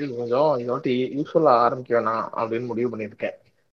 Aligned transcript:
கொஞ்சம் 0.00 0.50
இந்த 0.60 0.70
வாட்டி 0.72 0.94
யூஸ்ஃபுல்லா 1.18 1.52
ஆரம்பிக்க 1.66 1.92
வேணாம் 1.98 2.24
அப்படின்னு 2.38 2.70
முடிவு 2.70 2.90
பண்ணியிருக்கேன். 2.90 3.36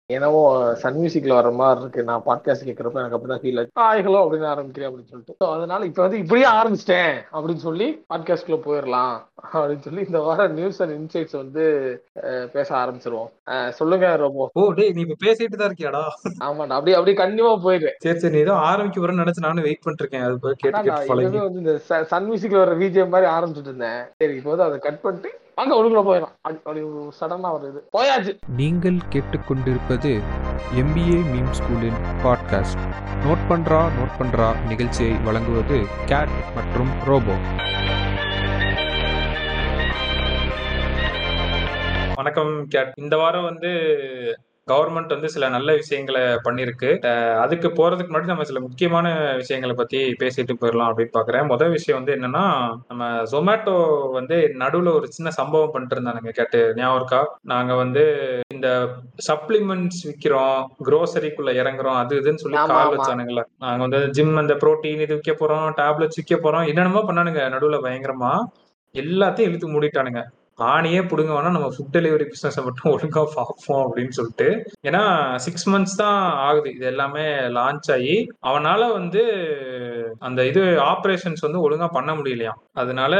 என்னவோ 0.10 0.40
சன் 0.82 0.98
மியூசிக்ல 1.00 1.34
வர 1.38 1.50
மாதிரி 1.60 1.82
இருக்கு. 1.84 2.02
நான் 2.08 2.24
பாட்காஸ்ட் 2.28 2.66
கேட்கறப்ப 2.68 3.02
எனக்கு 3.02 3.18
அப்படிதான் 3.18 3.42
ஃபீல் 3.42 3.60
ஆச்சு 3.60 3.80
ஹாய் 3.82 4.02
ஹலோ 4.06 4.20
அப்படின்னு 4.24 4.48
ஆரம்பிக்கிறேன் 4.54 4.88
அப்படின்னு 4.90 5.12
சொல்லிட்டு. 5.12 5.34
அதனால 5.56 5.86
இப்ப 5.90 6.02
வந்து 6.06 6.22
இப்படியே 6.24 6.48
ஆரம்பிச்சிட்டேன் 6.60 7.14
அப்படின்னு 7.34 7.64
சொல்லி 7.66 7.88
பாட்காஸ்ட்குள்ள 8.12 8.58
போயிடலாம் 8.66 9.16
அப்படின்னு 9.54 9.86
சொல்லி 9.88 10.04
இந்த 10.08 10.22
வாரம் 10.28 10.56
நியூஸ் 10.60 10.80
அண்ட் 10.86 10.96
இன்சைட்ஸ் 10.98 11.38
வந்து 11.42 11.64
பேச 12.56 12.68
ஆரம்பிச்சிருவோம். 12.82 13.30
சொல்லுங்க 13.80 14.10
ரொம்ப 14.26 14.50
ஓ 14.62 14.66
டேய் 14.80 14.94
நீ 14.98 15.04
இப்ப 15.08 15.20
பேசிட்டு 15.26 15.60
தான் 15.62 15.70
இருக்கியாடா? 15.72 16.04
ஆமாண்டா 16.48 16.78
அப்படியே 16.80 16.98
அப்படியே 17.00 17.18
கண்டிப்பா 17.24 17.54
போயிடுறேன் 17.68 18.00
சரி 18.06 18.22
சரி 18.24 18.36
நீ 18.38 18.42
ஏதோ 18.48 18.56
ஆரம்பிக்க 18.72 19.04
போறேன்னு 19.04 19.24
நினைச்சு 19.26 19.48
நானும் 19.48 19.68
வெயிட் 19.68 19.84
பண்ணிட்டு 19.84 20.06
இருக்கேன் 20.06 20.26
அது 20.30 20.42
போய் 20.46 20.62
கேட்டு 20.64 21.46
வந்து 21.50 21.64
இந்த 21.66 21.76
சன் 22.14 22.28
மியூசிக்ல 22.32 22.64
வர 22.64 22.74
விஜயம் 22.86 23.14
மாதிரி 23.16 23.30
ஆரம்பிச்சுட்டு 23.36 23.72
இருந்தேன். 23.74 24.02
சரி 24.24 24.36
இப்போ 24.40 24.52
வந்து 24.56 24.68
அதை 24.70 24.80
கட் 24.88 25.02
பண்ணிட்டு 25.06 25.32
வாங்க 25.60 25.76
ஒழுங்குல 25.76 26.06
போயிடலாம். 26.06 26.36
அப்படி- 26.48 26.58
அப்படி 26.58 26.82
சடனா 27.20 27.52
ஒரு 27.52 27.68
இது 27.68 27.90
போயாச்சு. 27.98 28.40
நீங்கள் 28.56 28.98
கேட்டுக்கொண்டிருப்பது 29.10 30.22
எம்பிஏ 30.76 31.22
மீம் 31.34 31.52
ஸ்கூலின் 31.52 32.00
பாட்காஸ்ட் 32.24 32.94
நோட் 33.24 33.42
பண்றா 33.50 33.90
நோட் 34.00 34.12
பண்றா 34.20 34.66
நிகழ்ச்சியை 34.68 35.14
வழங்குவது 35.26 35.86
கேட் 36.06 36.28
மற்றும் 36.56 36.90
ரோபோ 37.06 37.34
வணக்கம் 42.16 42.68
கேட் 42.68 42.92
இந்த 42.96 43.18
வாரம் 43.18 43.44
வந்து 43.44 43.68
கவர்மெண்ட் 44.70 45.08
வந்து 45.08 45.30
சில 45.30 45.50
நல்ல 45.50 45.74
விஷயங்களை 45.74 46.22
பண்ணிருக்கு 46.22 46.90
அஹ் 47.02 47.38
அதுக்கு 47.38 47.68
போறதுக்கு 47.68 48.08
முன்னாடி 48.10 48.26
நம்ம 48.26 48.44
சில 48.44 48.60
முக்கியமான 48.60 49.36
விஷயங்களை 49.36 49.76
பத்தி 49.76 50.16
பேசிட்டு 50.20 50.54
போயிடலாம் 50.62 50.90
அப்படின்னு 50.90 51.08
பாக்குறேன். 51.14 51.48
முதல் 51.48 51.70
விஷயம் 51.70 52.04
வந்து 52.04 52.22
என்னன்னா 52.22 52.46
நம்ம 52.88 53.24
ஜொமேட்டோ 53.32 53.76
வந்து 54.12 54.56
நடுவுல 54.60 54.94
ஒரு 54.94 55.12
சின்ன 55.12 55.32
சம்பவம் 55.32 55.72
பண்ணிட்டு 55.72 55.96
இருந்தானுங்க. 55.96 56.30
கேட்டு 56.30 56.74
ஞாபகம் 56.76 56.96
இருக்கா? 56.96 57.38
நாங்க 57.42 57.74
வந்து 57.74 58.04
இந்த 58.54 58.88
சப்ளிமெண்ட்ஸ் 59.28 60.02
விக்கிறோம் 60.04 60.66
குரோசரிக்குள்ள 60.86 61.52
இறங்குறோம் 61.54 61.98
அது 61.98 62.16
இதுன்னு 62.20 62.36
சொல்லி 62.36 62.58
கால். 62.58 62.98
வச்சானுங்களே. 62.98 63.44
நாங்க 63.60 63.88
வந்து 63.88 64.10
ஜிம் 64.10 64.36
அந்த 64.36 64.54
புரோட்டீன் 64.54 65.00
இது 65.00 65.16
விற்க 65.16 65.32
போறோம் 65.32 65.80
டேப்லெட்ஸ் 65.80 66.20
விற்க 66.20 66.36
போறோம் 66.36 66.68
என்னென்னமோ 66.68 67.00
பண்ணானுங்க 67.00 67.42
நடுவுல 67.56 67.80
பயங்கரமா. 67.84 68.44
எல்லாத்தையும் 68.94 69.40
இழுத்து 69.40 69.68
மூடிட்டானுங்க. 69.70 70.24
ஆணியே 70.60 71.02
புடுங்க 71.12 71.32
வேணா 71.36 71.52
நம்ம 71.56 71.70
ஃபுட் 71.76 71.94
டெலிவரி 71.96 72.26
பிசினஸ் 72.32 72.58
மட்டும் 72.68 72.92
ஒழுங்கா 72.92 73.24
பார்ப்போம் 73.36 73.84
அப்படின்னு 73.86 74.16
சொல்லிட்டு. 74.18 74.48
ஏன்னா 74.88 75.02
சிக்ஸ் 75.46 75.70
மந்த்ஸ் 75.70 75.96
தான் 75.96 76.20
ஆகுது. 76.48 76.74
இது 76.74 76.86
எல்லாமே 76.86 77.26
லான்ச் 77.58 77.90
ஆகி 77.96 78.16
அவனால 78.50 78.92
வந்து 78.92 79.24
அந்த 80.20 80.46
இது 80.46 80.62
ஆப்ரேஷன்ஸ் 80.94 81.46
வந்து 81.46 81.64
ஒழுங்கா 81.66 81.88
பண்ண 81.98 82.14
முடியலையாம். 82.14 82.60
அதனால 82.74 83.14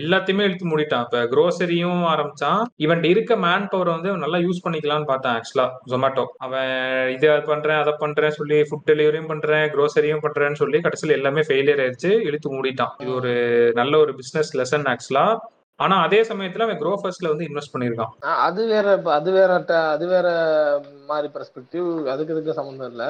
எல்லாத்தையுமே 0.00 0.46
இழுத்து 0.48 0.70
மூடிட்டான். 0.72 1.04
இப்ப 1.06 1.22
க்ரோசரியும் 1.34 2.02
ஆரம்பிச்சான். 2.12 2.62
இவன் 2.76 3.04
இருக்க 3.04 3.36
மேன் 3.36 3.68
பவர் 3.68 3.94
வந்து 3.94 4.08
அவன் 4.08 4.24
நல்லா 4.26 4.38
யூஸ் 4.46 4.64
பண்ணிக்கலாம்னு 4.66 5.10
பார்த்தான் 5.12 5.36
ஆக்சுவலா 5.38 5.68
ஜொமேட்டோ 5.92 6.26
அவன் 6.46 6.74
இது 7.16 7.30
அதை 7.30 7.42
பண்றேன் 7.52 7.80
அதை 7.82 7.94
பண்றேன் 7.98 8.36
சொல்லி 8.40 8.60
ஃபுட் 8.60 8.88
டெலிவரியும் 8.90 9.30
பண்றேன் 9.32 9.64
க்ரோசரியும் 9.74 10.24
பண்றேன்னு 10.26 10.60
சொல்லி 10.62 10.80
கடைசியில் 10.80 11.16
எல்லாமே 11.18 11.40
ஃபெயிலியர் 11.40 11.82
ஆயிடுச்சு. 11.84 12.12
இழுத்து 12.28 12.54
மூடிட்டான். 12.56 12.94
இது 12.98 13.14
ஒரு 13.14 13.32
நல்ல 13.80 13.98
ஒரு 13.98 14.14
பிசினஸ் 14.20 14.52
லெசன் 14.60 14.86
ஆக்சுவலா 14.94 15.26
ஆனா 15.80 15.96
அதே 16.04 16.18
சமயத்துல 16.28 16.64
அவன் 16.64 16.80
க்ரோ 16.80 16.92
ஃபர்ஸ்ட்ல 17.00 17.30
வந்து 17.30 17.46
இன்வெஸ்ட் 17.46 17.72
பண்ணிருக்கான் 17.74 18.14
அது 18.46 18.62
வேற 18.72 18.86
அது 19.14 19.30
வேற 19.36 19.50
அது 19.90 20.06
வேற 20.08 20.26
மாதிரி 21.08 21.28
பெர்ஸ்பெக்டிவ் 21.34 21.86
அதுக்கு 22.12 22.34
இதுக்கு 22.34 22.58
சம்மந்தம் 22.58 22.90
இல்ல. 22.92 23.04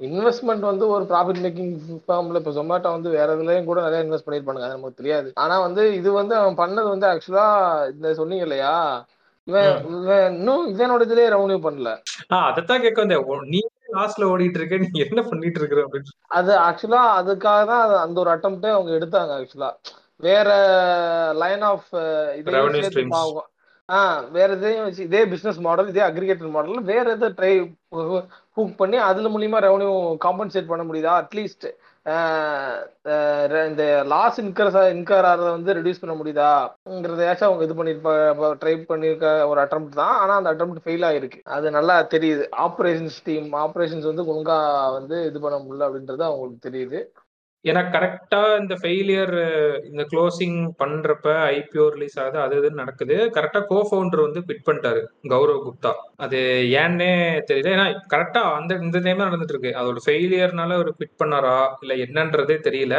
இன்வெஸ்ட்மெண்ட் 0.00 0.64
வந்து 0.68 0.84
ஒரு 0.92 1.04
ப்ராஃபிட் 1.10 1.40
மேக்கிங் 1.42 1.72
ஃபார்ம்ல 2.04 2.40
இப்போ 2.40 2.52
ஜொமேட்டோ 2.58 2.90
வந்து 2.94 3.08
வேற 3.16 3.28
இதுலயும் 3.36 3.68
கூட 3.68 3.80
நிறைய 3.86 4.04
இன்வெஸ்ட் 4.04 4.26
பண்ணிருப்பானுங்க 4.26 4.66
அது 4.68 4.76
நமக்கு 4.76 5.00
தெரியாது. 5.00 5.28
ஆனா 5.42 5.56
வந்து 5.64 5.82
இது 5.98 6.10
வந்து 6.18 6.34
அவன் 6.38 6.60
பண்ணது 6.60 6.88
வந்து 6.88 7.08
ஆக்சுவலா 7.10 7.46
இந்த 7.90 8.14
சொன்னீங்க 8.20 8.46
இல்லையா? 8.48 8.74
இவன் 9.48 9.68
இன்னும் 10.32 10.64
இவனோட 10.72 11.04
இதுலயே 11.06 11.28
ரெவன்யூ 11.34 11.58
பண்ணல 11.66 11.92
அதைத்தான் 12.42 12.84
கேட்க 12.84 12.98
வந்தேன். 13.02 13.22
நீ 13.52 13.60
லாஸ்ட்ல 13.94 14.30
ஓடிட்டு 14.32 14.58
இருக்க? 14.60 14.76
நீ 14.84 15.00
என்ன 15.06 15.20
பண்ணிட்டு 15.28 15.60
இருக்கிற 15.60 15.80
அப்படின்னு. 15.86 16.12
அது 16.38 16.52
ஆக்சுவலா 16.66 17.02
அதுக்காக 17.20 17.62
தான் 17.70 18.02
அந்த 18.04 18.16
ஒரு 18.24 18.32
அட்டம்ப்டே 18.34 18.70
அவங்க 18.74 18.92
எடுத்தாங்க 18.98 19.34
ஆக்சுவலா 19.38 19.70
வேற 20.26 20.48
லைன் 21.42 21.64
ஆஃப் 21.72 21.88
இதையும் 22.38 22.58
Revenue 22.58 22.82
சேர்த்து 22.82 22.96
streams. 22.96 23.14
பாவம். 23.16 23.48
ஆ 23.88 24.00
வேற 24.34 24.48
இதையும் 24.56 24.84
வச்சு 24.86 25.06
இதே 25.08 25.20
பிசினஸ் 25.30 25.60
மாடல் 25.66 25.88
இதே 25.92 26.02
அக்ரிகேட்டர் 26.08 26.52
மாடல் 26.56 26.88
வேற 26.90 27.04
எதை 27.16 27.28
ட்ரை 27.38 27.52
ஹூக் 28.56 28.74
பண்ணி 28.80 28.98
அதுல 29.06 29.30
மூலியமா 29.34 29.58
ரெவன்யூ 29.64 29.92
காம்பன்சேட் 30.24 30.70
பண்ண 30.72 30.82
முடியுதா? 30.88 31.14
அட்லீஸ்ட் 31.22 31.66
இந்த 33.70 33.84
லாஸ் 34.12 34.38
இன்கர் 34.42 34.70
இன்கர் 34.94 35.26
ஆகிறத 35.30 35.48
வந்து 35.56 35.74
ரெடியூஸ் 35.78 36.02
பண்ண 36.02 36.14
முடியுதாங்கிறதையாச்சும் 36.20 37.48
அவங்க 37.48 37.66
இது 37.66 37.76
பண்ணிருப்ப 37.80 38.52
ட்ரை 38.62 38.74
பண்ணிருக்க 38.92 39.26
ஒரு 39.50 39.60
அட்டம் 39.64 39.88
தான். 40.00 40.14
ஆனா 40.22 40.36
அந்த 40.40 40.52
அட்டம் 40.52 40.76
ஃபெயில் 40.86 41.06
ஆயிருக்கு. 41.10 41.40
அது 41.56 41.74
நல்லா 41.78 41.96
தெரியுது. 42.14 42.46
ஆப்ரேஷன்ஸ் 42.66 43.18
டீம் 43.28 43.48
ஆப்ரேஷன்ஸ் 43.64 44.08
வந்து 44.10 44.24
ஒழுங்கா 44.30 44.58
வந்து 44.98 45.18
இது 45.30 45.40
பண்ண 45.46 45.58
முடியல 45.64 45.88
அப்படின்றது 45.88 46.24
அவங்களுக்கு 46.30 46.66
தெரியுது. 46.68 47.00
ஏன்னா 47.64 47.80
கரெக்டா 47.94 48.40
இந்த 48.60 48.74
ஃபெயிலியர் 48.82 49.32
இந்த 49.88 50.02
க்ளோசிங் 50.12 50.58
பண்றப்ப 50.82 51.26
ஐபிஓ 51.56 51.86
ரிலீஸ் 51.94 52.16
ஆகுது 52.22 52.38
அது 52.44 52.54
இதுன்னு 52.60 52.80
நடக்குது. 52.82 53.16
கரெக்டா 53.36 53.60
கோ 53.72 53.78
ஃபவுண்டர் 53.88 54.22
வந்து 54.26 54.40
குவிட் 54.46 54.66
பண்ணிட்டாரு 54.68 55.00
கௌரவ் 55.32 55.64
குப்தா. 55.66 55.92
அது 56.16 56.38
ஏன்னே 56.82 57.10
தெரியல. 57.50 57.74
ஏன்னா 57.76 57.84
கரெக்டா 58.14 58.42
அந்த 58.58 58.78
இந்த 58.86 59.00
டைம் 59.06 59.26
நடந்துட்டு 59.26 59.54
இருக்கு 59.56 59.72
அதோட 59.80 60.00
ஃபெயிலியர்னால 60.06 60.78
அவர் 60.78 60.90
குவிட் 60.98 61.20
பண்ணாரா 61.22 61.54
இல்ல 61.82 61.94
என்னன்றதே 62.06 62.58
தெரியல. 62.68 62.96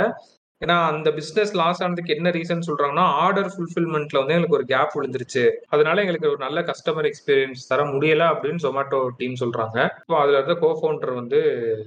ஏன்னா 0.61 0.75
அந்த 0.91 1.09
பிசினஸ் 1.11 1.53
லாஸ் 1.59 1.83
ஆனதுக்கு 1.83 2.15
என்ன 2.15 2.29
ரீசன் 2.29 2.67
சொல்றாங்கன்னா 2.69 3.05
ஆர்டர் 3.25 3.51
ஃபுல்ஃபில்மெண்ட்ல 3.53 4.19
வந்து 4.19 4.33
எங்களுக்கு 4.35 4.57
ஒரு 4.59 4.67
கேப் 4.73 4.95
விழுந்துருச்சு. 4.97 5.43
அதனால 5.69 6.01
எங்களுக்கு 6.01 6.29
ஒரு 6.29 6.41
நல்ல 6.47 6.61
கஸ்டமர் 6.61 7.07
எக்ஸ்பீரியன்ஸ் 7.11 7.69
தர 7.71 7.85
முடியல 7.93 8.25
அப்படின்னு 8.33 8.61
சொமாட்டோ 8.67 8.99
டீம் 9.21 9.41
சொல்றாங்க. 9.43 9.77
ஸோ 10.09 10.15
அதுல 10.23 10.37
இருந்த 10.39 10.55
கோ 10.65 10.69
ஃபவுண்டர் 10.79 11.19
வந்து 11.21 11.39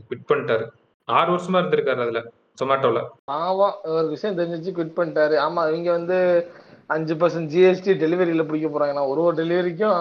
குவிட் 0.09 0.31
பண்ணிட்டாரு. 0.33 0.67
ஆறு 1.09 1.31
வருஷமா 1.34 1.61
இருந்திருக்காரு 1.63 2.03
அதுல. 2.07 2.23
ஜொமேட்டோல 2.59 2.98
பாவம் 3.25 3.76
ஒரு 3.84 4.09
விஷயம் 4.09 4.37
தெரிஞ்சிச்சு 4.38 4.72
குவிட் 4.76 4.97
பண்ணிட்டாரு. 4.97 5.37
ஆமா 5.37 5.62
இவங்க 5.70 5.91
வந்து 5.91 6.19
அஞ்சு 6.93 7.15
பர்சன்ட் 7.21 7.50
ஜிஎஸ்டி 7.53 7.93
டெலிவரியில 8.00 8.43
பிடிக்க 8.47 8.69
போறாங்களாம் 8.69 9.11
ஒரு 9.11 9.21
ஒரு 9.27 9.37
டெலிவரிக்கும் 9.39 10.00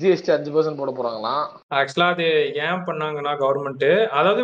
ஜிஎஸ்டி 0.00 0.30
அஞ்சு 0.36 0.50
பர்சன்ட் 0.54 0.80
போட 0.80 0.92
போறாங்களாம். 0.96 1.44
ஆக்சுவலா 1.78 2.08
அது 2.14 2.26
ஏன் 2.66 2.82
பண்ணாங்கன்னா 2.88 3.32
கவர்மெண்ட் 3.42 3.86
அதாவது 4.20 4.42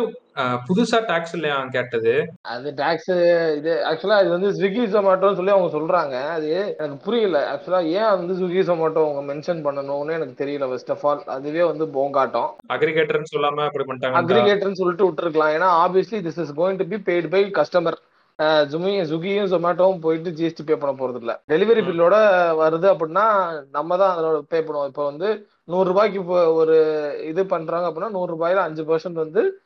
புதுசா 0.67 0.97
டாக்ஸ் 1.09 1.33
இல்லையா 1.35 1.57
கேட்டது? 1.75 2.13
அது 2.53 2.73
டாக்ஸ் 2.79 3.11
இது 3.57 3.73
ஆக்சுவலா 3.89 4.17
இது 4.23 4.31
வந்து 4.35 4.49
ஸ்விக்கி 4.57 4.85
ஜொமேட்டோன்னு 4.95 5.39
சொல்லி 5.39 5.53
அவங்க 5.55 5.69
சொல்றாங்க. 5.77 6.15
அது 6.37 6.49
எனக்கு 6.79 6.97
புரியல. 7.05 7.37
ஆக்சுவலா 7.53 7.81
ஏன் 7.99 8.17
வந்து 8.21 8.33
ஸ்விக்கி 8.39 8.63
ஜொமேட்டோ 8.71 9.03
அவங்க 9.05 9.21
மென்ஷன் 9.33 9.61
பண்ணணும்னு 9.67 10.17
எனக்கு 10.19 10.35
தெரியல 10.43 10.67
ஃபர்ஸ்ட் 10.71 10.91
ஆஃப் 10.95 11.05
ஆல் 11.11 11.23
அதுவே 11.37 11.63
வந்து 11.71 11.87
போங்காட்டம். 11.97 12.49
அக்ரிகேட்டர்னு 12.77 13.33
சொல்லாம 13.35 13.67
அப்படி 13.69 13.87
பண்ணிட்டாங்க 13.91 14.21
அக்ரிகேட்டர்னு 14.23 14.81
சொல்லிட்டு 14.81 15.07
விட்டுருக்கலாம். 15.09 15.55
ஏன்னா 15.57 15.69
obviously 15.85 16.21
this 16.27 16.41
is 16.45 16.53
going 16.61 16.81
to 16.81 16.87
be 16.93 16.99
paid 17.11 17.29
by 17.35 17.43
customer 17.61 17.99
ஜுமி 18.41 19.03
ஸ்விக்கியும் 19.03 19.49
ஜொமேட்டோவும் 19.53 19.99
போயிட்டு 19.99 20.29
ஜிஎஸ்டி 20.29 20.65
பே 20.65 20.75
பண்ண 20.75 21.05
போறது 21.05 21.15
இல்ல 21.15 21.41
டெலிவரி. 21.47 21.83
பில்லோட 21.83 22.15
வருது 22.61 22.87
அப்படின்னா 22.93 23.25
நம்ம 23.71 23.97
தான் 23.97 24.17
அதோட 24.17 24.39
பே 24.39 24.59
பண்ணுவோம். 24.59 24.85
இப்போ 24.85 25.05
வந்து 25.05 25.47
நூறு 25.63 25.87
ரூபாய்க்கு 25.87 26.19
இப்போ 26.19 26.53
ஒரு 26.53 26.77
இது 27.23 27.45
பண்றாங்க 27.45 27.87
அப்படின்னா 27.87 28.09
நூறு 28.09 28.35
ரூபாயில 28.35 28.55
அஞ்சு 28.55 28.83
பர்சன்ட் 28.83 29.13
வந்து 29.13 29.59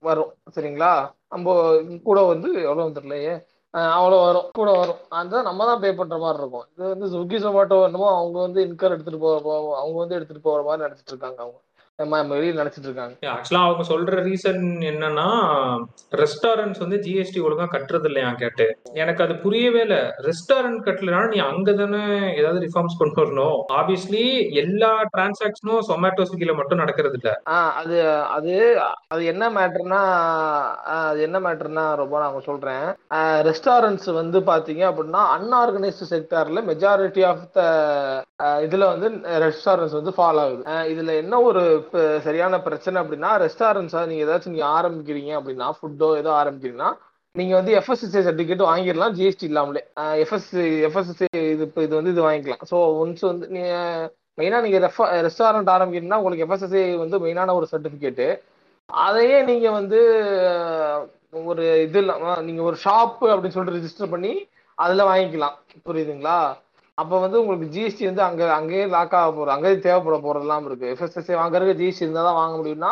வரும். 0.00 0.32
சரிங்களா? 0.54 1.12
நம்ம 1.28 1.76
கூட 2.02 2.22
வந்து 2.22 2.52
எவ்வளவு 2.52 2.88
தெரியலையே. 2.88 3.44
ஆஹ் 3.72 3.90
அவ்வளவு 3.90 4.22
வரும். 4.24 4.50
கூட 4.52 4.70
வரும். 4.72 4.96
அந்த 5.08 5.42
நம்ம 5.42 5.64
தான் 5.64 5.80
பே 5.80 5.92
பண்ற 5.92 6.16
மாதிரி 6.16 6.38
இருக்கும். 6.38 6.64
இது 6.76 6.88
வந்து 6.88 7.18
ஸ்விக்கி 7.18 7.40
ஜொமேட்டோ 7.40 7.84
என்னமோ 7.84 8.16
அவங்க 8.16 8.40
வந்து 8.40 8.62
இன்கர் 8.62 8.90
எடுத்துட்டு 8.90 9.18
போக 9.18 9.48
போ- 9.48 9.78
அவங்க 9.78 9.98
வந்து 9.98 10.14
எடுத்துட்டு 10.14 10.42
போற 10.42 10.62
மாதிரி 10.62 10.88
நினைச்சிட்டு 10.88 11.06
இருக்காங்க 11.06 11.42
அவங்க. 11.42 11.60
வெளியே 12.04 12.52
நினைச்சிட்டு 12.52 12.88
இருக்காங்க 12.88 13.14
ஆக்சுவலா 13.32 13.62
அவங்க 13.64 13.82
சொல்ற 13.82 14.22
ரீசன் 14.28 14.62
என்னன்னா 14.90 15.26
ரெஸ்டாரண்ட்ஸ் 16.22 16.78
வந்து 16.78 16.96
ஜிஎஸ்டி 16.96 17.40
ஒழுங்கா 17.46 17.66
கட்டுறது 17.72 18.04
இல்லையா 18.04 18.30
கேட்டு. 18.32 18.66
எனக்கு 18.94 19.22
அது 19.22 19.34
புரியவே 19.36 19.80
இல்ல. 19.80 19.96
ரெஸ்டாரண்ட் 20.20 20.80
கட்டலனா 20.86 21.28
நீ 21.28 21.38
அங்க 21.38 21.72
தானே 21.72 22.02
ஏதாவது 22.30 22.64
ரிஃபார்ம்ஸ் 22.66 22.98
கொண்டு 22.98 23.20
வரணும். 23.22 23.58
ஆப்வியஸ்லி 23.72 24.52
எல்லா 24.52 25.02
டிரான்சாக்ஷனும் 25.14 25.86
சொமேட்டோ 25.90 26.22
ஸ்விக்கில 26.22 26.54
மட்டும் 26.56 26.78
நடக்கிறது 26.78 27.18
இல்ல. 27.20 27.30
அது 27.80 27.98
அது 28.36 28.54
அது 29.08 29.24
என்ன 29.24 29.50
மேட்டர்னா 29.50 30.00
அது 30.84 31.20
என்ன 31.22 31.40
மேட்டர்னா 31.40 31.94
ரொம்ப 31.94 32.18
நான் 32.18 32.48
சொல்றேன். 32.50 32.86
ரெஸ்டாரண்ட்ஸ் 33.50 34.10
வந்து 34.12 34.40
பாத்தீங்க 34.40 34.84
அப்படின்னா 34.90 35.22
அன்ஆர்கனைஸ்டு 35.36 36.10
செக்டார்ல 36.14 36.62
மெஜாரிட்டி 36.70 37.24
ஆஃப் 37.24 37.46
த 37.52 37.60
இதுல 38.66 38.86
வந்து 38.86 39.08
ரெஸ்டாரண்ட்ஸ் 39.46 39.98
வந்து 39.98 40.12
ஃபாலோ 40.18 40.40
ஆகுது. 40.46 40.62
இதுல 40.92 41.16
என்ன 41.16 41.40
ஒரு 41.40 41.62
சரியான 42.24 42.60
பிரச்சனை 42.66 42.96
அப்படின்னா 43.02 43.30
ரெஸ்டாரண்ட்ஸா 43.44 44.00
நீங்க 44.10 44.24
ஏதாச்சும் 44.26 44.54
நீங்க 44.54 44.68
ஆரம்பிக்கிறீங்க 44.78 45.32
அப்படின்னா 45.38 45.68
ஃபுட்டோ 45.78 46.08
ஏதோ 46.22 46.30
ஆரம்பிக்கிறீங்கன்னா 46.42 46.90
நீங்க 47.36 47.54
வந்து 47.54 47.72
எஃப்எஸ்சி 47.80 48.06
சர்டிஃபிகேட் 48.14 48.62
வாங்கிடலாம். 48.70 49.12
ஜிஎஸ்டி 49.18 49.46
இல்லாமலே. 49.50 49.82
எஃப்எஸ்சி 50.24 50.62
எஃப்எஸ்சி 50.88 51.26
இது 51.52 51.62
இப்போ 51.68 51.82
இது 51.86 51.94
வந்து 51.98 52.12
இது 52.14 52.22
வாங்கிக்கலாம். 52.28 52.64
ஸோ 52.70 52.76
ஒன்ஸ் 53.02 53.24
வந்து 53.30 53.46
நீங்க 53.56 53.72
மெயினா 54.38 54.60
நீங்க 54.66 54.78
ரெஸ்டாரண்ட் 55.28 55.70
ஆரம்பிக்கிறீங்கன்னா 55.74 56.20
உங்களுக்கு 56.22 56.44
எஃப்எஸ்எஸ்சி 56.46 56.82
வந்து 57.04 57.18
மெயினான 57.26 57.54
ஒரு 57.54 57.66
சர்டிஃபிகேட்டு 57.72 58.28
அதையே 58.88 59.38
நீங்க 59.50 59.70
வந்து 59.70 59.98
ஒரு 61.32 61.64
இது 61.86 61.98
இல்லாம 61.98 62.40
நீங்க 62.40 62.62
ஒரு 62.62 62.76
ஷாப்பு 62.84 63.26
அப்படின்னு 63.32 63.56
சொல்லிட்டு 63.56 63.78
ரிஜிஸ்டர் 63.78 64.12
பண்ணி 64.14 64.32
அதுல 64.78 65.04
வாங்கிக்கலாம். 65.10 65.56
புரியுதுங்களா? 65.88 66.38
அப்போ 67.00 67.16
வந்து 67.24 67.40
உங்களுக்கு 67.42 67.72
ஜிஎஸ்டி 67.74 68.04
வந்து 68.10 68.22
அங்கே 68.28 68.46
அங்கேயே 68.58 68.86
லாக் 68.94 69.14
ஆக 69.18 69.28
போறது 69.36 69.54
அங்கேயே 69.56 69.76
தேவைப்பட 69.86 70.16
போகிறதெல்லாம் 70.24 70.66
இருக்குது 70.70 70.92
எஃப்எஸ்எஸ்ஏ 70.94 71.36
வாங்குறதுக்கு 71.42 71.80
ஜிஎஸ்டி 71.82 72.04
இருந்தால் 72.06 72.28
தான் 72.30 72.40
வாங்க 72.40 72.54
முடியும்னா 72.60 72.90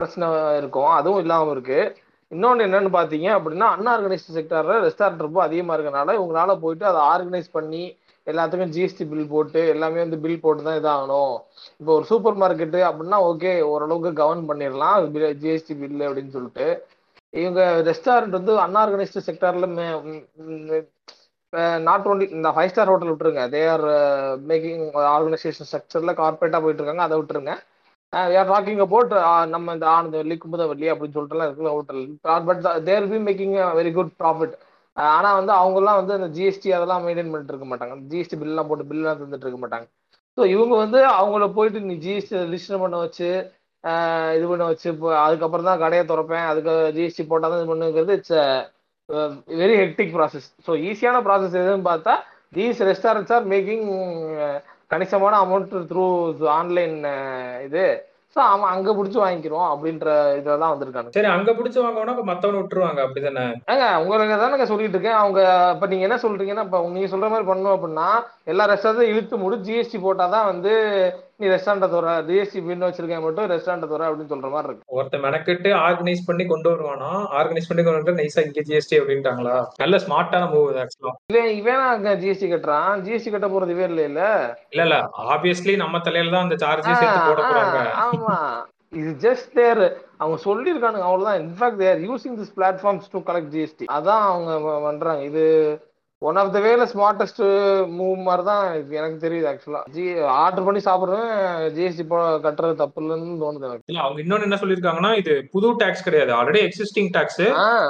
பிரச்சனை 0.00 0.26
இருக்கும். 0.60 0.90
அதுவும் 0.98 1.22
இல்லாமல் 1.24 1.52
இருக்குது 1.54 1.88
இன்னொன்று 2.32 2.64
என்னென்னு 2.66 2.90
பார்த்தீங்க 2.98 3.28
அப்படின்னா 3.36 3.68
அன்ஆர்கனைஸ்டு 3.76 4.36
செக்டரில் 4.36 4.84
ரெஸ்டாரண்ட் 4.86 5.26
ரொம்ப 5.26 5.40
அதிகமாக 5.46 5.76
இருக்கனால 5.76 6.14
உங்களால் 6.22 6.60
போயிட்டு 6.64 6.84
அதை 6.90 7.00
ஆர்கனைஸ் 7.12 7.50
பண்ணி 7.56 7.82
எல்லாத்துக்கும் 8.26 8.72
ஜிஎஸ்டி 8.74 9.04
பில் 9.10 9.30
போட்டு 9.32 9.60
எல்லாமே 9.74 10.00
வந்து 10.04 10.18
பில் 10.24 10.42
போட்டு 10.44 10.62
தான் 10.66 10.78
இதாகணும். 10.80 11.34
இப்போ 11.80 11.90
ஒரு 11.96 12.04
சூப்பர் 12.10 12.38
மார்க்கெட்டு 12.42 12.80
அப்படின்னா 12.88 13.18
ஓகே 13.30 13.52
ஓரளவுக்கு 13.72 14.10
கவர்ன் 14.22 14.44
பண்ணிடலாம். 14.50 14.96
ஜிஎஸ்டி 15.42 15.74
பில் 15.80 16.06
அப்படின்னு 16.08 16.34
சொல்லிட்டு. 16.36 16.68
இவங்க 17.40 17.60
ரெஸ்டாரண்ட் 17.90 18.36
வந்து 18.38 18.52
அன்ஆர்கனைஸ்டு 18.66 19.26
செக்டர்ல 19.28 19.66
நாட் 21.86 22.06
ஓன்லி 22.10 22.26
இந்த 22.36 22.48
ஃபைவ் 22.54 22.70
ஸ்டார் 22.72 22.90
ஹோட்டல் 22.92 23.10
விட்டுருங்க. 23.10 23.42
தே 23.54 23.60
ஆர் 23.74 23.84
மேக்கிங் 24.50 24.84
ஆர்கனைசேஷன் 25.14 25.68
ஸ்ட்ரக்சரில் 25.70 26.18
கார்பரேட்டாக 26.20 26.60
போயிட்டு 26.64 26.82
இருக்காங்க 26.82 27.04
அதை 27.08 27.16
விட்டுருங்க. 27.20 27.52
ஆர் 28.12 28.50
டாக்கிங் 28.52 28.82
அபவுட் 28.86 29.12
நம்ம 29.54 29.72
இந்த 29.76 29.86
ஆனந்த 29.94 30.16
வெள்ளி 30.20 30.36
குமுதவல்லி 30.42 30.86
அப்படின்னு 30.92 31.16
சொல்லிட்டுலாம் 31.16 31.48
இருக்குல்ல 31.48 31.72
hotel 31.76 32.02
but 32.48 32.62
they're 32.88 33.08
be 33.12 33.18
making 33.28 33.56
very 33.78 33.92
good 33.98 34.12
profit 34.22 34.54
ஆனால் 34.96 35.36
வந்து 35.40 35.52
அவங்கெல்லாம் 35.60 35.98
வந்து 36.00 36.14
அந்த 36.18 36.28
ஜிஎஸ்டி 36.36 36.70
அதெல்லாம் 36.76 37.04
மெயின்டைன் 37.06 37.30
பண்ணிட்டு 37.32 37.52
இருக்க 37.54 37.66
மாட்டாங்க. 37.72 37.94
ஜிஎஸ்டி 38.12 38.36
பில்லாம் 38.40 38.68
போட்டு 38.70 38.88
பில்லாம் 38.90 39.20
தந்துட்டு 39.20 39.46
இருக்க 39.46 39.60
மாட்டாங்க. 39.64 39.86
ஸோ 40.38 40.40
இவங்க 40.54 40.74
வந்து 40.84 40.98
அவங்கள 41.20 41.46
போயிட்டு 41.58 41.80
நீ 41.90 41.94
ஜிஎஸ்டி 42.06 42.34
ரிஜிஸ்டர் 42.44 42.82
பண்ண 42.84 42.96
வச்சு 43.04 43.28
இது 44.36 44.44
பண்ண 44.50 44.64
வச்சு 44.70 44.86
இப்போ 44.94 45.08
அதுக்கப்புறம் 45.26 45.68
தான் 45.70 45.82
கடையை 45.84 46.02
திறப்பேன். 46.10 46.46
அதுக்கு 46.50 46.72
ஜிஎஸ்டி 46.96 47.24
போட்டால் 47.30 47.52
தான் 47.52 47.60
இது 47.62 47.70
பண்ணுங்கிறது 47.72 48.16
it's 48.18 48.36
very 49.60 49.76
hectic 49.82 50.14
process 50.16 50.48
so 50.66 50.72
ஈஸியான 50.88 51.22
ப்ராசஸ் 51.26 51.56
எதுன்னு 51.62 51.88
பார்த்தா 51.88 52.14
தீஸ் 52.56 52.78
ரெஸ்டாரண்ட்ஸ் 52.90 53.34
ஆர் 53.36 53.48
மேக்கிங் 53.54 53.88
கணிசமான 54.92 55.34
அமௌண்ட் 55.44 55.74
த்ரூ 55.90 56.06
ஆன்லைன் 56.58 56.96
இது. 57.66 57.84
ஸோ 58.36 58.38
அவன் 58.52 58.72
அங்க 58.72 58.90
பிடிச்சி 58.96 59.18
வாங்கிக்கிறோம் 59.22 59.68
அப்படின்ற 59.70 60.08
இதில் 60.38 60.60
தான் 60.62 60.72
வந்திருக்காங்க 60.72 61.14
சரி 61.14 61.30
அங்க 61.36 61.50
பிடிச்சி 61.52 61.78
வாங்கினா 61.80 62.14
இப்ப 62.14 62.24
மத்தவன 62.30 62.58
விட்டுருவாங்க 62.60 63.00
அப்படிதானே? 63.06 63.44
ஏங்க 63.72 63.86
உங்களுக்கு 64.02 64.36
தானே 64.42 64.66
சொல்லிட்டு 64.72 64.96
இருக்கேன். 64.96 65.18
அவங்க 65.22 65.40
இப்ப 65.74 65.86
நீங்க 65.92 66.06
என்ன 66.08 66.18
சொல்றீங்கன்னா 66.24 66.64
இப்ப 66.66 66.82
நீங்க 66.96 67.08
சொல்ற 67.14 67.28
மாதிரி 67.32 67.48
பண்ணணும் 67.48 67.74
அப்படின்னா 67.76 68.08
எல்லா 68.52 68.66
ரெஸ்டாரண்ட்டும் 68.72 69.12
இழுத்து 69.12 69.42
முடி 69.44 69.58
ஜிஎஸ்டி 69.68 70.00
போட்டாதான் 70.06 70.48
வந்து 70.52 70.74
நீ 71.40 71.46
ரெஸ்டாரண்ட் 71.52 71.92
தோற 71.92 72.08
ஜிஎஸ்டி 72.26 72.60
பின் 72.64 72.84
வச்சிருக்கேன் 72.86 73.22
மட்டும் 73.24 73.46
ரெஸ்டாரண்ட் 73.52 73.86
தோற 73.92 74.02
அப்படின்னு 74.08 74.32
சொல்ற 74.32 74.48
மாதிரி 74.54 74.68
இருக்கு. 74.68 74.84
ஒருத்த 74.96 75.18
மெனக்கிட்டு 75.24 75.70
ஆர்கனைஸ் 75.84 76.26
பண்ணி 76.26 76.44
கொண்டு 76.46 76.68
வருவானா? 76.72 77.10
ஆர்கனைஸ் 77.38 77.68
பண்ணி 77.70 77.82
கொண்டு 77.82 78.00
வந்து 78.00 78.16
நைஸா 78.18 78.44
இங்க 78.46 78.62
ஜிஎஸ்டி 78.68 78.98
அப்படின்ட்டாங்களா? 79.00 79.54
நல்ல 79.82 79.98
ஸ்மார்ட்டான 80.04 80.48
மூவ் 80.52 80.76
ஆக்சுவலா 80.82 81.14
இவன் 81.30 81.50
இவன் 81.60 82.20
ஜிஎஸ்டி 82.24 82.50
கட்டுறான். 82.52 82.92
ஜிஎஸ்டி 83.06 83.32
கட்ட 83.34 83.48
போறது 83.48 83.74
இவே 83.76 83.86
இல்ல 83.90 84.02
இல்ல. 84.10 84.22
இல்ல 84.74 84.84
இல்ல. 84.88 84.98
ஆப்வியஸ்லி 85.34 85.76
நம்ம 85.76 86.02
தலையில 86.08 86.34
தான் 86.36 86.46
அந்த 86.48 86.58
சார்ஜஸ் 86.64 87.00
சேர்த்து 87.02 87.28
போட 87.30 87.40
போறாங்க 87.48 87.80
ஆமா. 88.06 88.36
இது 89.00 89.10
ஜஸ்ட் 89.24 89.50
தேர் 89.56 89.82
அவங்க 90.20 90.38
சொல்லியிருக்கானுங்க 90.44 91.06
அவ்வளவுதான். 91.08 91.40
In fact 91.42 91.82
they're 91.84 92.00
using 92.08 92.38
this 92.40 92.54
platforms 92.56 93.12
to 93.12 93.20
collect 93.28 93.54
GST 93.54 93.86
அதான் 93.96 94.24
அவங்க 94.30 94.52
பண்றாங்க 94.86 95.22
இது 95.24 95.44
ஒன் 96.22 96.38
ஆஃப் 96.40 96.50
த 96.54 96.58
வேல 96.64 96.84
ஸ்மார்டஸ்ட் 96.90 97.38
மூவ் 97.98 98.18
மாதிரி 98.24 98.42
தான் 98.48 98.64
எனக்கு 98.98 99.16
தெரியுது 99.22 99.46
ஆக்சுவலா 99.50 99.80
ஜி 99.94 100.02
ஆர்டர் 100.36 100.66
பண்ணி 100.66 100.80
சாப்பிடுறேன் 100.86 101.30
ஜிஎஸ்டி 101.76 102.04
கட்டுறது 102.44 102.74
தப்பு 102.80 103.00
இல்லைன்னு 103.02 103.38
தோணுது 103.42 103.66
எனக்கு. 103.68 103.86
இல்ல 103.88 104.02
அவங்க 104.02 104.20
இன்னொன்னு 104.22 104.46
என்ன 104.48 104.58
சொல்லிருக்காங்கன்னா 104.62 105.12
இது 105.20 105.34
புது 105.54 105.68
டாக்ஸ் 105.80 106.04
கிடையாது. 106.08 106.32
ஆல்ரெடி 106.38 106.60
எக்ஸிஸ்டிங் 106.66 107.10
டாக்ஸ் 107.14 107.40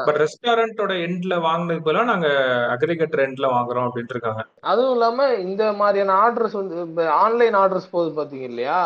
பட் 0.06 0.21
ரெஸ்டாரண்டோட 0.23 0.94
எண்ட்ல 1.06 1.41
வாங்கினது 1.47 1.82
போல 1.82 2.05
நாங்க 2.05 2.29
அக்ரிகேட்டர் 2.75 3.25
எண்ட்ல 3.27 3.49
வாங்குறோம் 3.55 3.88
அப்படின்ட்டு 3.88 4.17
இருக்காங்க 4.17 4.44
அதுவும் 4.71 4.94
இல்லாம 4.97 5.29
இந்த 5.44 5.65
மாதிரியான 5.81 6.17
ஆர்டர்ஸ் 6.23 6.56
வந்து 6.61 6.79
ஆன்லைன் 7.19 7.59
ஆர்டர்ஸ் 7.62 7.93
போகுது 7.93 8.12
பாத்தீங்க 8.19 8.49
இல்லையா 8.53 8.81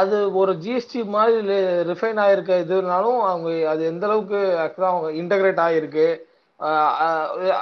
அது 0.00 0.16
ஒரு 0.40 0.52
ஜிஎஸ்டி 0.62 1.00
மாதிரி 1.14 1.56
ரிஃபைன் 1.88 2.22
ஆயிருக்க 2.24 2.60
இதுனாலும் 2.62 3.18
அவங்க 3.30 3.48
அது 3.72 3.82
எந்த 3.86 4.06
அளவுக்கு 4.08 4.40
அவங்க 4.84 5.08
இன்டகிரேட் 5.20 5.64
ஆகிருக்கு 5.64 6.06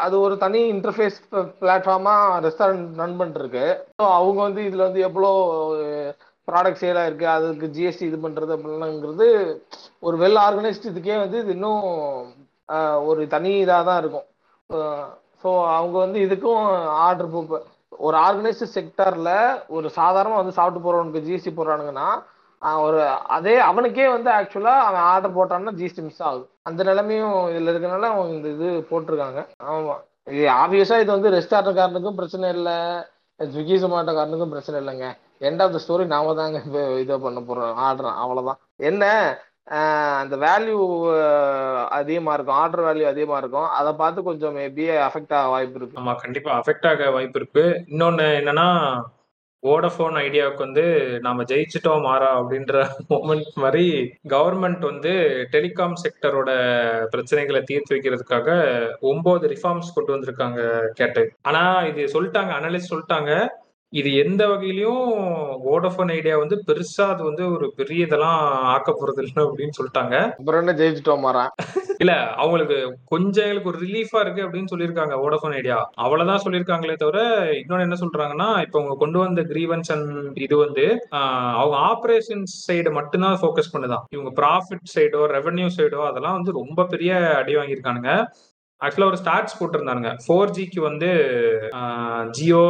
அது 0.01 0.15
ஒரு 0.21 0.35
தனி 0.39 0.61
இன்டர்ஃபேஸ் 0.73 1.19
பிளாட்ஃபார்மா 1.61 2.15
ரெஸ்டாரண்ட் 2.39 2.99
ரன் 3.01 3.19
பண்ணிருக்கு 3.21 3.65
ஸோ 3.93 4.05
அவங்க 4.11 4.39
வந்து 4.43 4.63
இதுல 4.63 4.85
வந்து 4.85 5.01
எவ்வளோ 5.01 5.31
ப்ராடக்ட் 6.49 6.83
சேலாக 6.83 7.09
இருக்குது 7.09 7.33
அதுக்கு 7.33 7.67
ஜிஎஸ்டி 7.69 8.07
இது 8.07 8.19
பண்றது 8.23 8.55
அப்படின்னுங்கிறது 8.57 9.29
ஒரு 10.01 10.17
வெல் 10.19 10.41
ஆர்கனைஸ்டு 10.41 10.91
இதுக்கே 10.91 11.17
வந்து 11.17 11.39
இது 11.41 11.53
இன்னும் 11.53 11.85
ஒரு 13.07 13.23
தனி 13.29 13.53
இதாக 13.59 13.85
தான் 13.85 14.01
இருக்கும் 14.03 14.29
ஸோ 15.43 15.51
அவங்க 15.71 15.97
வந்து 15.99 16.19
இதுக்கும் 16.21 16.65
ஆர்டர் 17.01 17.31
ஒரு 18.01 18.17
ஆர்கனைஸ்டு 18.19 18.73
செக்டரில் 18.75 19.35
ஒரு 19.69 19.87
சாதாரணமாக 19.91 20.43
வந்து 20.43 20.57
சாப்பிட்டு 20.57 20.85
போகிறவனுக்கு 20.85 21.25
ஜிஎஸ்டி 21.27 21.53
போடுறானுங்கன்னா 21.53 22.09
ஒரு 22.63 23.07
அதே 23.07 23.59
அவனுக்கே 23.59 24.09
வந்து 24.09 24.31
ஆக்சுவலா 24.31 24.75
அவன் 24.89 25.01
ஆர்டர் 25.01 25.37
போட்டான்னா 25.37 25.75
ஜிஎஸ்டி 25.75 26.03
மிஸ் 26.03 26.23
ஆகுது. 26.23 26.49
அந்த 26.63 26.83
நிலைமையும் 26.83 27.35
இதுல 27.35 27.71
இருக்கனால 27.73 28.01
அவன் 28.01 28.29
இந்த 28.29 28.49
இது 28.49 28.87
போட்டிருக்காங்க. 28.91 29.47
ஆமா. 29.65 29.95
இது 30.25 30.49
ஆப்வியஸா 30.49 31.01
இது 31.01 31.07
வந்து 31.07 31.31
ரெஸ்டாரண்ட்காரனுக்கும் 31.31 32.15
பிரச்சனை 32.15 32.49
இல்லை. 32.49 32.73
ஸ்விக்கி 33.41 33.77
சொமாட்டோக்காரனுக்கும் 33.85 34.53
பிரச்சனை 34.55 34.79
இல்லைங்க. 34.83 35.07
எண்ட் 35.41 35.63
ஆஃப் 35.63 35.73
த 35.73 35.81
ஸ்டோரி 35.87 36.07
நாம 36.07 36.35
தாங்க 36.35 36.59
இதை 36.99 37.19
பண்ண 37.19 37.41
போறோம். 37.41 37.75
ஆர்டர் 37.75 38.07
அவ்வளவுதான். 38.07 38.59
என்ன? 38.77 39.05
அந்த 40.19 40.37
வேல்யூ 40.37 40.79
அதிகமா 41.89 42.33
இருக்கும். 42.33 42.57
ஆர்டர் 42.57 42.85
வேல்யூ 42.85 43.07
அதிகமா 43.07 43.37
இருக்கும். 43.39 43.69
அதை 43.69 43.93
பார்த்து 43.93 44.23
கொஞ்சம் 44.23 44.57
மேபி 44.57 44.87
அஃபெக்ட் 45.09 45.35
ஆக 45.35 45.49
வாய்ப்பு 45.49 45.75
இருக்கு. 45.75 46.01
ஆமா 46.01 46.15
கண்டிப்பா 46.17 46.61
அஃபெக்ட் 46.61 46.89
ஆக 46.89 47.11
வாய்ப்பு 47.11 47.41
இருக்கு. 47.41 47.85
இன்னொன்னு 47.89 48.27
என்னன்னா 48.41 48.69
வோடஃபோன் 49.63 50.17
ஐடியாவுக்கு 50.23 50.65
வந்து 50.67 50.85
நாம 51.21 51.43
ஜெயிச்சிட்டோம் 51.43 52.01
மாறா 52.01 52.31
அப்படின்ற 52.41 52.77
மூமெண்ட் 53.11 53.53
மாதிரி 53.55 53.85
கவர்மெண்ட் 54.29 54.83
வந்து 54.91 55.13
டெலிகாம் 55.53 55.95
செக்டரோட 56.03 56.51
பிரச்சனைகளை 57.13 57.61
தீர்த்து 57.63 57.95
வைக்கிறதுக்காக 57.97 58.49
ஒன்பது 59.01 59.47
ரிஃபார்ம்ஸ் 59.49 59.95
கொண்டு 59.95 60.15
வந்திருக்காங்க 60.15 60.61
கேட்டு. 60.93 61.25
ஆனா 61.43 61.63
இது 61.91 62.05
சொல்லிட்டாங்க 62.15 62.53
அனலிஸ்ட் 62.59 62.93
சொல்லிட்டாங்க. 62.95 63.33
இது 63.93 64.11
எந்த 64.15 64.43
வகையிலயும் 64.49 65.07
வோடஃபோன் 65.69 66.11
ஐடியா 66.17 66.35
வந்து 66.39 66.57
பெருசா 66.69 67.05
அது 67.15 67.23
வந்து 67.25 67.45
ஒரு 67.53 67.67
பெரிய 67.77 68.07
இதெல்லாம் 68.07 68.39
ஆக்க 68.75 68.91
போறது 68.93 69.23
இல்லை 69.25 69.43
அப்படின்னு 69.47 69.77
சொல்லிட்டாங்க. 69.79 70.15
அப்புறம் 70.39 70.61
என்ன 70.63 70.75
ஜெயிச்சிட்டோம் 70.81 71.27
இல்ல 72.03 72.13
அவங்களுக்கு 72.43 72.77
கொஞ்சம் 73.05 73.45
எங்களுக்கு 73.45 73.71
ஒரு 73.71 73.81
ரிலீஃபா 73.87 74.21
இருக்கு 74.21 74.45
அப்படின்னு 74.47 74.71
சொல்லியிருக்காங்க 74.73 75.15
வோடஃபோன் 75.25 75.55
ஐடியா 75.59 75.77
அவ்வளவுதான் 76.05 76.43
சொல்லியிருக்காங்களே 76.45 76.97
தவிர 77.03 77.19
இன்னொன்னு 77.59 77.87
என்ன 77.87 77.99
சொல்றாங்கன்னா 78.01 78.49
இப்ப 78.65 78.79
அவங்க 78.81 78.97
கொண்டு 78.99 79.19
வந்த 79.19 79.43
கிரீவன்ஸ் 79.43 79.93
அண்ட் 79.95 80.39
இது 80.47 80.57
வந்து 80.57 80.87
அவங்க 81.61 81.77
ஆபரேஷன்ஸ் 81.91 82.55
சைடு 82.67 82.93
மட்டும்தான் 82.93 83.39
ஃபோக்கஸ் 83.43 83.73
பண்ணுதான். 83.75 84.07
இவங்க 84.11 84.33
ப்ராஃபிட் 84.41 84.89
சைடோ 84.95 85.21
ரெவன்யூ 85.37 85.69
சைடோ 85.77 86.01
அதெல்லாம் 86.11 86.39
வந்து 86.39 86.59
ரொம்ப 86.61 86.87
பெரிய 86.95 87.13
அடி 87.41 87.55
வாங்கியிருக்கானுங்க. 87.57 88.13
ஆக்சுவலா 88.83 89.09
ஒரு 89.11 89.19
ஸ்டாட்ஸ் 89.23 89.59
போட்டிருந்தாங்க 89.59 90.09
ஃபோர் 90.25 90.53
ஜிக்கு 90.57 90.81
வந்து 90.89 91.09
ஜியோ 92.37 92.65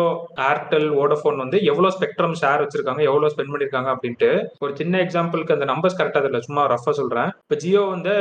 ஏர்டெல் 0.48 0.88
வோடஃபோன் 0.98 1.38
வந்து 1.42 1.58
எவ்வளவு 1.70 1.94
ஸ்பெக்ட்ரம் 1.96 2.36
ஷேர் 2.40 2.62
வச்சிருக்காங்க 2.62 3.02
எவ்வளவு 3.08 3.32
ஸ்பெண்ட் 3.34 3.52
பண்ணிருக்காங்க 3.52 3.90
அப்படின்ட்டு 3.94 4.30
ஒரு 4.64 4.72
சின்ன 4.80 5.00
எக்ஸாம்பிளுக்கு 5.04 5.56
அந்த 5.56 5.68
நம்பர்ஸ் 5.72 5.98
கரெக்டா 5.98 6.20
தெரியல 6.20 6.40
சும்மா 6.46 6.64
ரஃபா 6.72 6.92
சொல்றேன். 7.00 7.30
இப்ப 7.44 7.56
ஜியோ 7.62 7.82
வந்து 7.94 8.14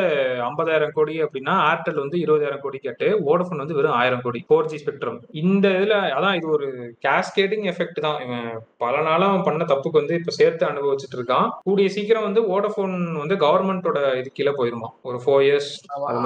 ஐம்பதாயிரம் 0.50 0.95
கோடி 0.98 1.15
அப்படின்னா 1.25 1.55
ஏர்டெல் 1.71 2.01
வந்து 2.03 2.17
இருபதாயிரம் 2.24 2.63
கோடி 2.65 2.79
கேட்டு 2.86 3.07
வோடஃபோன் 3.29 3.63
வந்து 3.63 3.77
வெறும் 3.79 3.98
ஆயிரம் 4.00 4.24
கோடி 4.25 4.41
ஃபோர் 4.48 4.69
ஜி 4.71 4.79
ஸ்பெக்ட்ரம் 4.83 5.19
இந்த 5.43 5.65
இதுல 5.77 5.98
அதான் 6.17 6.38
இது 6.39 6.48
ஒரு 6.57 6.67
கேஸ்கேடிங் 7.07 7.65
எஃபெக்ட் 7.74 8.03
தான். 8.07 8.19
இவன் 8.25 8.48
பல 8.83 8.95
நாளா 9.07 9.27
அவன் 9.31 9.45
பண்ண 9.48 9.63
தப்புக்கு 9.71 10.01
வந்து 10.01 10.17
இப்ப 10.21 10.36
சேர்த்து 10.39 10.63
அனுபவிச்சுட்டு 10.71 11.17
இருக்கான். 11.19 11.48
கூடிய 11.67 11.89
சீக்கிரம் 11.95 12.27
வந்து 12.27 12.43
வோடஃபோன் 12.51 12.95
வந்து 13.24 13.38
கவர்மெண்டோட 13.45 14.00
இது 14.21 14.29
கீழே 14.38 14.53
போயிருமா 14.60 14.89
ஒரு 15.10 15.19
ஃபோர் 15.24 15.45
இயர்ஸ் 15.48 15.71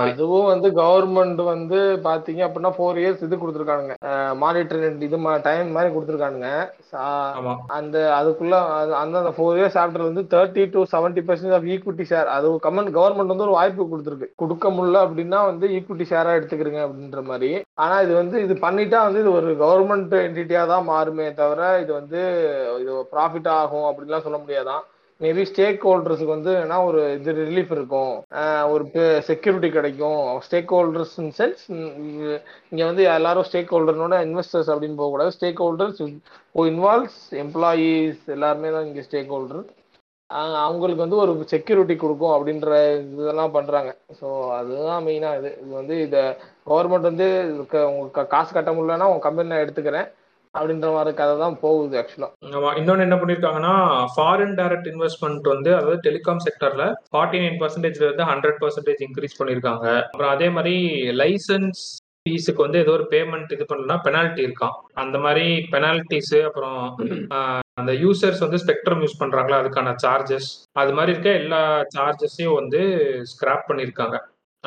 அதுவும் 0.07 0.49
வந்து 0.53 0.67
கவர்மெண்ட் 0.81 1.41
வந்து 1.55 1.79
பாத்தீங்க 2.07 2.41
அப்படின்னா 2.47 2.71
ஃபோர் 2.77 2.99
இயர்ஸ் 3.01 3.23
இது 3.27 3.41
கொடுத்துருக்கானுங்க. 3.41 3.95
மானிட்டர் 4.43 4.85
இது 5.07 5.19
டைம் 5.47 5.69
மாதிரி 5.75 5.89
கொடுத்துருக்கானுங்க. 5.95 6.49
அந்த 7.77 7.97
அதுக்குள்ள 8.19 8.55
அந்த 9.03 9.33
ஃபோர் 9.37 9.57
இயர்ஸ் 9.59 9.77
ஆஃப்டர் 9.83 10.07
வந்து 10.09 10.23
thirty 10.33 10.65
to 10.75 10.81
seventy 10.93 11.23
percent 11.29 11.57
of 11.57 11.67
equity 11.75 12.07
share 12.11 12.33
அது 12.37 12.53
கமெண்ட் 12.67 12.95
கவர்மெண்ட் 12.97 13.33
வந்து 13.33 13.47
ஒரு 13.47 13.57
வாய்ப்பு 13.59 13.89
கொடுத்துருக்கு. 13.93 14.29
கொடுக்க 14.43 14.65
முடியல 14.77 15.03
அப்படின்னா 15.07 15.41
வந்து 15.51 15.67
ஈக்விட்டி 15.77 16.07
ஷேரா 16.13 16.37
எடுத்துக்கிறீங்க 16.39 16.81
அப்படின்ற 16.87 17.23
மாதிரி. 17.31 17.51
ஆனா 17.83 17.95
இது 18.07 18.13
வந்து 18.21 18.37
இது 18.47 18.55
பண்ணிட்டா 18.65 19.01
வந்து 19.07 19.21
இது 19.23 19.31
ஒரு 19.39 19.51
கவர்மெண்ட் 19.63 20.17
என்டிட்டியா 20.25 20.63
தான் 20.73 20.89
மாறுமே 20.93 21.29
தவிர 21.41 21.61
இது 21.85 21.91
வந்து 21.99 22.21
இது 22.83 22.91
ப்ராஃபிட் 23.13 23.49
ஆகும் 23.61 23.87
அப்படின்லாம் 23.91 24.27
சொல்ல 24.27 24.39
முடியாதான். 24.43 24.83
மேபி 25.21 25.43
ஸ்டேக் 25.49 25.85
ஹோல்டர்ஸுக்கு 25.87 26.33
வந்து 26.35 26.51
என்ன 26.61 26.77
ஒரு 26.87 27.01
இது 27.17 27.31
ரிலீஃப் 27.37 27.71
இருக்கும். 27.75 28.13
ஒரு 28.73 28.83
செக்யூரிட்டி 29.29 29.69
கிடைக்கும். 29.75 30.23
ஸ்டேக் 30.45 30.73
ஹோல்டர்ஸ் 30.75 31.13
இன் 31.21 31.31
சென்ஸ் 31.37 31.61
இங்கே 32.71 32.83
வந்து 32.89 33.03
எல்லாரும் 33.13 33.47
ஸ்டேக் 33.49 33.71
ஹோல்டர்னோட 33.75 34.17
இன்வெஸ்டர்ஸ் 34.27 34.71
அப்படின்னு 34.73 34.99
போகக்கூடாது. 35.01 35.35
Stack 35.37 35.61
holders 35.65 36.01
oh 36.57 36.65
involves 36.71 37.21
employees 37.45 38.21
எல்லாருமே 38.35 38.71
தான் 38.75 38.87
இங்கே 38.89 39.05
ஸ்டேக் 39.07 39.33
ஹோல்டர் 39.35 39.63
அவங்களுக்கு 40.65 41.05
வந்து 41.05 41.17
ஒரு 41.23 41.31
செக்யூரிட்டி 41.53 41.95
கொடுக்கும் 42.03 42.35
அப்படின்ற 42.35 42.69
இதெல்லாம் 43.21 43.55
பண்ணுறாங்க 43.57 43.89
ஸோ 44.19 44.27
அதுதான் 44.59 45.03
மெயினாக 45.07 45.39
இது. 45.39 45.49
இது 45.63 45.73
வந்து 45.81 45.95
இதை 46.05 46.21
கவர்மெண்ட் 46.69 47.09
வந்து 47.11 47.27
உங்களுக்கு 47.89 48.31
காசு 48.35 48.51
கட்ட 48.53 48.71
முடியலன்னா 48.77 49.09
உங்கள் 49.11 49.25
கம்பெனி 49.27 49.51
நான் 49.51 49.63
எடுத்துக்கிறேன். 49.65 50.07
அப்படின்ற 50.55 50.89
மாதிரி 50.93 51.11
கதை 51.17 51.33
தான் 51.37 51.57
போகுது 51.61 51.97
ஆக்சுவலா 52.01 52.29
ஆமா 52.57 52.71
இன்னொன்னு 52.79 53.05
என்ன 53.07 53.17
பண்ணிருக்காங்கன்னா 53.21 53.73
ஃபாரின் 54.13 54.55
டைரக்ட் 54.59 54.89
இன்வெஸ்ட்மெண்ட் 54.93 55.51
வந்து 55.53 55.71
அதாவது 55.75 55.99
டெலிகாம் 56.07 56.41
செக்டர்ல 56.45 56.85
ஃபார்ட்டி 57.11 57.41
நைன் 57.43 57.59
பர்சன்டேஜ்ல 57.61 58.07
இருந்து 58.07 58.29
ஹண்ட்ரட் 58.31 58.59
பர்சன்டேஜ் 58.63 59.05
இன்க்ரீஸ் 59.07 59.39
பண்ணிருக்காங்க. 59.39 59.85
அப்புறம் 60.07 60.33
அதே 60.35 60.49
மாதிரி 60.57 60.75
லைசன்ஸ் 61.21 61.83
ஃபீஸுக்கு 62.25 62.65
வந்து 62.65 62.79
ஏதோ 62.83 62.91
ஒரு 62.91 63.05
பேமெண்ட் 63.11 63.51
இது 63.55 63.65
பண்ணலாம் 63.65 64.03
பெனால்ட்டி 64.05 64.41
இருக்கான் 64.45 64.77
அந்த 64.95 65.17
மாதிரி 65.17 65.47
பெனால்ட்டிஸ் 65.73 66.35
அப்புறம் 66.47 66.79
அந்த 67.77 67.91
யூசர்ஸ் 68.03 68.41
வந்து 68.45 68.61
ஸ்பெக்ட்ரம் 68.63 69.01
யூஸ் 69.03 69.19
பண்றாங்களா 69.19 69.59
அதுக்கான 69.61 69.93
சார்ஜஸ் 70.03 70.49
அது 70.81 70.93
மாதிரி 70.97 71.13
இருக்க 71.13 71.31
எல்லா 71.41 71.59
சார்ஜஸையும் 71.95 72.57
வந்து 72.59 72.81
ஸ்கிராப் 73.31 73.67
பண்ணிருக்காங்க. 73.69 74.17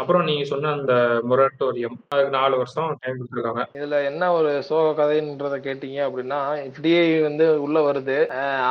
அப்புறம் 0.00 0.26
நீங்க 0.28 0.44
சொன்ன 0.50 0.72
அந்த 0.78 0.94
மொரட்டோரியம் 1.30 1.96
அதுக்கு 2.14 2.32
நாலு 2.36 2.54
வருஷம் 2.60 2.90
டைம் 3.00 3.18
கொடுத்துருக்காங்க. 3.18 3.62
இதுல 3.78 3.98
என்ன 4.10 4.30
ஒரு 4.38 4.50
சோக 4.68 4.88
கதைன்றத 4.98 5.56
கேட்டீங்க 5.66 5.98
அப்படின்னா 6.08 6.38
எஃப்டிஐ 6.66 7.04
வந்து 7.26 7.46
உள்ள 7.66 7.78
வருது. 7.88 8.18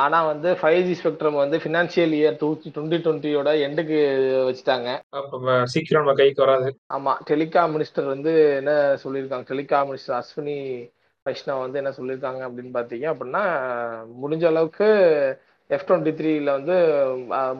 ஆனா 0.02 0.20
வந்து 0.26 0.50
ஃபைவ் 0.60 0.80
ஜி 0.88 0.94
ஸ்பெக்ட்ரம் 1.00 1.40
வந்து 1.42 1.58
ஃபினான்ஷியல் 1.64 2.14
இயர் 2.20 2.38
டூ 2.42 2.50
டுவெண்ட்டி 2.76 3.00
டுவெண்ட்டியோட 3.06 3.52
எண்டுக்கு 3.68 3.98
வச்சுட்டாங்க. 4.50 4.88
சீக்கிரம் 5.74 6.02
நம்ம 6.04 6.16
கைக்கு 6.20 6.44
வராது. 6.44 6.70
ஆமா 6.98 7.14
டெலிகாம் 7.32 7.74
மினிஸ்டர் 7.76 8.12
வந்து 8.14 8.34
என்ன 8.60 8.72
சொல்லியிருக்காங்க? 9.04 9.46
டெலிகாம் 9.52 9.90
மினிஸ்டர் 9.90 10.18
அஸ்வினி 10.20 10.58
வைஷ்ணவ் 11.26 11.64
வந்து 11.64 11.80
என்ன 11.80 11.90
சொல்லியிருக்காங்க 11.96 12.42
அப்படின்னு 12.48 12.72
பார்த்தீங்க 12.76 13.06
அப்படின்னா 13.12 13.44
முடிஞ்ச 14.22 14.44
அளவுக்கு 14.52 14.88
எஃப் 15.74 15.86
டுவெண்ட்டி 15.88 16.12
த்ரீல 16.18 16.50
வந்து 16.58 16.76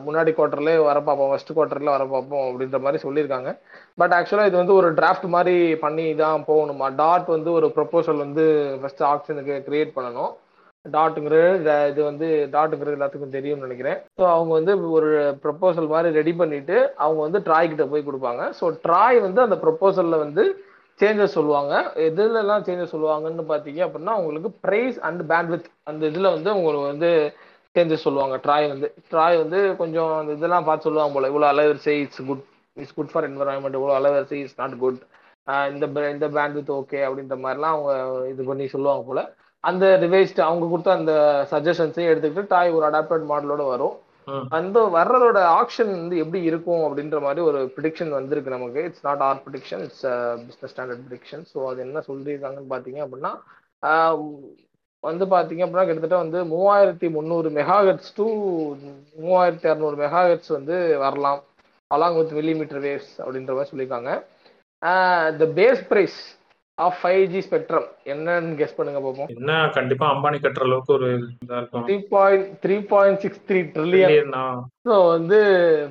முன்னாடி 0.05 0.31
குவார்ட்டர்ல 0.37 0.71
வர 0.89 0.99
பார்ப்போம் 1.07 1.31
ஃபர்ஸ்ட் 1.31 1.51
குவார்ட்டர்ல 1.55 1.91
வர 1.95 2.05
பார்ப்போம் 2.13 2.45
அப்படின்ற 2.49 2.77
மாதிரி 2.85 2.99
சொல்லியிருக்காங்க. 3.03 3.49
பட் 4.01 4.13
ஆக்சுவலாக 4.17 4.49
இது 4.49 4.57
வந்து 4.61 4.77
ஒரு 4.79 4.87
டிராஃப்ட் 4.99 5.27
மாதிரி 5.35 5.55
பண்ணி 5.83 6.05
தான் 6.21 6.45
போகணுமா? 6.51 6.87
டாட் 7.01 7.27
வந்து 7.35 7.49
ஒரு 7.57 7.67
ப்ரொபோசல் 7.75 8.23
வந்து 8.25 8.45
ஃபர்ஸ்ட் 8.81 9.03
ஆப்ஷனுக்கு 9.09 9.55
கிரியேட் 9.67 9.91
பண்ணணும். 9.97 10.31
டாட்டுங்கிறது 10.85 11.75
இது 11.91 12.01
வந்து 12.09 12.27
டாட்டுங்கிறது 12.55 12.97
எல்லாத்துக்கும் 12.97 13.35
தெரியும்னு 13.35 13.67
நினைக்கிறேன். 13.67 13.99
ஸோ 14.19 14.23
அவங்க 14.35 14.51
வந்து 14.59 14.73
ஒரு 14.97 15.09
ப்ரொபோசல் 15.43 15.89
மாதிரி 15.93 16.17
ரெடி 16.19 16.33
பண்ணிட்டு 16.41 16.77
அவங்க 17.05 17.19
வந்து 17.27 17.41
ட்ராய் 17.47 17.71
கிட்ட 17.71 17.85
போய் 17.91 18.07
கொடுப்பாங்க. 18.07 18.43
ஸோ 18.59 18.65
ட்ராய் 18.85 19.19
வந்து 19.27 19.41
அந்த 19.45 19.57
ப்ரொபோசல்ல 19.65 20.19
வந்து 20.25 20.45
சேஞ்சஸ் 20.99 21.35
சொல்லுவாங்க. 21.37 21.73
எதுலலாம் 22.07 22.65
சேஞ்சஸ் 22.69 22.93
சொல்லுவாங்கன்னு 22.95 23.45
பார்த்தீங்க 23.51 23.81
அப்படின்னா 23.87 24.15
உங்களுக்கு 24.21 24.49
ப்ரைஸ் 24.65 24.97
அண்ட் 25.09 25.21
பேண்ட்வித் 25.33 25.69
அந்த 25.91 26.01
இதில் 26.11 26.33
வந்து 26.35 26.49
உங்களுக்கு 26.57 26.91
வந்து 26.93 27.11
சேஞ்சஸ் 27.79 28.07
சொல்லுவாங்க. 28.07 28.37
ட்ராய் 28.47 28.71
வந்து 28.73 28.87
ட்ராய் 29.13 29.41
வந்து 29.43 29.59
கொஞ்சம் 29.83 30.13
அந்த 30.21 30.31
இதெல்லாம் 30.39 30.67
பார்த்து 30.69 30.87
சொல்லுவாங்க 30.89 31.13
போல. 31.15 31.29
இவ்வளோ 31.33 31.49
அலைவரிசை 31.53 31.95
it's 32.05 32.23
good 32.29 32.45
it's 32.77 32.97
good 32.97 33.11
for 33.13 33.27
environment 33.29 33.77
இவ்வளோ 33.79 33.95
அலைவரிசை 33.99 34.37
இட்ஸ் 34.41 34.59
நாட் 34.61 34.75
குட் 34.83 34.99
இந்த 35.71 35.85
இந்த 36.15 36.25
பேண்ட்வித் 36.35 36.75
ஓகே 36.79 36.99
அப்படின்ற 37.05 37.35
மாதிரிலாம் 37.43 37.75
அவங்க 37.75 37.93
இது 38.31 38.41
பண்ணி 38.49 38.65
சொல்லுவாங்க 38.73 39.03
போல. 39.09 39.21
அந்த 39.63 39.85
ரிவைஸ்ட் 40.03 40.39
அவங்க 40.47 40.65
கொடுத்த 40.71 40.91
அந்த 40.99 41.13
சஜஷன்ஸையும் 41.53 42.11
எடுத்துக்கிட்டு 42.11 42.51
டாய் 42.53 42.75
ஒரு 42.77 42.85
அடாப்டட் 42.89 43.25
மாடலோட 43.31 43.63
வரும். 43.71 43.95
அந்த 44.57 44.79
வர்றதோட 44.95 45.39
ஆக்ஷன் 45.59 45.91
வந்து 45.95 46.15
எப்படி 46.23 46.39
இருக்கும் 46.49 46.83
அப்படின்ற 46.87 47.19
மாதிரி 47.25 47.41
ஒரு 47.49 47.59
ப்ரிடிக்ஷன் 47.75 48.11
வந்திருக்கு 48.17 48.55
நமக்கு. 48.55 48.79
It's 48.87 49.05
not 49.07 49.23
our 49.27 49.41
prediction 49.45 49.83
it's 49.87 50.05
business 50.47 50.73
standard 50.73 51.03
prediction 51.07 51.45
so 51.53 51.65
அது 51.71 51.81
என்ன 51.87 52.03
சொல்லியிருக்காங்கன்னு 52.09 52.73
பார்த்தீங்க 52.73 53.01
அப்படின்னா 53.05 53.33
வந்து 55.03 55.25
பார்த்தீங்க 55.25 55.63
அப்படின்னா 55.63 55.85
கிட்டத்தட்ட 55.87 56.17
வந்து 56.23 56.39
மூவாயிரத்தி 56.53 57.07
முந்நூறு 57.17 57.49
மெகாஹெட்ஸ் 57.49 58.11
டு 58.15 58.25
மூவாயிரத்தி 59.25 59.67
இரநூறு 59.69 59.97
மெகாஹெட்ஸ் 60.03 60.51
வந்து 60.57 60.75
வரலாம் 61.03 61.41
அலாங் 61.91 62.17
வித் 62.17 62.33
மில்லிமீட்டர் 62.39 62.81
வேவ்ஸ் 62.87 63.13
அப்படின்ற 63.23 63.53
மாதிரி 63.57 63.71
சொல்லியிருக்காங்க. 63.71 64.11
The 65.41 65.45
base 65.59 65.81
price 65.91 66.19
of 66.85 66.97
five 66.99 67.23
G 67.33 67.39
spectrum 67.45 67.87
என்னன்னு 68.13 68.57
கெஸ் 68.59 68.75
பண்ணுங்க 68.77 68.99
பார்ப்போம் 69.05 69.31
என்ன 69.35 69.53
கண்டிப்பா 69.77 70.05
அம்பானி 70.13 70.37
கட்டுற 70.43 70.65
அளவுக்கு 70.67 70.91
ஒரு 70.97 71.09
இதா 71.43 71.57
இருக்கும். 71.61 71.85
Three 71.89 71.97
point 72.13 72.47
three 72.63 72.75
point 72.93 73.21
six 73.23 73.43
three 73.49 73.61
trillion? 73.75 74.33
So 74.87 74.95
வந்து 75.15 75.39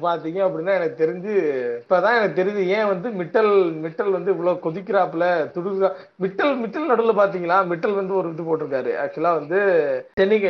பாத்தீங்க 0.06 0.40
அப்படின்னா 0.46 0.74
எனக்கு 0.78 0.96
தெரிஞ்சு 1.02 1.34
இப்பதான் 1.82 2.18
எனக்கு 2.20 2.38
தெரியுது 2.40 2.62
ஏன் 2.78 2.90
வந்து 2.92 3.10
மிட்டல் 3.20 3.52
மிட்டல் 3.84 4.16
வந்து 4.16 4.32
இவ்வளவு 4.34 4.64
கொதிக்கிறாப்புல 4.66 5.26
துடுக்கா 5.54 5.90
மிட்டல் 6.24 6.54
மிட்டல் 6.62 6.90
நடுவில் 6.90 7.20
பாத்தீங்களா? 7.22 7.60
மிட்டல் 7.72 7.98
வந்து 8.00 8.14
ஒரு 8.20 8.30
இது 8.34 8.48
போட்டிருக்காரு. 8.48 8.92
ஆக்சுவலா 9.04 9.32
வந்து 9.40 9.60
டெலிக 10.20 10.46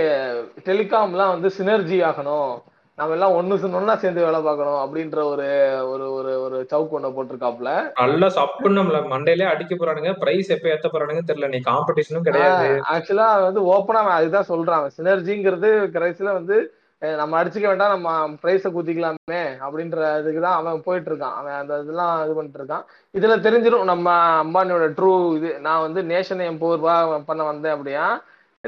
டெலிகாம்லாம் 0.69 1.35
வந்து 1.37 1.51
சினர்ஜி 1.59 2.01
ஆகணும். 2.11 2.53
நம்ம 2.99 3.15
எல்லாம் 3.17 3.35
ஒண்ணு 3.39 3.77
ஒண்ணா 3.79 3.95
சேர்ந்து 4.03 4.25
வேலை 4.27 4.39
பார்க்கணும் 4.47 4.81
அப்படின்ற 4.85 5.19
ஒரு 5.33 5.45
ஒரு 5.91 6.07
ஒரு 6.19 6.33
ஒரு 6.45 6.57
சவுக்கு 6.71 6.97
ஒண்ண 6.99 7.09
போட்டிருக்காப்புல. 7.17 7.73
நல்லா 8.01 8.29
சப்புன்னு 8.39 8.79
நம்மள 8.79 9.01
மண்டையிலே 9.13 9.47
அடிக்க 9.51 9.75
போறானுங்க 9.75 10.13
பிரைஸ் 10.23 10.51
எப்ப 10.55 10.73
ஏத்த 10.73 10.89
போறானுங்க 10.93 11.23
தெரியல. 11.29 11.51
நீ 11.53 11.59
காம்படிஷனும் 11.69 12.27
கிடையாது. 12.29 12.69
ஆக்சுவலா 12.95 13.29
வந்து 13.47 13.63
ஓப்பனா 13.75 14.01
அவன் 14.05 14.19
அதுதான் 14.19 14.51
சொல்றான். 14.51 14.87
சினர்ஜிங்கிறது 14.97 15.71
கடைசியில 15.97 16.33
வந்து 16.41 16.57
நம்ம 17.03 17.37
அடிச்சுக்க 17.41 17.67
வேண்டாம் 17.69 17.93
நம்ம 17.95 18.13
பிரைஸை 18.43 18.71
குத்திக்கலாமே 18.77 19.43
அப்படின்ற 19.65 19.99
இதுக்கு 20.23 20.41
தான் 20.45 20.57
அவன் 20.61 20.83
போயிட்டு 20.87 21.11
இருக்கான் 21.11 21.37
அவன் 21.41 21.59
அந்த 21.59 21.75
இதெல்லாம் 21.83 22.15
இது 22.25 22.35
பண்ணிட்டு 22.39 22.61
இருக்கான் 22.61 22.85
இதுல 23.15 23.37
தெரிஞ்சிடும் 23.45 23.91
நம்ம 23.93 24.07
அம்பானியோட 24.41 24.89
ட்ரூ 24.99 25.13
இது. 25.39 25.51
நான் 25.67 25.85
வந்து 25.87 26.03
நேஷனை 26.11 26.47
எம்பவர் 26.53 26.83
பண்ண 27.29 27.45
வந்தேன் 27.51 27.77
அப்படியா 27.77 28.07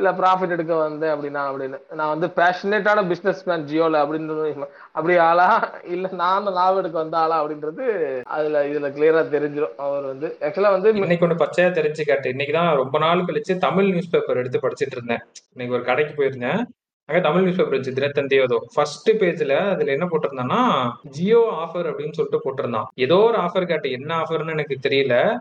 இல்லை 0.00 0.18
ப்ராஃபிட் 0.18 0.48
எடுக்க 0.48 0.74
வந்தேன் 0.74 1.10
அப்படின்னா 1.10 1.38
அப்படின்னு. 1.38 1.92
நான் 1.92 2.18
வந்து 2.18 2.26
பேஷனேட்டான 2.26 3.14
பிஸ்னஸ் 3.14 3.44
மேன் 3.44 3.66
ஜியோல 3.66 3.96
அப்படின்னு 3.96 4.68
அப்படி 4.92 5.16
ஆளா? 5.16 5.72
இல்லை 5.84 6.10
நானும் 6.12 6.52
லாபம் 6.52 6.78
எடுக்க 6.78 6.98
வந்த 6.98 7.16
ஆளா 7.16 7.44
அப்படின்றது 7.44 8.22
அதுல 8.22 8.66
இதுல 8.66 8.92
கிளியரா 8.92 9.22
தெரிஞ்சிடும் 9.28 9.74
அவர் 9.76 10.02
வந்து 10.02 10.36
ஆக்சுவலா 10.40 10.70
வந்து 10.70 10.94
இன்னைக்கு 10.94 11.28
ஒன்று 11.28 11.44
பச்சையா 11.44 11.72
தெரிஞ்சு 11.72 12.00
கேட்டு. 12.00 12.30
இன்னைக்குதான் 12.30 12.74
ரொம்ப 12.74 12.98
நாள் 12.98 13.18
கழிச்சு 13.18 13.58
தமிழ் 13.58 13.84
நியூஸ் 13.84 14.10
பேப்பர் 14.10 14.36
எடுத்து 14.36 14.60
படிச்சிட்டு 14.62 14.90
இருந்தேன். 14.90 15.18
இன்னைக்கு 15.52 15.76
ஒரு 15.76 15.84
கடைக்கு 15.84 16.22
போயிருந்தேன். 16.22 16.64
அங்கே 17.04 17.22
தமிழ் 17.22 17.42
நியூஸ் 17.42 17.56
பேப்பர் 17.56 17.80
இருந்துச்சு 17.80 17.98
தினத்தந்தியோதோ 17.98 18.56
ஃபர்ஸ்ட் 18.74 19.10
பேஜ்ல 19.10 19.70
அதுல 19.70 19.92
என்ன 19.92 20.08
போட்டிருந்தான்னா 20.10 20.90
ஜியோ 21.08 21.48
ஆஃபர் 21.52 21.76
அப்படின்னு 21.76 22.12
சொல்லிட்டு 22.12 22.40
போட்டிருந்தான். 22.44 22.84
ஏதோ 22.94 23.16
ஒரு 23.16 23.38
ஆஃபர் 23.38 23.66
கேட்டு. 23.66 23.90
என்ன 23.90 24.18
ஆஃபர்னு 24.18 24.50
எனக்கு 24.50 24.78
தெரியல. 24.82 25.38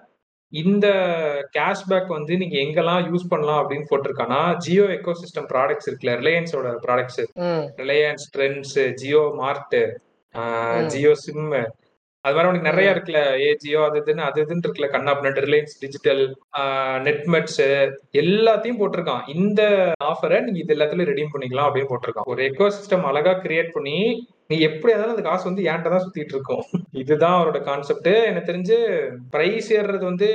இந்த 0.53 0.87
கேஷ்பேக் 1.57 2.07
வந்து 2.15 2.33
நீங்க 2.41 2.55
எங்கெல்லாம் 2.65 3.01
யூஸ் 3.09 3.31
பண்ணலாம் 3.31 3.59
அப்படின்னு 3.61 3.89
போட்டிருக்கானா 3.89 4.39
ஜியோ 4.65 4.85
எக்கோ 4.95 5.13
சிஸ்டம் 5.21 5.49
ப்ராடக்ட்ஸ் 5.51 5.89
இருக்குல்ல 5.89 6.15
ரிலையன்ஸோட 6.21 6.69
products 6.85 7.19
Reliance 7.81 8.25
Trends 8.35 8.79
Jio 9.01 9.21
mart. 9.41 9.77
Jio 10.93 11.13
SIM 11.25 11.45
அது 12.25 12.35
மாதிரி 12.35 12.49
உனக்கு 12.49 12.69
நிறைய 12.69 12.93
இருக்குல்ல 12.93 13.19
ஏ 13.43 13.49
ஜியோ 13.61 13.81
அது 13.87 13.99
இதுன்னு 14.01 14.23
அது 14.25 14.41
இதுன்னு 14.43 14.65
இருக்குல்ல 14.65 14.89
கண்ணாப்னட் 14.95 15.39
ரிலையன்ஸ் 15.45 15.77
டிஜிட்டல் 15.83 16.23
நெட்மெட்ஸ் 17.07 17.61
எல்லாத்தையும் 18.21 18.79
போட்டிருக்கான். 18.81 19.23
இந்த 19.35 19.61
ஆஃபரை 20.09 20.39
நீங்க 20.45 20.59
இது 20.63 20.75
எல்லாத்துலயும் 20.75 21.11
ரெடீம் 21.11 21.31
பண்ணிக்கலாம் 21.35 21.69
அப்படின்னு 21.69 21.91
போட்டிருக்கான். 21.93 22.29
ஒரு 22.33 22.43
எக்கோ 22.49 22.67
சிஸ்டம் 22.79 23.07
அழகா 23.11 23.33
கிரியேட் 23.45 23.71
பண்ணி 23.77 23.97
நீ 24.49 24.55
எப்படி 24.67 24.91
இருந்தாலும் 24.91 25.15
அந்த 25.15 25.23
காசு 25.25 25.43
வந்து 25.47 25.63
ஏன்ட்ட 25.71 25.89
தான் 25.93 26.03
சுத்திட்டு 26.03 26.33
இருக்கும். 26.35 26.61
இதுதான் 27.01 27.35
அவரோட 27.37 27.59
கான்செப்ட் 27.67 28.09
எனக்கு 28.29 28.49
தெரிஞ்சு 28.49 28.77
பிரைஸ் 29.33 29.67
ஏறுறது 29.75 30.05
வந்து 30.09 30.27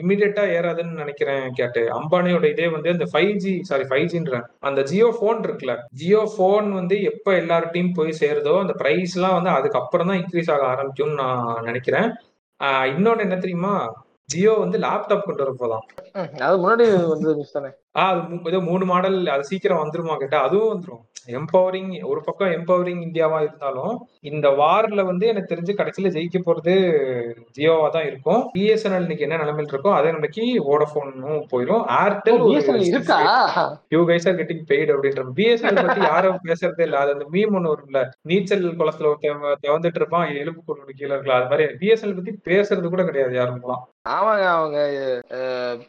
இமிடியட்டா 0.00 0.44
ஏறாதுன்னு 0.56 1.00
நினைக்கிறேன் 1.02 1.46
கேட்டு. 1.58 1.82
அம்பானியோட 1.96 2.46
இதே 2.52 2.68
வந்து 2.76 2.92
அந்த 2.94 3.06
ஃபைவ் 3.12 3.32
ஜி 3.44 3.54
சாரி 3.70 3.86
ஃபைவ் 3.90 4.06
ஜின்ற 4.12 4.40
அந்த 4.70 4.82
ஜியோ 4.90 5.08
போன் 5.22 5.42
இருக்குல்ல 5.48 5.74
ஜியோ 6.02 6.22
போன் 6.36 6.68
வந்து 6.80 6.98
எப்ப 7.10 7.34
எல்லார்ட்டையும் 7.42 7.96
போய் 7.98 8.18
சேருதோ 8.22 8.54
அந்த 8.64 8.76
பிரைஸ் 8.82 9.16
எல்லாம் 9.18 9.36
வந்து 9.38 9.52
அதுக்கப்புறம் 9.58 10.10
தான் 10.10 10.20
இன்க்ரீஸ் 10.22 10.52
ஆக 10.56 10.66
ஆரம்பிக்கும்னு 10.74 11.20
நான் 11.24 11.66
நினைக்கிறேன். 11.70 12.08
இன்னொன்னு 12.94 13.26
என்ன 13.26 13.38
தெரியுமா? 13.44 13.74
ஜியோ 14.32 14.52
வந்து 14.62 14.78
லேப்டாப் 14.84 15.26
கொண்டு 15.26 15.42
வர 15.44 15.50
போதான் 15.58 15.84
அது 16.46 16.56
முன்னாடி 16.62 16.84
வந்து 17.12 17.28
மிஸ் 17.40 17.52
தானே? 17.56 17.70
ஆஹ் 17.96 18.18
ஏதோ 18.44 18.58
மூணு 18.60 18.84
மாடல் 18.84 19.26
அது 19.26 19.44
சீக்கிரம் 19.44 19.82
வந்துருமா 19.82 20.16
கேட்டா 20.16 20.38
அதுவும் 20.42 20.72
வந்துரும். 20.72 21.02
எம்பவரிங் 21.28 22.02
ஒரு 22.04 22.20
பக்கம் 22.20 22.50
எம்பவரிங் 22.50 23.00
இந்தியாவா 23.02 23.38
இருந்தாலும் 23.40 23.94
இந்த 24.22 24.48
வார்ல 24.58 25.04
வந்து 25.04 25.26
எனக்கு 25.26 25.52
தெரிஞ்சு 25.52 25.72
கடைசியில 25.74 26.12
ஜெயிக்க 26.16 26.38
போறது 26.40 26.74
ஜியோவா 27.56 27.88
தான் 27.88 28.06
இருக்கும். 28.06 28.42
பிஎஸ்என்எல் 28.54 29.06
இன்னைக்கு 29.06 29.26
என்ன 29.26 29.36
நிலைமையில 29.36 29.72
இருக்கோ 29.72 29.92
அதே 29.92 30.08
நிலைமைக்கு 30.08 30.44
வோடபோனும் 30.68 31.48
போயிரும். 31.52 31.82
ஏர்டெல் 31.96 32.44
இருக்கா? 32.90 33.18
You 33.88 34.02
guys 34.08 34.28
are 34.28 34.38
getting 34.40 34.64
paid 34.70 34.94
அப்படின்ற 34.96 35.24
பிஎஸ்என்எல் 35.40 35.82
பத்தி 35.82 36.00
யாரும் 36.06 36.40
பேசுறதே 36.48 36.80
இல்ல. 36.80 36.98
அது 36.98 37.12
அந்த 37.12 37.26
மீம் 37.32 37.56
ஒண்ணு 37.58 37.74
வரும்ல. 37.74 38.00
நீச்சல் 38.22 38.64
குளத்துல 38.80 39.10
ஒருத்தன் 39.10 39.42
தவந்துட்டு 39.66 40.00
இருப்பான் 40.02 40.32
எலும்பு 40.36 40.62
கொண்டு 40.64 40.94
கீழே 40.94 41.12
இருக்கலாம். 41.12 41.40
அது 41.40 41.50
மாதிரி 41.50 41.66
பிஎஸ்என்எல் 41.82 42.18
பத்தி 42.20 42.34
பேசுறது 42.50 42.88
கூட 42.88 43.04
கிடையாது 43.04 43.36
யாருங்களாம். 43.40 43.84
ஆமாங்க 44.08 44.44
அவங்க 44.56 44.78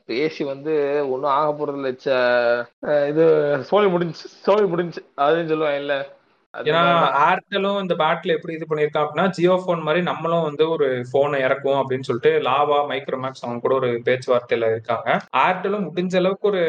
பேசி 0.05 0.43
வந்து 0.43 0.73
ஒன்றும் 1.09 1.33
ஆக 1.33 1.49
போறது 1.53 1.79
இல்ல 1.79 1.89
வச்ச 1.97 2.09
இது 3.07 3.23
சோழி 3.63 3.87
முடிஞ்சு 3.87 4.25
சோழி 4.43 4.65
முடிஞ்சு 4.67 5.01
அதுன்னு 5.17 5.49
சொல்லுவாங்க 5.49 5.79
இல்ல 5.79 5.95
ஏன்னா. 6.59 6.81
ஏர்டெலும் 7.27 7.79
இந்த 7.83 7.95
பேட்ல 8.01 8.35
எப்படி 8.37 8.55
இது 8.57 8.67
பண்ணிருக்கான் 8.69 9.05
அப்படின்னா 9.05 9.25
ஜியோ 9.37 9.55
போன் 9.65 9.85
மாதிரி 9.87 10.01
நம்மளும் 10.09 10.45
வந்து 10.47 10.63
ஒரு 10.75 10.87
போனை 11.13 11.39
இறக்கும் 11.47 11.79
அப்படின்னு 11.81 12.07
சொல்லிட்டு 12.09 12.31
லாவா 12.47 12.79
மைக்ரோமேக்ஸ் 12.91 13.43
அவங்க 13.45 13.61
கூட 13.65 13.75
ஒரு 13.81 13.89
பேச்சுவார்த்தையில 14.07 14.71
இருக்காங்க. 14.73 15.09
ஏர்டெலும் 15.45 15.85
முடிஞ்ச 15.87 16.15
அளவுக்கு 16.21 16.49
ஒரு 16.51 16.63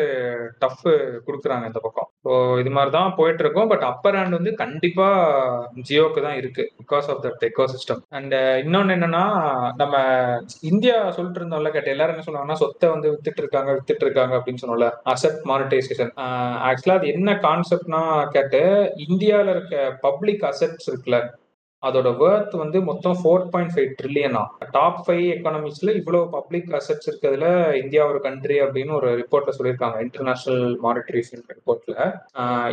டஃப் 0.63 0.85
கொடுக்குறாங்க 1.27 1.71
இந்த 1.71 1.83
பக்கம். 1.87 2.09
ஸோ 2.25 2.33
இது 2.63 2.73
மாதிரி 2.77 2.93
தான் 2.99 3.17
போயிட்டு 3.19 3.45
இருக்கும். 3.45 3.71
பட் 3.73 3.85
அப்பர் 3.91 4.19
ஹேண்ட் 4.19 4.39
வந்து 4.39 4.53
கண்டிப்பா 4.63 5.09
ஜியோக்கு 5.89 6.23
தான் 6.27 6.39
இருக்கு 6.41 6.65
because 6.83 7.09
of 7.13 7.23
that 7.25 7.47
ecosystem 7.75 8.03
and 8.19 8.37
இன்னொன்னு 8.65 8.97
என்னன்னா 8.97 9.25
நம்ம 9.83 9.95
இந்தியா 10.71 10.97
சொல்லிட்டு 11.17 11.41
இருந்தோம்ல 11.41 11.73
கேட்ட 11.75 11.95
எல்லாரும் 11.95 12.15
என்ன 12.15 12.27
சொன்னாங்கன்னா 12.27 12.61
சொத்தை 12.63 12.89
வந்து 12.95 13.13
வித்துட்டு 13.15 13.43
இருக்காங்க 13.45 13.71
வித்துட்டு 13.77 14.07
இருக்காங்க 14.07 14.35
அப்படின்னு 14.39 14.63
சொன்னோம்ல 14.63 14.89
அசட் 15.13 15.41
மானிட்டைசேஷன் 15.51 16.13
ஆக்சுவலா 16.69 16.99
அது 17.01 17.15
என்ன 17.15 17.33
கான்செப்ட்னா 17.47 18.03
கேட்டு 18.37 18.63
இந்தியாவில் 19.07 19.53
இருக்க 19.55 19.77
பப்ளிக் 20.03 20.45
அசெட்ஸ் 20.45 20.89
இருக்குல்ல 20.91 21.21
அதோட 21.83 22.09
வேர்த் 22.23 22.55
வந்து 22.63 22.79
மொத்தம் 22.83 23.19
ஃபோர் 23.21 23.45
பாயிண்ட் 23.51 23.73
ஃபைவ் 23.75 23.91
ட்ரில்லியனா 23.99 24.41
டாப் 24.71 25.03
ஃபைவ் 25.05 25.27
எக்கானமிஸ்ல 25.35 25.93
இவ்வளவு 25.99 26.25
பப்ளிக் 26.31 26.73
அசெட்ஸ் 26.79 27.09
இருக்கிறதுல 27.11 27.51
இந்தியா 27.83 28.05
ஒரு 28.07 28.21
கண்ட்ரி 28.21 28.57
அப்படின்னு 28.65 28.95
ஒரு 28.97 29.11
ரிப்போர்ட்ல 29.21 29.55
சொல்லியிருக்காங்க 29.59 30.01
இன்டர்நேஷனல் 30.07 30.67
மானிட்டரி 30.87 31.23
ரிப்போர்ட்ல 31.53 31.97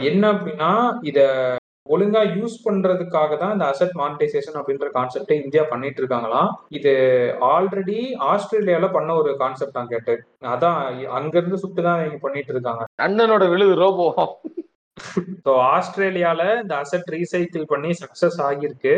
என்ன 0.10 0.24
அப்படின்னா 0.34 0.72
இத 1.12 1.20
ஒழுங்கா 1.88 2.22
யூஸ் 2.38 2.56
பண்றதுக்காக 2.66 3.38
தான் 3.38 3.54
இந்த 3.56 3.66
அசெட் 3.72 3.98
மானிட்டைசேஷன் 4.00 4.58
அப்படின்ற 4.60 4.88
கான்செப்டை 4.96 5.36
இந்தியா 5.42 5.64
பண்ணிட்டு 5.72 6.02
இருக்காங்களாம். 6.02 6.50
இது 6.78 6.94
ஆல்ரெடி 7.54 7.98
ஆஸ்திரேலியால 8.32 8.88
பண்ண 8.92 9.10
ஒரு 9.22 9.32
கான்செப்ட் 9.44 9.78
தான் 9.80 9.92
கேட்டு. 9.94 10.14
அதான் 10.54 10.80
அங்க 11.20 11.36
இருந்து 11.40 11.62
சுட்டு 11.64 11.84
தான் 11.90 12.02
பண்ணிட்டு 12.20 12.54
இருக்காங்க. 12.56 12.84
அண்ணனோட 12.98 13.46
விழுது 13.54 13.76
ரோபோ. 13.84 14.08
ஸோ 15.46 15.52
ஆஸ்திரேலியால 15.76 16.42
இந்த 16.62 16.74
அசெட் 16.84 17.14
ரீசைக்கிள் 17.18 17.66
பண்ணி 17.74 17.92
சக்சஸ் 18.04 18.40
ஆகியிருக்கு. 18.48 18.96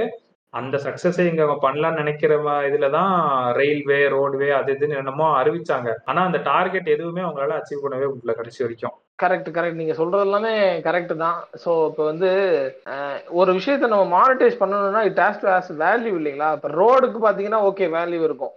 அந்த 0.54 0.76
சக்சஸை 0.84 1.24
இங்க 1.30 1.42
அவங்க 1.46 1.60
பண்ணலாம்னு 1.66 2.02
நினைக்கிற 2.02 2.34
இதுல 2.68 2.88
தான் 2.98 3.14
ரயில்வே 3.58 3.98
ரோடுவே 4.14 4.50
அது 4.60 4.70
இதுன்னு 4.76 5.00
என்னமோ 5.02 5.26
அறிவிச்சாங்க. 5.40 5.90
ஆனா 6.10 6.20
அந்த 6.28 6.40
டார்கெட் 6.52 6.88
எதுவுமே 6.96 7.24
அவங்களால 7.26 7.58
அச்சீவ் 7.60 7.84
பண்ணவே 7.86 8.08
முடியல 8.12 8.36
கடைசி 8.40 8.64
வரைக்கும். 8.64 8.96
கரெக்ட் 9.24 9.50
கரெக்ட் 9.58 9.82
நீங்க 9.82 9.94
சொல்றது 10.00 10.26
எல்லாமே 10.28 10.54
கரெக்ட் 10.88 11.14
தான். 11.24 11.38
ஸோ 11.64 11.72
இப்போ 11.90 12.04
வந்து 12.12 12.30
ஒரு 13.40 13.52
விஷயத்த 13.60 13.92
நம்ம 13.94 14.08
மானிட்டைஸ் 14.18 14.62
பண்ணணும்னா 14.62 15.02
it 15.10 15.24
has 15.26 15.42
to 15.44 15.50
has 15.54 15.72
value 15.86 16.14
இல்லைங்களா? 16.20 16.52
இப்போ 16.58 16.72
ரோடுக்கு 16.82 17.22
பார்த்தீங்கன்னா 17.26 17.62
ஓகே 17.72 17.88
வேல்யூ 17.98 18.22
இருக்கும். 18.30 18.54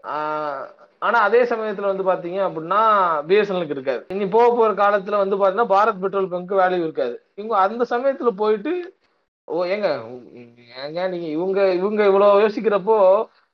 ஆனா 1.03 1.19
அதே 1.27 1.41
சமயத்துல 1.51 1.91
வந்து 1.91 2.05
பாத்தீங்க 2.09 2.39
அப்படின்னா 2.47 2.81
பிஎஸ்என்எலுக்கு 3.29 3.77
இருக்காது. 3.77 4.03
இனி 4.15 4.27
போக 4.35 4.49
போற 4.57 4.71
காலத்துல 4.81 5.21
வந்து 5.23 5.37
பாத்தீங்கன்னா 5.41 5.73
பாரத் 5.75 6.03
பெட்ரோல் 6.03 6.33
பங்க் 6.33 6.53
வேல்யூ 6.61 6.83
இருக்காது. 6.87 7.15
இவங்க 7.39 7.55
அந்த 7.67 7.85
சமயத்துல 7.93 8.33
போயிட்டு 8.43 8.73
ஓ 9.49 9.61
ஏங்க 9.75 9.89
ஏங்க 10.83 11.01
நீங்க 11.13 11.29
இவங்க 11.37 11.61
இவங்க 11.79 12.01
இவ்வளவு 12.11 12.43
யோசிக்கிறப்போ 12.45 12.99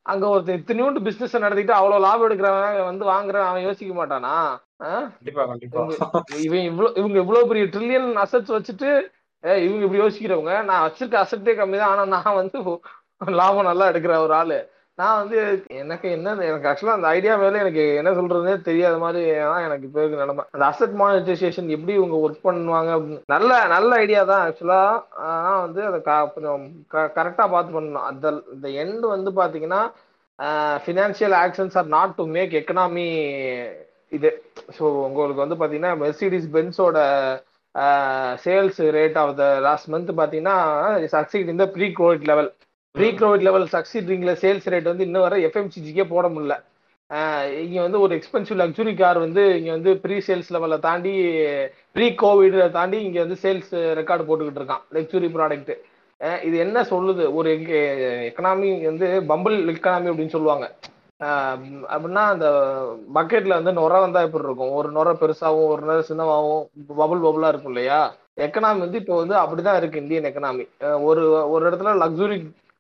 அங்க 0.07 0.25
ஒருத்தர் 0.33 0.59
இத்தனையோண்டு 0.59 1.00
பிசினஸ் 1.07 1.45
நடத்திட்டு 1.45 1.73
அவ்வளவு 1.76 2.05
லாபம் 2.05 2.26
எடுக்கிறவன் 2.26 2.88
வந்து 2.91 3.05
வாங்குறவன் 3.12 3.49
அவன் 3.50 3.67
யோசிக்க 3.69 3.93
மாட்டானா? 3.95 4.35
இவன் 6.47 6.67
இவ்வளவு 6.71 6.93
இவங்க 7.00 7.17
இவ்வளவு 7.23 7.49
பெரிய 7.50 7.67
ட்ரில்லியன் 7.75 8.09
அசட்ஸ் 8.25 8.55
வச்சுட்டு 8.57 8.91
இவங்க 9.65 9.83
இப்படி 9.87 10.03
யோசிக்கிறவங்க. 10.03 10.53
நான் 10.71 10.85
வச்சிருக்க 10.87 11.17
அசட்டே 11.23 11.55
கம்மி 11.61 11.79
தான். 11.81 11.93
ஆனா 11.95 12.05
நான் 12.15 12.38
வந்து 12.41 12.59
லாபம் 13.41 13.69
நல்லா 13.71 13.88
எடுக்கிற 13.93 14.15
ஒரு 14.26 14.35
ஆளு. 14.41 14.59
நான் 14.99 15.19
வந்து 15.21 15.38
எனக்கு 15.81 16.07
என்ன 16.17 16.35
எனக்கு 16.49 16.69
ஆக்சுவலாக 16.69 16.99
அந்த 16.99 17.09
ஐடியா 17.17 17.33
மேலே 17.41 17.59
எனக்கு 17.62 17.83
என்ன 18.00 18.11
சொல்றதுனே 18.19 18.55
தெரியாத 18.69 18.97
மாதிரி 19.03 19.23
தான் 19.41 19.65
எனக்கு 19.67 19.87
இப்போ 19.88 20.00
இருக்கு 20.03 20.23
அந்த 20.55 20.65
அசட் 20.69 20.95
மானிட்டைசேஷன் 21.00 21.69
எப்படி 21.76 21.93
இவங்க 21.99 22.17
ஒர்க் 22.25 22.47
பண்ணுவாங்க 22.47 22.93
நல்ல 23.35 23.50
நல்ல 23.75 23.91
ஐடியா 24.05 24.23
தான் 24.31 24.45
ஆக்சுவலாக 24.47 25.03
ஆனால் 25.31 25.61
வந்து 25.67 25.83
அதை 25.88 25.99
கொஞ்சம் 26.37 26.65
க 26.95 27.05
கரெக்டாக 27.19 27.49
பார்த்து 27.55 27.76
பண்ணணும். 27.76 28.07
அந்த 28.11 28.26
இந்த 28.57 28.69
எண்ட் 28.85 29.07
வந்து 29.15 29.33
பார்த்தீங்கன்னா 29.41 29.83
financial 30.87 31.37
actions 31.45 31.76
are 31.81 31.93
not 31.97 32.17
to 32.21 32.26
make 32.37 32.59
economy 32.62 33.07
இது. 34.17 34.31
ஸோ 34.76 34.85
உங்களுக்கு 35.09 35.45
வந்து 35.45 35.59
பார்த்தீங்கன்னா 35.61 35.95
Mercedes 36.05 36.49
பென்ஸோட 36.57 36.99
sales 38.45 38.81
rate 38.99 39.19
of 39.23 39.37
the 39.41 39.47
last 39.67 39.91
month 39.95 40.12
பார்த்தீங்கன்னா 40.21 40.59
சக்சீட் 41.17 41.53
இந்த 41.55 41.65
pre 41.75 41.87
COVID 42.00 42.25
level 42.31 42.50
pre 42.97 43.09
COVID 43.21 43.45
level 43.47 43.67
சக்சீட்ரிங்ல 43.75 44.33
sales 44.43 44.69
rate 44.73 44.91
வந்து 44.91 45.07
இன்னும் 45.07 45.25
வர 45.26 45.37
எஃப்எம்சிஜிக்கே 45.49 46.05
போட 46.12 46.26
முடியல. 46.35 46.55
இங்கே 47.65 47.81
வந்து 47.87 47.99
ஒரு 48.05 48.12
எக்ஸ்பென்சிவ் 48.19 48.59
லக்ஸுரி 48.61 48.93
கார் 49.00 49.19
வந்து 49.25 49.43
இங்கே 49.59 49.73
வந்து 49.76 49.91
ப்ரீ 50.05 50.17
சேல்ஸ் 50.29 50.50
லெவலை 50.55 50.79
தாண்டி 50.87 51.12
ப்ரீ 51.97 52.07
கோவிட 52.23 52.65
தாண்டி 52.79 52.99
இங்கே 53.09 53.21
வந்து 53.25 53.38
சேல்ஸ் 53.45 53.71
ரெக்கார்டு 54.00 54.26
போட்டுக்கிட்டு 54.29 54.61
இருக்கான் 54.62 54.83
லக்ஸுரி 54.97 55.31
ப்ராடக்ட் 55.37 55.73
இது 56.49 56.57
என்ன 56.65 56.79
சொல்லுது? 56.90 57.25
ஒரு 57.38 57.49
எக்கனாமி 58.29 58.68
வந்து 58.90 59.07
பம்பிள் 59.31 59.57
எக்கனாமி 59.73 60.11
அப்படின்னு 60.11 60.35
சொல்லுவாங்க. 60.37 60.66
அப்படின்னா 61.94 62.23
அந்த 62.35 62.47
பக்கெட்ல 63.16 63.59
வந்து 63.59 63.73
நுர 63.81 64.01
வந்தா 64.05 64.23
எப்படி 64.27 64.47
இருக்கும்? 64.49 64.73
ஒரு 64.79 64.88
நுர 64.97 65.11
பெருசாகவும் 65.23 65.70
ஒரு 65.75 65.83
நுர 65.88 65.99
சின்னமாகவும் 66.11 66.64
பபுள் 67.01 67.25
பபுளா 67.27 67.51
இருக்கும் 67.53 67.73
இல்லையா? 67.75 68.01
எக்கனாமி 68.47 68.81
வந்து 68.85 69.01
இப்போ 69.03 69.14
வந்து 69.23 69.37
அப்படிதான் 69.42 69.79
இருக்கு 69.81 70.03
இந்தியன் 70.03 70.29
எக்கனாமி 70.31 70.64
ஒரு 71.11 71.23
ஒரு 71.55 71.62
இடத்துல 71.68 71.94
லக்ஸுரி 72.05 72.38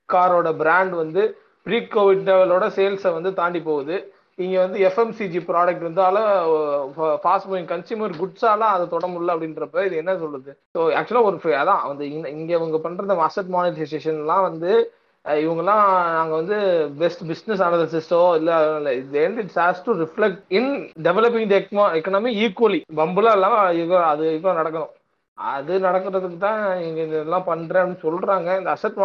காரோட 0.08 0.48
பிராண்ட் 0.60 0.94
வந்து 1.02 1.22
ப்ரீ 1.66 1.78
கோவிட் 1.94 2.26
லெவலோட 2.28 2.64
சேல்ஸை 2.76 3.10
வந்து 3.16 3.30
தாண்டி 3.40 3.60
போகுது. 3.68 3.96
இங்கே 4.38 4.58
வந்து 4.64 4.78
எஃப்எம்சிஜி 4.88 5.40
ப்ராடக்ட் 5.48 5.84
இருந்தால 5.84 6.16
ஃபாஸ்ட் 7.22 7.48
மூவிங் 7.50 7.68
கன்சியூமர் 7.70 8.18
குட்ஸால 8.20 8.66
அதை 8.74 8.84
தொட 8.92 9.06
முடியல 9.12 9.34
அப்படின்றப்ப 9.34 9.84
இது 9.86 9.96
என்ன 10.02 10.14
சொல்லுது 10.22 10.50
ஸோ 10.74 10.80
ஆக்சுவலாக 10.98 11.28
ஒரு 11.30 11.56
அதான் 11.62 11.86
வந்து 11.90 12.06
இங்கே 12.36 12.54
இவங்க 12.58 12.78
பண்ணுற 12.86 13.16
அசட் 13.28 13.52
மானிட்டைசேஷன்லாம் 13.56 14.46
வந்து 14.48 14.72
இவங்கெல்லாம் 15.24 15.84
நாங்கள் 16.16 16.38
வந்து 16.40 16.56
பெஸ்ட் 16.98 17.22
பிஸ்னஸ் 17.30 17.62
அனலிசிஸ்டோ 17.66 18.20
இல்லை 18.40 18.56
இல்லை 18.78 18.92
இது 18.98 19.22
it's 19.42 19.60
has 19.62 19.86
to 19.86 19.94
reflect 20.02 20.42
in 20.58 20.70
developing 21.08 21.48
the 21.52 21.56
economy 22.00 22.32
equally 22.44 22.80
பம்புலா 23.00 23.32
இல்லாம 23.38 23.56
அது 24.10 24.26
இப்போ 24.36 24.52
நடக்கணும். 24.60 24.92
அது 25.38 25.72
நடக்கிறதுக்கு 25.86 26.38
தான் 26.44 26.60
இங்கே 26.82 27.02
இதெல்லாம் 27.06 27.48
பண்ணுறேன் 27.48 27.82
அப்படின்னு 27.82 28.04
சொல்கிறாங்க 28.04 28.48
இந்த 28.60 28.70
அசட் 28.76 29.00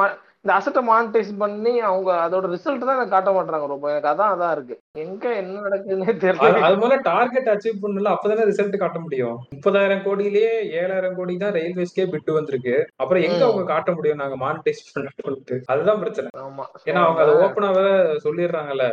இந்த 0.45 0.53
அசட்டை 0.55 0.81
மானிட்டைஸ் 0.85 1.31
பண்ணி 1.41 1.71
அவங்க 1.87 2.11
அதோட 2.21 2.45
ரிசல்ட் 2.53 2.85
தான் 2.85 2.95
எனக்கு 2.95 3.13
காட்ட 3.13 3.31
மாட்டாங்க 3.31 3.65
ரொம்ப 3.67 3.89
எனக்கு 3.91 4.09
அதான் 4.11 4.31
அதான் 4.33 4.53
இருக்கு. 4.55 4.75
எங்க 5.03 5.25
என்ன 5.41 5.59
நடக்குதுன்னே 5.65 6.13
தெரியல. 6.23 6.63
அது 6.65 6.77
முதல்ல 6.77 6.97
டார்கெட் 7.09 7.49
அச்சீவ் 7.51 7.83
பண்ணல 7.83 8.13
அப்பதானே 8.13 8.47
ரிசல்ட் 8.49 8.77
காட்ட 8.83 8.99
முடியும். 8.99 9.35
முப்பதாயிரம் 9.53 10.01
கோடியிலேயே 10.05 10.51
ஏழாயிரம் 10.79 11.17
கோடி 11.19 11.35
தான் 11.37 11.55
ரயில்வேஸ்க்கே 11.57 12.05
பிட்டு 12.13 12.37
வந்திருக்கு. 12.37 12.73
அப்புறம் 13.01 13.25
எங்க 13.27 13.41
அவங்க 13.47 13.65
காட்ட 13.65 13.93
முடியும் 13.97 14.21
நாங்க 14.23 14.37
மானிட்டைஸ் 14.45 14.81
பண்ணிட்டு 14.87 15.59
அதுதான் 15.73 16.01
பிரச்சனை. 16.03 16.31
ஆமா. 16.45 16.65
ஏன்னா 16.89 17.03
அவங்க 17.05 17.21
அதை 17.25 17.35
ஓப்பனா 17.43 17.69
வேற 17.77 17.91
சொல்லிடுறாங்கல்ல. 18.25 18.87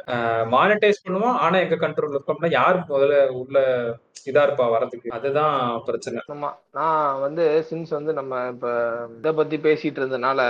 மானிட்டைஸ் 0.56 1.02
பண்ணுவோம் 1.06 1.38
ஆனா 1.38 1.56
எங்க 1.64 1.78
கண்ட்ரோல் 1.78 2.14
இருக்கோம்னா 2.14 2.52
யாரு 2.54 2.84
முதல்ல 2.92 3.22
உள்ள 3.40 3.58
இதா 4.26 4.42
இருப்பா 4.46 4.64
வரதுக்கு 4.70 5.12
அதுதான் 5.16 5.56
பிரச்சனை. 5.86 6.20
ஆமா. 6.32 6.48
நான் 6.78 7.20
வந்து 7.20 7.44
சின்ஸ் 7.68 7.92
வந்து 7.96 8.12
நம்ம 8.18 8.40
இப்ப 8.52 8.68
இதை 9.14 9.30
பத்தி 9.32 9.56
பேசிட்டு 9.66 10.00
இருந்தனால 10.00 10.40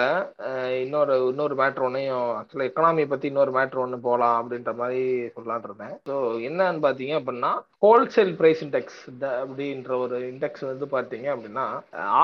இன்னொரு 0.89 1.15
இன்னொரு 1.31 1.55
மேட்ரு 1.61 1.87
ஒன்னையும் 1.89 2.27
ஆக்சுவலா 2.39 2.69
எக்கனாமி 2.69 3.05
பத்தி 3.13 3.27
இன்னொரு 3.33 3.53
மேட்ரு 3.57 3.83
ஒன்று 3.85 3.99
போகலாம் 4.07 4.37
அப்படின்ற 4.41 4.73
மாதிரி 4.81 5.03
சொல்லலான் 5.37 5.67
இருந்தேன். 5.69 5.95
ஸோ 6.09 6.15
என்னன்னு 6.49 6.85
பாத்தீங்க 6.87 7.15
அப்படின்னா 7.21 7.53
ஹோல்சேல் 7.85 8.33
பிரைஸ் 8.41 8.63
இண்டெக்ஸ் 8.67 9.01
அப்படின்ற 9.41 9.93
ஒரு 10.05 10.17
இண்டெக்ஸ் 10.33 10.65
வந்து 10.71 10.87
பாத்தீங்க 10.95 11.27
அப்படின்னா 11.35 11.67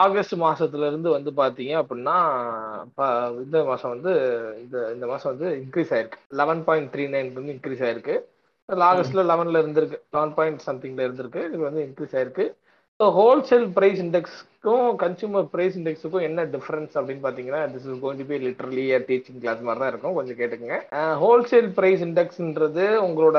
ஆகஸ்ட் 0.02 0.36
மாசத்துல 0.46 0.88
இருந்து 0.90 1.10
வந்து 1.16 1.32
பாத்தீங்க 1.42 1.74
அப்படின்னா 1.82 2.16
இந்த 3.44 3.58
மாசம் 3.70 3.92
வந்து 3.94 4.12
இந்த 4.62 4.76
இந்த 4.94 5.06
மாசம் 5.12 5.32
வந்து 5.32 5.48
இன்க்ரீஸ் 5.62 5.92
ஆயிருக்கு. 5.96 6.20
லெவன் 6.40 6.62
பாயிண்ட் 6.68 6.92
த்ரீ 6.94 7.06
நைன் 7.14 7.30
வந்து 7.38 7.54
இன்க்ரீஸ் 7.56 7.84
ஆயிருக்கு. 7.88 8.16
ஆகஸ்ட்ல 8.90 9.22
லெவன்ல 9.30 9.60
இருந்திருக்கு. 9.62 9.98
லெவன் 10.16 10.36
பாயிண்ட் 10.38 10.66
சம்திங்ல 10.68 11.06
இருந்திருக்கு. 11.06 11.42
இது 11.48 11.64
வந்து 11.68 11.82
இன்க்ரீஸ் 11.88 12.14
ஆயிருக்கு. 12.18 12.46
ஸோ 13.04 13.08
ஹோல்சேல் 13.16 13.64
ப்ரைஸ் 13.76 13.98
இண்டெக்ஸ்க்கும் 14.02 14.84
கன்சூமர் 15.00 15.48
ப்ரைஸ் 15.54 15.74
இண்டெக்ஸுக்கும் 15.78 16.24
என்ன 16.26 16.44
டிஃப்ரென்ஸ் 16.52 16.94
அப்படின்னு 16.98 17.24
பார்த்தீங்கன்னா 17.24 17.60
this 17.72 17.88
is 17.88 17.98
going 18.02 18.20
to 18.20 18.36
literally 18.44 18.84
teaching 19.08 19.40
class 19.42 19.60
மாதிரி 19.66 19.80
தான் 19.82 19.90
இருக்கும். 19.92 20.14
கொஞ்சம் 20.18 20.38
கேட்டுக்கங்க. 20.38 20.76
ஹோல்சேல் 21.22 21.68
ப்ரைஸ் 21.78 22.04
இண்டெக்ஸ்ன்றது 22.06 22.84
உங்களோட 23.06 23.38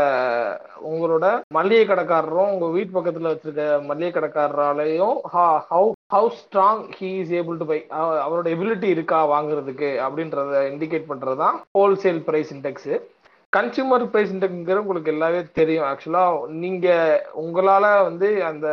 உங்களோட 0.90 1.26
மளிகை 1.58 1.86
கடைக்காரரும் 1.92 2.52
உங்கள் 2.56 2.74
வீட்டு 2.76 2.94
பக்கத்தில் 2.98 3.32
வச்சிருக்க 3.32 3.66
மளிகை 3.90 4.12
கடைக்காரராலையும் 4.18 5.18
how 5.36 5.90
how 6.14 6.30
strong 6.42 6.84
he 7.00 7.10
is 7.24 7.34
able 7.40 7.60
to 7.62 7.68
buy 7.72 7.80
அவரோட 8.26 8.46
எபிலிட்டி 8.56 8.92
இருக்கா 8.98 9.22
வாங்குறதுக்கு 9.36 9.90
அப்படின்றத 10.08 10.62
இண்டிகேட் 10.74 11.12
பண்ணுறது 11.14 11.44
தான் 11.46 11.58
wholesale 11.80 12.22
price 12.30 12.54
index 12.58 12.94
consumer 13.54 14.06
price 14.14 14.34
இண்டெக்ஸ்ங்கிறது 14.36 14.84
உங்களுக்கு 14.84 15.14
எல்லாமே 15.16 15.42
தெரியும். 15.62 15.88
ஆக்சுவலாக 15.90 16.48
நீங்கள் 16.64 17.24
உங்களால் 17.44 17.90
வந்து 18.10 18.30
அந்த 18.52 18.68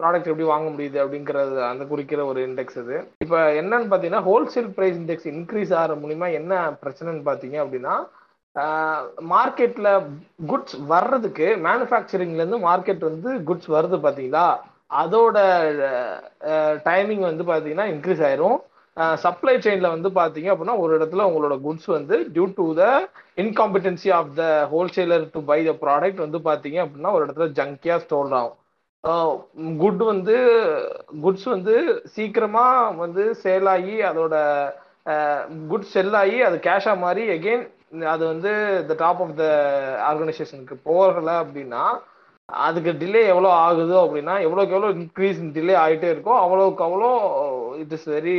ப்ராடக்ட் 0.00 0.28
எப்படி 0.30 0.46
வாங்க 0.50 0.66
முடியுது 0.72 0.98
அப்படிங்கிறது 1.02 1.60
அந்த 1.70 1.82
குறிக்கிற 1.90 2.20
ஒரு 2.30 2.40
இண்டெக்ஸ் 2.48 2.78
இது. 2.82 2.96
இப்போ 3.24 3.38
என்னன்னு 3.60 3.88
பார்த்தீங்கன்னா 3.90 4.26
ஹோல்சேல் 4.28 4.70
ப்ரைஸ் 4.76 4.98
இண்டெக்ஸ் 5.02 5.28
இன்க்ரீஸ் 5.32 5.72
ஆகிற 5.80 5.94
மூலிமா 6.02 6.26
என்ன 6.40 6.60
பிரச்சனைன்னு 6.82 7.22
பார்த்தீங்க 7.28 7.58
அப்படின்னா 7.64 7.94
மார்க்கெட்டில் 9.34 9.90
குட்ஸ் 10.50 10.76
வர்றதுக்கு 10.92 11.46
மேனுஃபேக்சரிங்லேருந்து 11.66 12.58
மார்க்கெட் 12.68 13.02
வந்து 13.10 13.30
குட்ஸ் 13.48 13.70
வருது 13.76 13.98
பார்த்தீங்களா 14.06 14.46
அதோட 15.02 15.36
டைமிங் 16.88 17.24
வந்து 17.30 17.44
பார்த்தீங்கன்னா 17.50 17.86
இன்க்ரீஸ் 17.94 18.22
ஆயிரும். 18.28 18.58
சப்ளை 19.24 19.54
செயின்ல 19.64 19.88
வந்து 19.94 20.10
பாத்தீங்க 20.20 20.48
அப்படின்னா 20.52 20.76
ஒரு 20.82 20.92
இடத்துல 20.98 21.24
உங்களோட 21.30 21.56
குட்ஸ் 21.64 21.88
வந்து 21.96 22.18
due 22.34 22.46
to 22.60 22.66
the 22.78 22.84
incompetency 23.44 24.10
of 24.18 24.30
the 24.38 24.44
wholesaler 24.70 25.26
to 25.34 25.40
buy 25.50 25.58
the 25.68 25.74
product 25.82 26.22
வந்து 26.26 26.40
பாத்தீங்க 26.48 26.78
அப்படின்னா 26.84 27.12
ஒரு 27.16 27.24
இடத்துல 27.26 27.48
ஜங்கியா 27.58 27.98
ஸ்டோர் 28.04 28.32
ஆகும். 28.40 28.56
குட் 29.80 30.02
வந்து 30.06 30.36
குட்ஸ் 31.22 31.46
வந்து 31.50 31.74
சீக்கிரமா 32.14 32.66
வந்து 33.00 33.22
சேல் 33.42 33.68
ஆகி 33.72 33.96
அதோட 34.08 34.34
குட் 35.70 35.86
செல் 35.90 36.14
ஆகி 36.20 36.38
அது 36.42 36.56
கேஷா 36.64 36.92
மாதிரி 37.02 37.22
எகெயின் 37.34 37.64
அது 38.12 38.22
வந்து 38.26 38.52
த 38.88 38.96
டாப் 39.02 39.20
ஆஃப் 39.24 39.36
த 39.36 39.46
ஆர்கனைசேஷனுக்கு 40.08 40.76
போகல 40.88 41.28
அப்படின்னா 41.42 41.82
அதுக்கு 42.48 42.92
டிலே 43.00 43.22
எவ்வளோ 43.30 43.50
ஆகுது 43.62 43.94
அப்படின்னா 44.02 44.34
எவ்வளோக்கு 44.44 44.74
எவ்வளோ 44.76 44.90
இன்க்ரீஸ் 44.96 45.38
டிலே 45.54 45.76
ஆகிட்டே 45.82 46.08
இருக்கோ 46.12 46.34
அவ்வளோக்கு 46.42 46.82
அவ்வளோ 46.86 47.10
it 47.82 47.94
is 47.96 48.08
very 48.12 48.38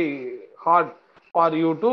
hard 0.64 0.92
for 1.34 1.56
you 1.58 1.70
to 1.82 1.90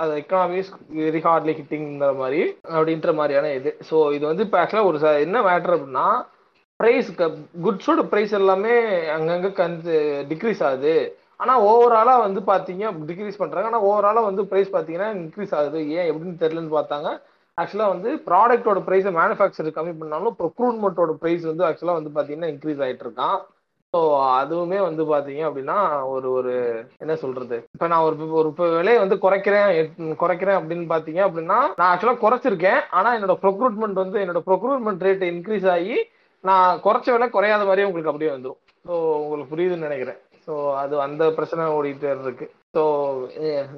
அது 0.00 0.12
எக்கனாமிஸ் 0.20 0.70
வெரி 1.00 1.20
ஹார்ட்லி 1.24 1.54
ஹிட்டிங்கிற 1.58 2.10
மாதிரி 2.18 2.40
அப்படின்ற 2.74 3.12
மாதிரியான 3.14 3.52
இது. 3.52 3.70
ஸோ 3.88 3.96
இது 4.16 4.24
வந்து 4.26 4.44
இப்போ 4.46 4.58
ஆக்சுவலாக 4.62 4.90
ஒரு 4.90 5.00
ச- 5.02 5.20
என்ன 5.24 5.38
மேட்ரு 5.42 5.76
அப்படின்னா 5.76 6.08
ப்ரைஸ் 6.80 7.06
குட்ஸோட 7.64 8.00
ப்ரைஸ் 8.10 8.32
எல்லாமே 8.38 8.74
அங்கங்கே 9.14 9.50
கந்து 9.60 9.94
டிக்ரீஸ் 10.30 10.60
ஆகுது. 10.68 10.96
ஆனால் 11.42 11.62
ஓவராலாக 11.68 12.24
வந்து 12.24 12.40
பார்த்தீங்க 12.50 12.90
டிக்ரீஸ் 13.10 13.40
பண்ணுறாங்க 13.42 13.68
ஆனால் 13.70 13.84
ஓவராலாக 13.90 14.28
வந்து 14.28 14.42
ப்ரைஸ் 14.50 14.70
பார்த்தீங்கன்னா 14.74 15.08
இன்க்ரீஸ் 15.20 15.54
ஆகுது. 15.58 15.78
ஏன் 15.96 16.08
எப்படின்னு 16.10 16.42
தெரியலன்னு 16.42 16.76
பார்த்தாங்க. 16.78 17.10
ஆக்சுவலாக 17.58 17.92
வந்து 17.94 18.10
ப்ராடக்ட்டோட 18.28 18.78
ப்ரைஸை 18.88 19.12
மேனுஃபேக்சர் 19.18 19.76
கம்மி 19.76 19.92
பண்ணாலும் 20.00 20.34
ப்ரொக்ரூட்மெண்ட்டோட 20.40 21.12
ப்ரைஸ் 21.22 21.44
வந்து 21.50 21.64
ஆக்சுவலாக 21.68 21.98
வந்து 22.00 22.12
பார்த்தீங்கன்னா 22.16 22.50
இன்க்ரீஸ் 22.54 22.82
ஆகிட்டு 22.86 23.06
இருக்கான். 23.06 23.38
ஸோ 23.94 24.00
அதுவுமே 24.40 24.78
வந்து 24.88 25.02
பார்த்தீங்க 25.12 25.42
அப்படின்னா 25.48 25.76
ஒரு 26.14 26.28
ஒரு 26.38 26.54
என்ன 27.02 27.14
சொல்றது? 27.22 27.56
இப்போ 27.76 27.86
நான் 27.92 28.04
ஒரு 28.08 28.26
ஒரு 28.40 28.48
இப்போ 28.52 28.66
விலையை 28.78 28.98
வந்து 29.04 29.16
குறைக்கிறேன் 29.24 29.68
குறைக்கிறேன் 30.24 30.58
அப்படின்னு 30.60 30.86
பார்த்தீங்க 30.92 31.22
அப்படின்னா 31.28 31.58
நான் 31.78 31.90
ஆக்சுவலாக 31.92 32.22
குறைச்சிருக்கேன். 32.24 32.80
ஆனால் 32.98 33.16
என்னோட 33.18 33.36
ப்ரொக்ரூட்மெண்ட் 33.44 34.02
வந்து 34.04 34.20
என்னோட 34.24 34.42
ப்ரொக்ரூட்மெண்ட் 34.50 35.06
ரேட் 35.08 35.24
இன்க்ரீஸ் 35.32 35.68
ஆகி 35.76 35.96
நான் 36.48 36.80
குறைச்ச 36.84 37.08
விலை 37.14 37.26
குறையாத 37.30 37.64
மாதிரியே 37.68 37.88
உங்களுக்கு 37.88 38.12
அப்படியே 38.12 38.34
வந்துடும் 38.34 38.60
ஸோ 38.84 38.94
உங்களுக்கு 39.22 39.52
புரியுதுன்னு 39.52 39.88
நினைக்கிறேன். 39.88 40.18
ஸோ 40.48 40.54
அது 40.80 40.94
அந்த 41.04 41.22
பிரச்சனை 41.36 41.62
ஓடிட்டு 41.76 42.08
இருக்கு. 42.24 42.46
ஸோ 42.74 42.82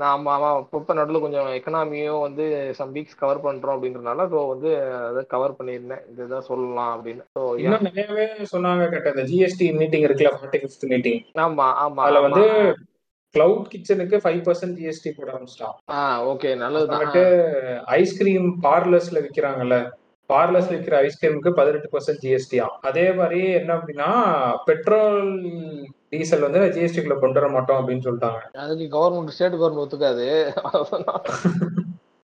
ஆமா 0.08 0.32
இப்போ 0.62 0.94
நடுவில் 0.98 1.22
கொஞ்சம் 1.24 1.48
எக்கனாமியும் 1.58 2.24
வந்து 2.24 2.44
சம் 2.78 2.92
வீக்ஸ் 2.96 3.20
கவர் 3.20 3.44
பண்றோம் 3.44 3.74
அப்படின்றனால 3.76 4.26
ஸோ 4.32 4.40
வந்து 4.52 4.70
அதை 5.10 5.22
கவர் 5.34 5.56
பண்ணியிருந்தேன். 5.58 6.02
இதுதான் 6.12 6.48
சொல்லலாம் 6.50 6.92
அப்படின்னு. 6.96 7.24
ஸோ 7.36 7.42
இன்னும் 7.62 7.86
நிறையவே 7.88 8.26
சொன்னாங்க 8.52 8.88
கேட்ட 8.94 9.14
இந்த 9.14 9.24
ஜிஎஸ்டி 9.30 9.68
மீட்டிங் 9.80 10.06
இருக்குல்ல 10.08 10.34
ஃபார்ட்டி 10.36 10.60
ஃபிஃப்த் 10.64 10.86
மீட்டிங் 10.92 11.20
ஆமா 11.46 11.68
ஆமா 11.84 12.04
அதுல. 12.06 12.22
வந்து 12.26 12.44
கிளவுட் 13.34 13.70
கிச்சனுக்கு 13.72 14.18
ஃபைவ் 14.24 14.42
பர்சன்ட் 14.46 14.76
ஜிஎஸ்டி 14.80 15.10
போட 15.16 15.28
ஆரம்பிச்சிட்டான். 15.32 15.74
ஆ 15.90 15.98
ஓகே 16.32 16.50
நல்லதுதான். 16.62 16.94
வந்துட்டு 16.94 17.24
ஐஸ்கிரீம் 17.98 18.48
பார்லர்ஸ்ல 18.66 19.22
விக்கிறாங்கல்ல 19.26 19.78
பார்லர்ஸ்ல 20.32 20.74
விற்கிற 20.74 20.96
ஐஸ்கிரீமுக்கு 21.06 21.50
பதினெட்டு 21.58 21.88
பர்சன்ட் 21.92 22.22
ஜிஎஸ்டியா 22.24 22.66
அதே 22.88 23.06
மாதிரி 23.20 23.40
என்ன 23.60 23.70
அப்படின்னா 23.76 24.10
பெட்ரோல் 24.64 25.22
டீசல் 26.12 26.44
வந்து 26.46 26.60
ஜிஎஸ்டி 26.76 27.00
குள்ள 27.00 27.16
கொண்டு 27.22 27.40
வர 27.40 27.48
மாட்டோம் 27.54 27.80
அப்படின்னு 27.80 28.06
சொல்லிட்டாங்க. 28.06 28.40
அதுக்கு 28.64 28.86
கவர்மெண்ட் 28.96 29.34
ஸ்டேட் 29.36 29.58
கவர்மெண்ட் 29.60 29.84
ஒத்துக்காது. 29.84 30.26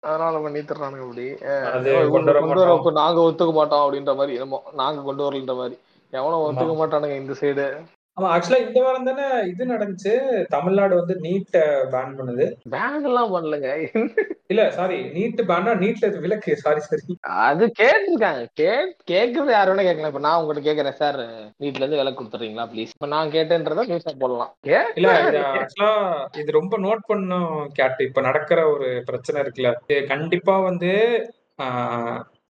அதனால 0.04 0.36
பண்ணிட்டுறானுங்க 0.44 1.06
இப்படி. 1.06 1.28
அது 1.74 1.90
இவங்க 1.92 2.12
கொண்டு 2.16 2.34
வர 2.34 2.92
நாங்க 3.02 3.22
ஒத்துக்க 3.28 3.54
மாட்டோம் 3.60 3.84
அப்படின்ற 3.86 4.14
மாதிரி 4.20 4.36
என்னமோ 4.40 4.60
நாங்க 4.82 5.02
கொண்டு 5.08 5.24
வரலன்ற 5.26 5.56
மாதிரி. 5.62 5.78
எவனும் 6.20 6.44
ஒத்துக்க 6.46 6.76
மாட்டானுங்க 6.82 7.18
இந்த 7.24 7.34
சைடு 7.42 7.66
ஆமா 8.20 8.30
ஆக்சுவலா 8.36 8.58
இந்த 8.64 8.80
வாரம் 8.86 9.06
தானே 9.10 9.26
இது 9.50 9.64
நடந்துச்சு. 9.66 10.14
தமிழ்நாடு 10.50 10.94
வந்து 10.96 11.14
நீட்ட 11.26 11.58
பேன் 11.94 12.16
பண்ணுது. 12.18 12.46
பேன் 12.74 13.06
எல்லாம் 13.10 13.34
பண்ணலங்க. 13.36 13.70
இல்ல 14.48 14.64
சாரி 14.72 14.98
நீட் 15.14 15.40
பேனா 15.52 15.74
நீட்ல 15.74 16.08
விலக்கு. 16.24 16.54
சாரி 16.64 16.82
சாரி 16.88 17.16
அது 17.44 17.66
கேட்டிருக்காங்க. 17.80 18.42
கே 18.54 18.72
கேட்கறது 19.12 19.54
யார் 19.56 19.72
வேணா 19.72 19.86
கேட்கலாம். 19.88 20.12
இப்ப 20.14 20.24
நான் 20.26 20.38
உங்ககிட்ட 20.40 20.64
கேட்கறேன் 20.68 21.00
சார் 21.02 21.20
வீட்ல 21.58 21.84
இருந்து 21.84 22.02
விலை 22.02 22.14
கொடுத்துறீங்களா 22.14 22.66
ப்ளீஸ் 22.74 22.94
இப்ப 22.96 23.10
நான் 23.16 23.34
கேட்டேன்றத 23.36 23.88
நியூஸா 23.92 24.14
போடலாம். 24.24 24.52
இல்ல 25.00 25.14
ஆக்சுவலா 25.54 25.92
இது 26.36 26.60
ரொம்ப 26.60 26.78
நோட் 26.78 27.08
பண்ணும் 27.08 27.54
கேட் 27.80 28.06
இப்ப 28.10 28.22
நடக்கிற 28.22 28.60
ஒரு 28.70 28.90
பிரச்சனை 29.06 29.44
இருக்குல்ல. 29.46 29.72
கண்டிப்பா 30.14 30.58
வந்து 30.60 30.92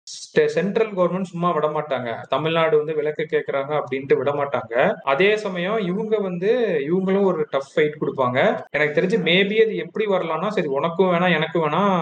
சென்ட்ரல் 0.07 0.93
கவர்மெண்ட் 0.93 1.31
சும்மா 1.31 1.51
விட 1.51 1.67
மாட்டாங்க 1.69 2.27
தமிழ்நாடு 2.29 2.77
வந்து 2.77 2.95
விலக்கு 2.95 3.25
கேட்கறாங்க 3.25 3.73
அப்படின்ட்டு 3.81 4.17
விட 4.17 4.31
மாட்டாங்க 4.33 4.75
அதே 5.03 5.37
சமயம் 5.37 5.79
இவங்க 5.79 6.19
வந்து 6.19 6.51
இவங்களும் 6.91 7.25
ஒரு 7.25 7.47
டஃப் 7.51 7.71
ஃபைட் 7.75 8.01
கொடுப்பாங்க. 8.01 8.39
எனக்கு 8.71 8.97
தெரிஞ்சு 9.01 9.19
மேபி 9.23 9.63
அது 9.65 9.77
எப்படி 9.77 10.07
வரலாம்னா 10.07 10.49
சரி 10.49 10.67
உனக்கும் 10.67 11.13
வேணாம் 11.13 11.31
எனக்கும் 11.31 11.65
வேணாம் 11.65 11.95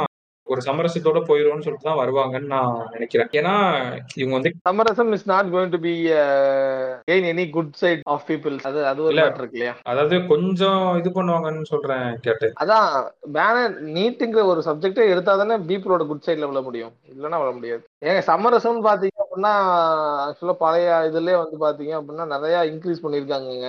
ஒரு 0.52 0.62
சமரசத்தோட 0.66 1.20
போயிருவோம்னு 1.28 1.66
சொல்லிட்டு 1.66 1.88
தான் 1.88 2.00
வருவாங்கன்னு 2.00 2.52
நான் 2.54 2.74
நினைக்கிறேன். 2.94 3.30
ஏன்னா 3.38 3.54
இவங்க 4.20 4.34
வந்து 4.36 4.52
சமரசம் 4.68 5.12
is 5.16 5.28
not 5.32 5.52
going 5.54 5.72
to 5.74 5.80
be 5.86 5.94
gain 7.10 7.28
any 7.32 7.46
good 7.56 7.72
side 7.82 8.02
of 8.14 8.26
people 8.30 8.56
அது 8.70 8.80
அது 8.90 9.02
ஒரு. 9.06 9.16
மேட்டர் 9.20 9.42
இருக்கு 9.42 9.58
இல்லையா? 9.58 9.74
அதாவது 9.92 10.18
கொஞ்சம் 10.32 10.82
இது 11.00 11.12
பண்ணுவாங்கன்னு 11.18 11.70
சொல்றேன் 11.72 12.08
கேட்டு 12.26 12.50
அதான் 12.64 12.88
பேனர் 13.36 13.78
நீட்டுங்கிற 13.96 14.44
ஒரு 14.52 14.62
சப்ஜெக்டே 14.68 15.06
எடுத்தா 15.12 15.34
தானே 15.42 15.58
பீப்புளோட 15.70 16.04
குட் 16.10 16.26
சைட்ல 16.26 16.50
விழ 16.50 16.62
முடியும். 16.68 16.94
இல்லைன்னா 17.14 17.40
விழ 17.42 17.52
முடியாது. 17.58 17.82
ஏங்க 18.08 18.22
சமரசம்னு 18.30 18.86
பாத்தீங்க 18.88 19.18
அப்படின்னா 19.24 19.54
ஆக்சுவலா 20.26 20.56
பழைய 20.64 20.88
இதுலயே 21.10 21.36
வந்து 21.42 21.58
பாத்தீங்க 21.64 21.94
அப்படின்னா 21.98 22.26
நிறைய 22.34 22.56
இன்க்ரீஸ் 22.72 23.04
பண்ணிருக்காங்கங்க 23.04 23.68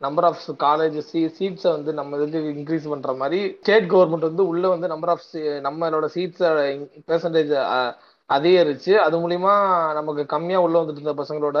நம்பர் 0.00 0.26
ஆஃப் 0.28 0.44
காலேஜ் 0.64 0.96
சீ 1.10 1.20
சீட்ஸை 1.38 1.70
வந்து 1.76 1.90
நம்ம 1.98 2.18
இதுக்கு 2.18 2.52
இன்க்ரீஸ் 2.56 2.90
பண்ற 2.92 3.12
மாதிரி 3.22 3.40
ஸ்டேட் 3.62 3.88
கவர்மெண்ட் 3.92 4.28
வந்து 4.28 4.44
உள்ள 4.52 4.64
வந்து 4.74 4.88
நம்பர் 4.92 5.12
ஆஃப் 5.14 5.26
நம்மளோட 5.66 6.06
சீட்ஸை 6.16 6.50
பெர்சன்டேஜ் 7.10 7.52
அதிகரிச்சு 8.30 8.92
அது 9.04 9.16
மூலிமா 9.22 9.52
நமக்கு 9.98 10.22
கம்மியாக 10.34 10.64
உள்ள 10.66 10.76
வந்துட்டு 10.80 11.00
இருந்த 11.02 11.14
பசங்களோட 11.22 11.60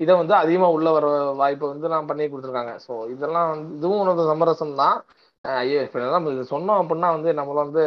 இதை 0.00 0.12
வந்து 0.20 0.34
அதிகமாக 0.42 0.74
உள்ள 0.76 0.88
வர 0.96 1.06
வாய்ப்பை 1.40 1.66
வந்து 1.72 1.86
நான் 1.94 2.08
பண்ணி 2.10 2.24
கொடுத்துருக்காங்க. 2.26 2.72
ஸோ 2.86 2.92
இதெல்லாம் 3.14 3.48
வந்து 3.52 3.74
இதுவும் 3.78 4.02
உனக்கு 4.04 4.22
சமரசம் 4.30 4.78
தான். 4.82 4.96
ஐயோ 5.44 5.80
இப்போ 5.86 5.98
நம்ம 6.14 6.32
இது 6.34 6.44
சொன்னோம் 6.54 6.80
அப்படின்னா 6.82 7.08
வந்து 7.16 7.30
நம்மள 7.40 7.58
வந்து 7.66 7.84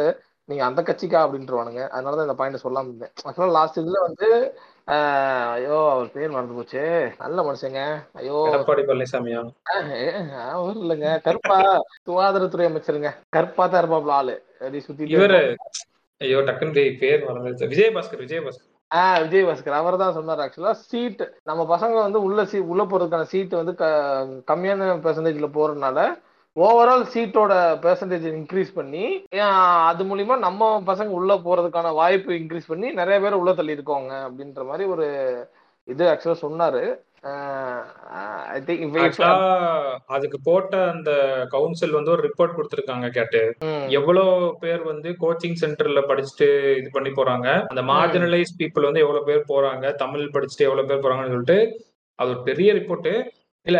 நீங்கள் 0.48 0.68
அந்த 0.68 0.80
கட்சிக்கா 0.88 1.18
அப்படின்றவானுங்க. 1.26 1.82
அதனால 1.94 2.16
தான் 2.16 2.26
இந்த 2.28 2.36
பாயிண்ட் 2.40 2.64
சொல்லாமல் 2.66 2.90
இருந்தேன். 2.92 3.12
ஆக்சுவலாக 3.26 3.56
லாஸ்ட் 3.58 3.80
இதில் 3.82 4.04
வந்து 4.08 4.28
ஐயோ 4.88 5.76
அவர் 5.90 6.10
பேர் 6.10 6.30
மறந்து 6.30 6.56
போச்சு. 6.56 6.82
நல்ல 7.18 7.38
மனுஷங்க. 7.42 7.82
ஐயோ 8.12 8.38
எடப்பாடி 8.48 8.82
பழனிசாமியா? 8.82 9.40
அவர் 10.54 10.80
இல்லைங்க. 10.82 11.10
கருப்பா 11.28 11.58
சுகாதாரத்துறை 12.06 12.66
அமைச்சருங்க. 12.68 13.12
கருப்பா 13.30 13.66
தான் 13.66 13.82
இருப்பாப்ல 13.82 14.18
ஆளு. 14.18 14.34
அப்படி 14.60 15.10
இவரு 15.14 15.40
ஐயோ 16.20 16.40
டக்குன்னு 16.40 16.84
பேர் 16.98 17.26
மறந்துருச்சு. 17.28 17.70
விஜயபாஸ்கர் 17.72 18.22
விஜயபாஸ்கர். 18.24 18.70
ஆஹ் 18.90 19.18
விஜய் 19.22 19.46
பாஸ்கர் 19.46 19.78
அவர் 19.78 19.96
தான் 19.96 20.12
சொன்னார் 20.12 20.42
ஆக்சுவலா 20.44 20.72
சீட் 20.82 21.22
நம்ம 21.42 21.62
பசங்க 21.64 21.94
வந்து 22.00 22.18
உள்ள 22.22 22.44
சீ 22.44 22.58
உள்ள 22.72 22.82
போறதுக்கான 22.84 23.28
சீட் 23.30 23.54
வந்து 23.54 23.72
கம்மியான 24.50 24.90
பெர்சன்டேஜ்ல 25.06 25.48
போறதுனால 25.56 25.98
ஓவரால் 26.56 27.04
சீட்டோட 27.12 27.52
பெர்சன்டேஜ் 27.84 28.26
இன்க்ரீஸ் 28.32 28.68
பண்ணி 28.74 29.04
அது 29.88 30.02
மூலியமா 30.04 30.34
நம்ம 30.38 30.68
பசங்க 30.86 31.16
உள்ள 31.18 31.32
போறதுக்கான 31.46 31.88
வாய்ப்பு 31.94 32.38
இன்க்ரீஸ் 32.38 32.70
பண்ணி 32.72 32.88
நிறைய 33.00 33.16
பேர் 33.20 33.40
உள்ள 33.40 33.52
தள்ளி 33.52 33.76
இருக்கோங்க 33.76 34.12
அப்படின்ற 34.26 34.64
மாதிரி 34.68 34.84
ஒரு 34.94 35.06
இது 35.88 36.04
ஆக்சுவலா 36.10 36.42
சொன்னாரு. 36.44 36.82
அதுக்கு 40.14 40.38
போட்ட 40.48 40.74
அந்த 40.92 41.10
கவுன்சில் 41.50 41.96
வந்து 41.98 42.12
ஒரு 42.14 42.22
ரிப்போர்ட் 42.28 42.56
கொடுத்திருக்காங்க 42.56 43.08
கேட்டு. 43.18 43.40
எவ்வளவு 43.98 44.32
பேர் 44.62 44.82
வந்து 44.92 45.10
கோச்சிங் 45.22 45.60
சென்டர்ல 45.62 46.02
படிச்சுட்டு 46.10 46.48
இது 46.80 46.88
பண்ணி 46.92 47.12
போறாங்க 47.20 47.48
அந்த 47.72 47.84
மார்ஜினலைஸ் 47.92 48.58
பீப்புள் 48.60 48.88
வந்து 48.88 49.04
எவ்வளவு 49.06 49.28
பேர் 49.30 49.50
போறாங்க 49.52 49.94
தமிழ் 50.02 50.34
படிச்சுட்டு 50.36 50.68
எவ்வளவு 50.68 50.90
பேர் 50.90 51.04
போறாங்கன்னு 51.06 51.34
சொல்லிட்டு 51.36 51.58
அது 52.18 52.30
ஒரு 52.30 52.42
பெரிய 52.50 52.70
ரிப்போர்ட் 52.72 53.10
இல்ல 53.66 53.78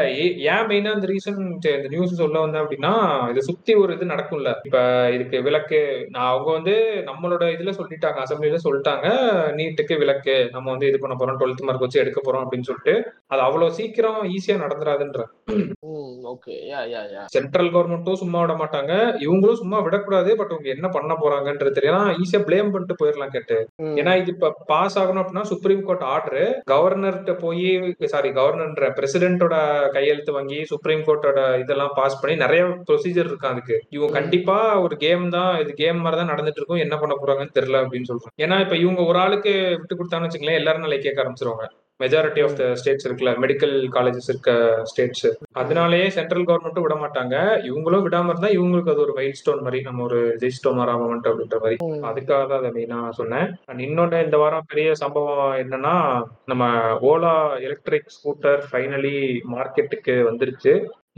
ஏன் 0.52 0.66
மெயினா 0.68 0.90
இந்த 0.96 1.08
ரீசன் 1.10 1.40
இந்த 1.48 1.88
நியூஸ் 1.92 2.12
சொல்ல 2.20 2.36
வந்தேன் 2.42 2.62
அப்படின்னா 2.62 2.92
இதை 3.32 3.40
சுத்தி 3.48 3.72
ஒரு 3.80 3.90
இது 3.96 4.04
நடக்கும்ல. 4.12 4.50
இப்ப 4.66 4.78
இதுக்கு 5.14 5.38
விலக்கு 5.46 5.80
நான் 6.14 6.30
அவங்க 6.30 6.48
வந்து 6.52 6.74
நம்மளோட 7.08 7.44
இதுல 7.54 7.72
சொல்லிட்டாங்க 7.78 8.18
அசம்பிளில 8.24 8.60
சொல்லிட்டாங்க 8.66 9.08
நீட்டுக்கு 9.58 9.96
விலக்கு 10.02 10.36
நம்ம 10.54 10.66
வந்து 10.70 10.88
இது 10.90 11.00
பண்ண 11.02 11.16
போறோம் 11.16 11.40
டுவெல்த் 11.40 11.64
மார்க் 11.66 11.84
வச்சு 11.84 12.00
எடுக்க 12.04 12.22
போறோம் 12.22 12.44
அப்படின்னு 12.44 12.68
சொல்லிட்டு 12.70 12.94
அது 13.32 13.42
அவ்வளவு 13.48 13.76
சீக்கிரம் 13.80 14.22
ஈஸியா 14.36 14.56
நடந்துராதுன்ற. 14.64 15.20
சென்ட்ரல் 17.34 17.70
கவர்மெண்ட்டும் 17.74 18.20
சும்மா 18.22 18.40
விட 18.44 18.56
மாட்டாங்க. 18.62 18.92
இவங்களும் 19.26 19.60
சும்மா 19.62 19.80
விடக்கூடாது 19.88 20.30
பட் 20.40 20.54
அவங்க 20.54 20.70
என்ன 20.76 20.86
பண்ண 20.96 21.12
போறாங்கன்றது 21.22 21.76
தெரியும். 21.80 22.08
ஈஸியா 22.22 22.42
ப்ளேம் 22.48 22.72
பண்ணிட்டு 22.74 22.98
போயிடலாம் 23.02 23.34
கேட்டு. 23.36 23.58
ஏன்னா 24.00 24.14
இது 24.22 24.34
இப்ப 24.36 24.52
பாஸ் 24.72 24.98
ஆகணும் 25.02 25.22
அப்படின்னா 25.24 25.46
சுப்ரீம் 25.52 25.86
கோர்ட் 25.90 26.08
ஆர்டர் 26.14 26.42
கவர்னர்கிட்ட 26.72 27.36
போய் 27.44 27.68
சாரி 28.16 28.32
கவர்னர் 28.40 28.96
பிரசிடென்ட்டோட 28.98 29.54
கையெழுத்து 29.92 30.32
வாங்கி 30.32 30.64
சுப்ரீம் 30.64 31.04
கோர்ட்டோட 31.06 31.58
இதெல்லாம் 31.58 31.92
பாஸ் 31.94 32.20
பண்ணி 32.20 32.36
நிறைய 32.36 32.64
ப்ரொசீஜர் 32.88 33.24
இருக்கு 33.24 33.48
அதுக்கு. 33.48 33.78
இவங்க. 33.88 34.12
கண்டிப்பா 34.20 34.80
ஒரு 34.80 34.96
கேம் 34.96 35.28
தான் 35.28 35.60
இது 35.60 35.72
கேம் 35.74 36.00
மாதிரி 36.00 36.20
தான் 36.20 36.32
நடந்துட்டு 36.34 36.60
இருக்கும். 36.60 36.76
என்ன 36.76 36.96
பண்ண 36.98 37.14
போறாங்கன்னு 37.14 37.56
தெரியல 37.58 37.82
அப்படின்னு 37.84 38.10
சொல்றாங்க. 38.10 38.34
ஏன்னா 38.38 38.60
இப்ப 38.60 38.76
இவங்க 38.76 39.02
ஒரு 39.02 39.18
ஆளுக்கு 39.18 39.52
விட்டு 39.78 39.96
கொடுத்தான்னு 39.96 40.28
வச்சுங்களேன் 40.28 40.60
எல்லாரும் 40.62 40.80
நாளைக்கு 40.80 41.06
கேட்க 41.08 41.24
ஆரம்பிச்சிருவாங்க. 41.24 41.66
மெஜாரிட்டி 42.00 42.40
ஆஃப் 42.44 42.56
த 42.60 42.64
ஸ்டேட்ஸ் 42.80 43.06
இருக்குல்ல 43.06 43.32
மெடிக்கல் 43.42 43.74
காலேஜஸ் 43.96 44.30
இருக்க 44.30 44.52
ஸ்டேட்ஸ் 44.90 45.26
அதனாலேயே 45.52 46.06
சென்ட்ரல் 46.16 46.46
கவர்மெண்ட்டும் 46.48 46.86
விட 46.86 46.96
மாட்டாங்க 47.02 47.34
இவங்களும் 47.68 48.04
விடாம 48.06 48.32
இருந்தா 48.32 48.50
இவங்களுக்கு 48.56 48.92
அது 48.92 49.04
ஒரு 49.06 49.14
மைல் 49.18 49.38
ஸ்டோன் 49.40 49.62
மாதிரி 49.62 49.80
நம்ம 49.82 50.02
ஒரு 50.02 50.20
ஜெயிஸ்டோம் 50.42 50.80
மொமெண்ட் 51.02 51.28
அப்படின்ற 51.30 51.58
மாதிரி. 51.62 51.76
அதுக்காக 52.10 52.42
தான் 52.50 52.60
அதை 52.60 52.70
மெயினா 52.76 52.98
சொன்னேன். 53.20 53.48
அண்ட் 53.70 53.84
இன்னொன்னு 53.86 54.24
இந்த 54.24 54.36
வாரம் 54.42 54.68
பெரிய 54.72 54.90
சம்பவம் 55.02 55.54
என்னன்னா 55.62 55.94
நம்ம 56.52 56.64
ஓலா 57.10 57.34
எலக்ட்ரிக் 57.68 58.12
ஸ்கூட்டர் 58.16 58.60
ஃபைனலி 58.70 59.16
மார்க்கெட்டுக்கு 59.54 60.16
வந்துருச்சு. 60.30 60.74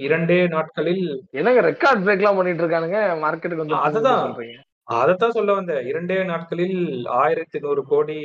இரண்டே 0.07 0.39
நாட்களில் 0.55 1.05
என்னங்க 1.41 1.61
ரெக்கார்ட் 1.71 2.03
பிரேக் 2.07 2.23
எல்லாம் 2.23 2.39
பண்ணிட்டு 2.39 2.65
இருக்கானுங்க? 2.65 3.01
மார்க்கெட்டுக்கு 3.25 3.65
வந்து 3.65 3.85
அதுதான். 3.89 4.25
அதைத்தான் 4.89 5.35
சொல்ல 5.37 5.51
வந்தேன். 5.55 5.87
இரண்டே 5.87 6.17
நாட்களில் 6.25 6.79
ஆயிரத்தி 7.23 7.59
நூறு 7.59 7.83
கோடி 7.87 8.19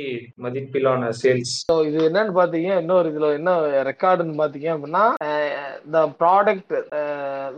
மதிப்பிலான 0.44 1.08
சேல்ஸ் 1.20 1.54
இது 1.88 1.98
என்னன்னு 2.08 2.34
பாத்தீங்க 2.36 2.70
இன்னொரு 2.82 3.08
இதுல 3.12 3.30
என்ன 3.38 3.52
ரெக்கார்டுன்னு 3.90 4.40
பாத்தீங்க 4.42 4.68
அப்படின்னா 4.74 5.04
the 5.94 6.04
product 6.20 6.74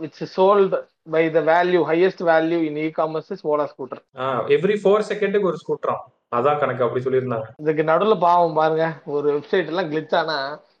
which 0.01 0.21
sold 0.35 0.75
by 1.15 1.23
the 1.29 1.41
value 1.51 1.81
highest 1.91 2.23
value 2.31 2.59
in 2.69 2.81
e 2.85 2.89
commerce 2.99 3.31
is 3.35 3.45
Ola 3.51 3.67
scooter 3.73 4.01
every 4.57 4.77
four 4.83 5.07
செகண்டுக்கு 5.11 5.51
ஒரு 5.51 5.61
ஸ்கூட்டராம் 5.63 6.03
அதான் 6.31 6.61
கணக்கு 6.61 6.85
அப்படி 6.85 7.03
சொல்லியிருந்தாங்க. 7.03 7.47
இதுக்கு 7.63 7.83
நடுவுல 7.89 8.15
பாவம் 8.23 8.57
பாருங்க. 8.59 8.85
ஒரு 9.15 9.27
வெப்சைட் 9.35 9.69
எல்லாம் 9.71 9.89
கிளிச் 9.91 10.15
ஆனா 10.21 10.37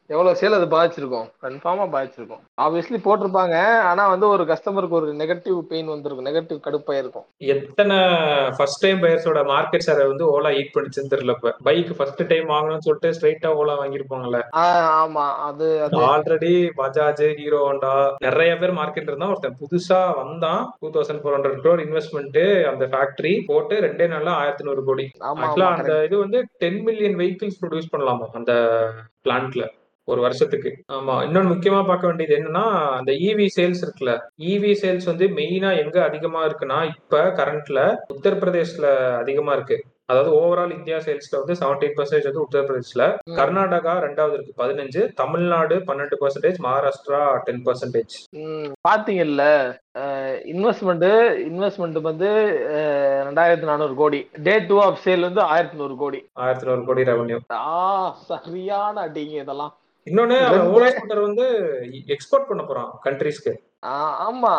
எவ்வளவு 0.09 0.37
சேல் 0.39 0.55
அது 0.57 0.65
பாதிச்சிருக்கும்? 0.73 1.27
கன்ஃபார்மா 1.43 1.85
பாதிச்சிருக்கும். 1.93 2.41
ஆப்வியஸ்லி 2.63 2.97
போட்டிருப்பாங்க. 3.05 3.55
ஆனா 3.89 4.07
வந்து 4.07 4.27
ஒரு 4.27 4.43
கஸ்டமருக்கு 4.43 4.97
ஒரு 4.99 5.07
நெகட்டிவ் 5.13 5.59
பெயின் 5.61 5.87
வந்திருக்கும். 5.87 6.27
நெகட்டிவ் 6.27 6.59
கடுப்பாயிருக்கும் 6.65 7.25
எத்தனை 7.53 7.95
ஃபர்ஸ்ட் 8.57 8.83
டைம் 8.83 8.99
பையர்ஸோட 9.03 9.41
மார்க்கெட் 9.51 9.85
ஷேரை 9.87 10.07
வந்து 10.07 10.25
ஓலா 10.33 10.51
ஈட் 10.59 10.73
பண்ணிச்சுன்னு 10.75 11.11
தெரியல 11.13 11.35
இப்ப. 11.37 11.53
பைக் 11.63 11.95
ஃபர்ஸ்ட் 11.97 12.21
டைம் 12.27 12.49
வாங்கணும்னு 12.49 12.85
சொல்லிட்டு 12.87 13.13
ஸ்ட்ரைட்டா 13.17 13.51
ஓலா 13.61 13.75
வாங்கியிருப்பாங்கல்ல. 13.81 14.41
ஆமா. 15.01 15.25
அது 15.47 15.67
அது. 15.83 15.97
ஆல்ரெடி 16.11 16.53
பஜாஜ் 16.81 17.23
ஹீரோ 17.39 17.61
ஹோண்டா 17.67 17.93
நிறைய 18.17 18.57
பேர் 18.57 18.77
மார்க்கெட்ல 18.81 19.11
இருந்தா 19.13 19.27
ஒருத்தன் 19.27 19.57
புதுசா 19.63 20.15
வந்தான். 20.15 20.61
Two 20.79 20.89
thousand 20.89 21.23
four 21.23 21.37
hundred 21.37 21.59
crore 21.63 21.83
investment 21.87 22.39
அந்த 22.71 22.85
ஃபேக்டரி 22.85 23.45
போட்டு 23.47 23.79
ரெண்டே 23.79 24.07
நாள்ல 24.13 24.35
ஆயிரத்தி 24.41 24.63
நூறு 24.63 24.83
கோடி. 24.83 25.07
அந்த 25.71 26.03
இது 26.03 26.17
வந்து 26.17 26.41
டென் 26.57 26.83
மில்லியன் 26.83 27.15
வெஹிக்கிள்ஸ் 27.15 27.59
ப்ரொடியூஸ் 27.61 27.91
பண்ணலாமா 27.91 28.27
அந்த 28.33 28.53
பிளான்ட்ல 29.23 29.65
ஒரு 30.11 30.19
வருஷத்துக்கு. 30.25 30.71
ஆமா. 30.97 31.15
இன்னொன்னு 31.27 31.51
முக்கியமா 31.53 31.81
பார்க்க 31.87 32.09
வேண்டியது 32.09 32.35
என்னன்னா 32.39 32.65
அந்த 32.97 33.11
இவி 33.29 33.47
சேல்ஸ் 33.57 33.83
இருக்குல்ல. 33.85 34.13
இவி 34.53 34.71
சேல்ஸ் 34.83 35.09
வந்து 35.11 35.27
மெயினா 35.39 35.71
எங்க 35.83 35.97
அதிகமா 36.09 36.41
இருக்குன்னா 36.47 36.79
இப்ப 36.93 37.23
கரண்ட்ல 37.41 37.81
உத்தரப்பிரதேஷ்ல 38.15 38.87
அதிகமா 39.23 39.53
இருக்கு. 39.57 39.77
அதாவது 40.11 40.31
ஓவரால் 40.39 40.73
இந்தியா 40.77 40.97
சேல்ஸ்ல 41.05 41.37
வந்து 41.41 41.53
செவன்டீன் 41.59 41.95
பர்சன்டேஜ் 41.97 42.27
வந்து 42.29 42.43
உத்தரப்பிரதேஷ்ல. 42.43 43.03
கர்நாடகா 43.37 43.93
ரெண்டாவது 44.03 44.35
இருக்கு 44.37 44.53
பதினஞ்சு. 44.61 45.01
தமிழ்நாடு 45.21 45.75
பன்னெண்டு 45.87 46.15
பர்சன்டேஜ் 46.23 46.59
மகாராஷ்டிரா 46.65 47.21
டென் 47.47 47.63
பர்சன்டேஜ் 47.67 48.15
பாத்தீங்கல்ல 48.87 49.45
இன்வெஸ்ட்மெண்ட் 50.53 51.07
இன்வெஸ்ட்மெண்ட் 51.49 51.99
வந்து 52.09 52.29
ரெண்டாயிரத்தி 53.29 53.67
நானூறு 53.71 53.95
கோடி. 54.01 54.19
டே 54.47 54.55
டூ 54.69 54.77
ஆஃப் 54.87 55.01
சேல் 55.05 55.27
வந்து 55.29 55.43
ஆயிரத்தி 55.53 55.79
நூறு 55.81 55.97
கோடி. 56.03 56.21
ஆயிரத்தி 56.45 56.69
நூறு 56.69 56.85
கோடி 56.91 57.07
ரெவன்யூ 57.11 57.39
ஆ 57.63 58.13
சரியான 58.31 58.95
அடிங்க 59.07 59.35
இதெல்லாம். 59.45 59.73
இன்னொன்னு 60.07 60.35
ஓலா 60.73 60.89
ஸ்கூட்டர் 60.95 61.25
வந்து 61.27 61.45
எக்ஸ்போர்ட் 62.15 62.49
பண்ண 62.49 62.63
போறான் 62.69 62.91
கண்ட்ரீஸ்க்கு 63.05 63.53
ஆமா. 64.27 64.53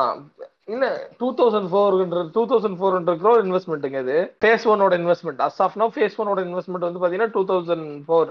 இல்ல 0.75 0.87
two 1.21 1.29
thousand 1.39 1.69
four 1.73 1.97
hundred 2.01 2.31
two 2.37 2.43
thousand 2.53 2.79
four 2.79 2.95
hundred 2.97 3.21
crore 3.23 3.43
இன்வெஸ்ட்மெண்ட்டுங்க 3.45 3.99
இது. 4.05 4.17
Phase 4.43 4.65
ஒனோட 4.73 4.95
investment 5.01 5.43
as 5.47 5.61
of 5.67 5.77
now 5.83 5.87
phase 5.97 6.17
ஒனோட 6.23 6.41
investment 6.49 6.87
வந்து 6.89 7.03
பாத்தீங்கன்னா 7.03 7.33
டூ 7.37 7.43
தௌசண்ட் 7.51 7.89
ஃபோர் 8.09 8.31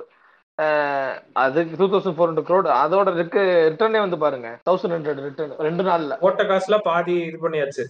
அதுக்கு 1.43 1.79
two 1.79 1.87
thousand 1.93 2.17
four 2.17 2.29
hundred 2.29 2.49
crore 2.49 2.67
அதோட 2.81 3.13
இருக்கு 3.17 3.41
ரிட்டர்னே 3.71 4.01
வந்து 4.05 4.17
பாருங்க. 4.25 4.49
தௌசண்ட் 4.67 4.95
ஹண்ட்ரட் 4.97 5.21
ரிட்டர்ன் 5.27 5.55
ரெண்டு 5.67 5.85
நாள்ல. 5.89 6.13
போட்ட 6.25 6.43
காசுல 6.51 6.77
பாதி 6.89 7.15
இது 7.29 7.39
பண்ணியாச்சு. 7.45 7.85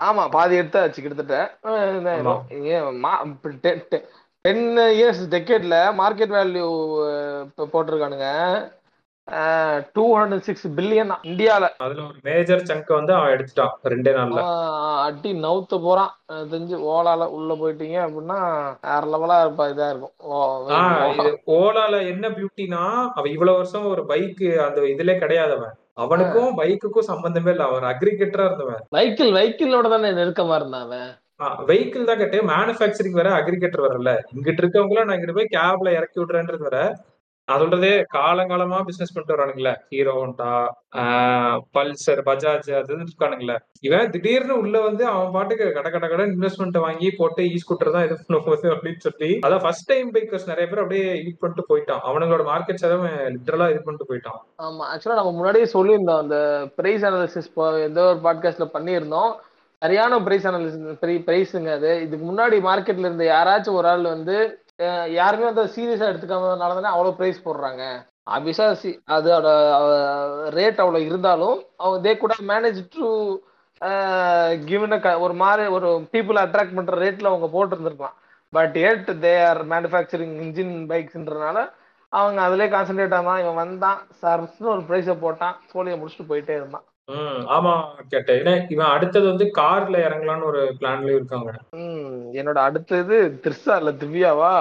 ஆமா 0.00 0.24
பாதி 0.36 0.54
எடுத்தாச்சு 0.60 1.02
கிட்டத்தட்ட. 1.04 1.36
டென் 4.46 4.66
இயர்ஸ் 4.96 5.22
டெக்கேட்ல 5.34 5.76
மார்க்கெட் 6.00 6.34
வேல்யூ 6.38 6.66
போட்டிருக்கானுங்க. 7.74 8.28
டூ 9.94 10.02
ஹண்ட்ரட் 10.16 10.44
சிக்ஸ் 10.48 10.66
பில்லியன் 10.76 11.10
இந்தியால. 11.30 11.68
அதுல 11.84 12.02
ஒரு 12.08 12.18
மேஜர் 12.28 12.62
சங்க் 12.68 12.92
வந்து 12.96 13.12
அவன் 13.14 13.32
எடுத்துட்டான் 13.34 13.72
ரெண்டே 13.92 14.12
நாள்ல. 14.18 14.42
அடி 15.06 15.30
நவுத்த 15.46 15.80
போறான். 15.86 16.12
தெரிஞ்சு 16.52 16.76
ஓலால 16.92 17.26
உள்ள 17.38 17.54
போயிட்டீங்க 17.62 17.98
அப்படின்னா 18.04 18.38
வேற 18.86 19.02
லெவலா 19.14 19.38
இருப்பா 19.44 19.66
இதா 19.72 19.88
இருக்கும். 19.92 20.14
ஓலால 21.58 22.04
என்ன 22.12 22.30
பியூட்டினா 22.36 22.84
அவன் 23.18 23.34
இவ்வளவு 23.34 23.60
வருஷம் 23.60 23.90
ஒரு 23.94 24.04
பைக் 24.12 24.46
அந்த 24.68 24.88
இதுல 24.94 25.18
கிடையாது 25.24 25.54
அவன். 25.58 25.76
அவனுக்கும் 26.04 26.58
பைக்குக்கும் 26.62 27.10
சம்பந்தமே 27.12 27.52
இல்ல 27.56 27.70
அவன் 27.70 27.90
அக்ரிகேட்டரா 27.92 28.48
இருந்தவன். 28.48 28.82
வைக்கிள் 28.98 29.36
வைக்கிளோட 29.40 29.88
தானே 29.96 30.10
நெருக்கமா 30.20 30.56
இருந்தான் 30.60 30.86
அவன்? 30.88 31.12
வெஹிக்கிள் 31.70 32.08
தான் 32.10 32.20
கேட்டு 32.20 32.38
மேனுஃபேக்சரிங் 32.52 33.18
வேற 33.20 33.30
அக்ரிகேட்டர் 33.40 33.86
வரல. 33.88 34.12
இங்கிட்டு 34.36 34.62
இருக்கவங்கள 34.62 35.04
நான் 35.04 35.16
இங்கிட்டு 35.16 35.38
போய் 35.40 35.54
கேப்ல 35.58 35.98
இறக்கி 35.98 36.18
விடுறேன்றது 36.20 36.66
வேற. 36.68 36.78
நான் 37.48 37.60
சொல்றதே 37.62 37.90
காலங்காலமா 38.14 38.78
பிசினஸ் 38.86 39.12
பண்ணிட்டு 39.14 39.34
வரானுங்களே. 39.34 39.72
ஹீரோ 39.92 40.12
ஹோண்டா 40.20 40.48
பல்சர் 41.74 42.22
பஜாஜ் 42.28 42.70
அது 42.78 42.96
இருக்கானுங்களே. 43.04 43.56
இவன் 43.86 44.10
திடீர்னு 44.14 44.54
உள்ள 44.62 44.76
வந்து 44.86 45.04
அவன் 45.12 45.30
பாட்டுக்கு 45.36 45.66
கட 45.76 45.88
கட 45.94 46.06
கட 46.12 46.22
இன்வெஸ்ட்மெண்ட் 46.32 46.78
வாங்கி 46.86 47.08
போட்டு 47.18 47.42
ஈ 47.52 47.56
ஸ்கூட்டர் 47.64 47.94
தான் 47.96 48.06
இது 48.06 48.16
பண்ண 48.20 48.38
போகுது 48.46 48.68
அப்படின்னு 48.74 49.00
சொல்லி 49.06 49.30
அதான் 49.46 49.64
ஃபர்ஸ்ட் 49.64 49.88
டைம் 49.92 50.10
பைக்கர்ஸ் 50.16 50.50
நிறைய 50.52 50.66
பேர் 50.70 50.82
அப்படியே 50.84 51.06
ஈட் 51.26 51.40
பண்ணிட்டு 51.42 51.68
போயிட்டான். 51.70 52.02
அவனுங்களோட 52.10 52.46
மார்க்கெட் 52.52 52.82
சேதம் 52.84 53.06
லிட்டரலா 53.34 53.68
இது 53.74 53.82
பண்ணிட்டு 53.86 54.10
போயிட்டான். 54.10 54.40
ஆமா 54.68 54.86
ஆக்சுவலா 54.92 55.20
நம்ம 55.20 55.34
முன்னாடியே 55.38 55.68
சொல்லியிருந்தோம். 55.76 56.22
அந்த 56.24 56.38
பிரைஸ் 56.80 57.06
அனாலிசிஸ் 57.10 57.52
எந்த 57.88 58.02
ஒரு 58.12 58.20
பாட்காஸ்ட்ல 58.28 58.68
பண்ணியிருந்தோம். 58.76 59.32
சரியான 59.82 60.18
பிரைஸ் 60.26 60.46
அனாலிசிஸ் 60.48 61.24
பிரைஸுங்க 61.28 61.70
அது. 61.78 61.90
இதுக்கு 62.04 62.24
முன்னாடி 62.28 62.56
மார்க்கெட்ல 62.68 63.08
இருந்த 63.08 63.24
யாராச்சும் 63.34 63.78
ஒரு 63.80 63.88
ஆள் 63.92 64.04
வந்து 64.14 64.36
யாருமே 65.18 65.46
அந்த 65.50 65.64
சீரியஸா 65.74 66.06
எடுத்துக்காமனால 66.10 66.76
தானே 66.78 66.92
அவ்வளோ 66.94 67.12
பிரைஸ் 67.18 67.44
போடுறாங்க. 67.46 67.82
ஆப்வியஸா 68.36 68.64
அதோட 69.16 69.48
ரேட் 70.58 70.80
அவ்வளோ 70.84 71.00
இருந்தாலும் 71.08 71.58
அவங்க 71.82 71.98
தே 72.06 72.12
கூட 72.22 72.34
மேனேஜ் 72.52 72.80
டு 72.96 73.06
கிவன் 74.70 74.96
ஒரு 75.24 75.34
மாதிரி 75.42 75.64
ஒரு 75.76 75.88
பீப்புள் 76.12 76.42
அட்ராக்ட் 76.44 76.76
பண்ற 76.78 76.94
ரேட்ல 77.04 77.30
அவங்க 77.32 77.48
போட்டிருந்திருக்கலாம். 77.54 78.16
But 78.52 78.76
at 78.88 79.08
they 79.24 79.34
are 79.48 79.60
manufacturing 79.72 80.36
engine 80.44 80.74
பைக்ஸ்ன்றனால 80.90 81.58
அவங்க 82.12 82.40
அதிலே 82.48 82.66
கான்சென்ட்ரேட் 82.74 83.16
ஆனான் 83.18 83.40
இவன் 83.42 83.60
வந்தான். 83.62 83.98
சர்ஸ்னு 84.22 84.72
ஒரு 84.74 84.84
ப்ரைஸை 84.90 85.16
போட்டான். 85.24 85.56
சோழியை 85.72 85.96
முடிச்சுட்டு 86.00 86.30
போயிட்டே 86.32 86.54
இருந்தான். 86.60 86.86
ம் 87.08 87.42
ஆமா 87.48 87.72
கேட்டேன். 88.08 88.38
ஏன்னா 88.40 88.54
இவன் 88.68 88.92
அடுத்தது 88.94 89.26
வந்து 89.26 89.46
கார்ல 89.58 89.96
இறங்கலாம்னு 90.06 90.48
ஒரு 90.48 90.62
பிளான்லயும் 90.80 91.18
இருக்காங்க. 91.18 91.50
ம் 91.80 92.16
என்னோட 92.32 92.58
அடுத்தது 92.62 93.16
திர்சா 93.44 93.76
இல்ல 93.76 93.92
திவ்யாவா? 94.00 94.54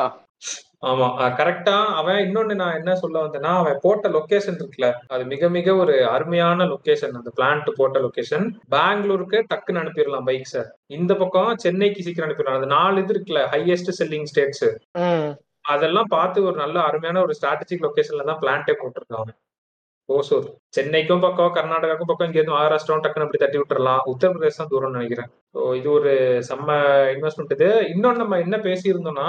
ஆமா 0.82 1.06
கரெக்டா 1.38 1.76
அவன் 2.00 2.20
இன்னொன்னு 2.26 2.56
நான் 2.56 2.78
என்ன 2.80 2.92
சொல்ல 2.96 3.22
வந்தேன்னா 3.22 3.52
அவன் 3.60 3.80
போட்ட 3.82 4.10
லொகேஷன் 4.10 4.58
இருக்குல்ல 4.60 4.90
அது 5.08 5.24
மிக 5.26 5.50
மிக 5.50 5.76
ஒரு 5.76 5.96
அருமையான 6.08 6.66
லொகேஷன் 6.74 7.18
அந்த 7.20 7.32
பிளான்ட் 7.38 7.70
போட்ட 7.78 8.00
லொகேஷன் 8.00 8.46
பெங்களூருக்கு 8.70 9.40
டக்குன்னு 9.50 9.82
அனுப்பிடலாம் 9.84 10.28
பைக்ஸ 10.28 10.62
இந்த 10.98 11.14
பக்கம் 11.16 11.52
சென்னைக்கு 11.58 12.06
சீக்கிரம் 12.08 12.28
அனுப்பிடலாம். 12.28 12.60
அது 12.60 12.70
நாலு 12.76 13.04
இது 13.04 13.14
இருக்குல்ல 13.16 13.44
ஹையஸ்ட் 13.54 13.92
செல்லிங் 14.00 14.30
ஸ்டேட்ஸ் 14.32 14.68
அதெல்லாம் 15.66 16.10
பார்த்து 16.10 16.40
ஒரு 16.50 16.58
நல்ல 16.58 16.78
அருமையான 16.90 17.22
ஒரு 17.22 17.36
ஸ்ட்ராட்டஜிக் 17.40 17.86
லொகேஷன்ல 17.86 18.28
தான் 18.30 18.42
பிளான்ட்டே 18.44 18.76
போட்டிருக்கான் 18.82 19.22
அவன் 19.22 19.36
ஓசூர். 20.10 20.48
சென்னைக்கும் 20.76 21.22
பக்கம் 21.24 21.54
கர்நாடகாவுக்கும் 21.56 22.10
பக்கம் 22.10 22.28
இங்கேருந்து 22.28 22.56
மகாராஷ்டிராவும் 22.56 23.04
டக்குன்னு 23.04 23.26
அப்படி 23.26 23.40
தட்டி 23.42 23.58
விட்டுறலாம். 23.60 24.02
உத்தரப்பிரதேசம் 24.12 24.62
தான் 24.62 24.72
தூரம்னு 24.74 24.98
நினைக்கிறேன். 24.98 25.30
ஸோ 25.56 25.62
இது 25.80 25.88
ஒரு 25.92 26.12
செம்ம 26.50 26.70
இன்வெஸ்ட்மெண்ட் 27.14 27.54
இது. 27.56 27.70
இன்னொன்று 27.94 28.22
நம்ம 28.24 28.40
என்ன 28.46 28.58
பேசியிருந்தோம்னா 28.68 29.28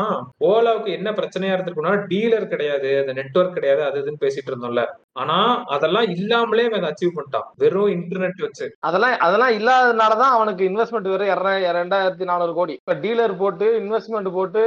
ஓலாவுக்கு 0.49 0.91
என்ன 0.99 1.11
பிரச்சனையா 1.19 1.55
இருந்திருக்கும்னா 1.55 1.95
டீலர் 2.11 2.47
கிடையாது 2.53 2.91
அந்த 3.03 3.13
நெட்வொர்க் 3.21 3.57
கிடையாது 3.59 3.83
அது 3.85 4.01
இதுன்னு 4.03 4.23
பேசிட்டு 4.25 4.53
இருந்தோம்ல. 4.53 4.85
ஆனா 5.23 5.39
அதெல்லாம் 5.77 6.09
இல்லாமலே 6.17 6.67
அவன் 6.71 6.89
அச்சீவ் 6.91 7.17
பண்ணிட்டான். 7.17 7.47
வெறும் 7.63 7.95
இன்டர்நெட் 7.97 8.45
வச்சு. 8.47 8.69
அதெல்லாம் 8.89 9.17
அதெல்லாம் 9.29 9.57
இல்லாதனாலதான் 9.61 10.35
அவனுக்கு 10.39 10.65
இன்வெஸ்ட்மெண்ட் 10.71 11.11
வெறும் 11.15 11.33
இரண்டாயிரத்தி 11.33 11.79
ரெண்டாயிரத்தி 11.81 12.29
நானூறு 12.33 12.55
கோடி. 12.61 12.77
இப்ப 12.83 12.97
டீலர் 13.07 13.35
போட்டு 13.45 13.69
இன்வெஸ்ட்மெண்ட் 13.83 14.31
போட்டு 14.39 14.65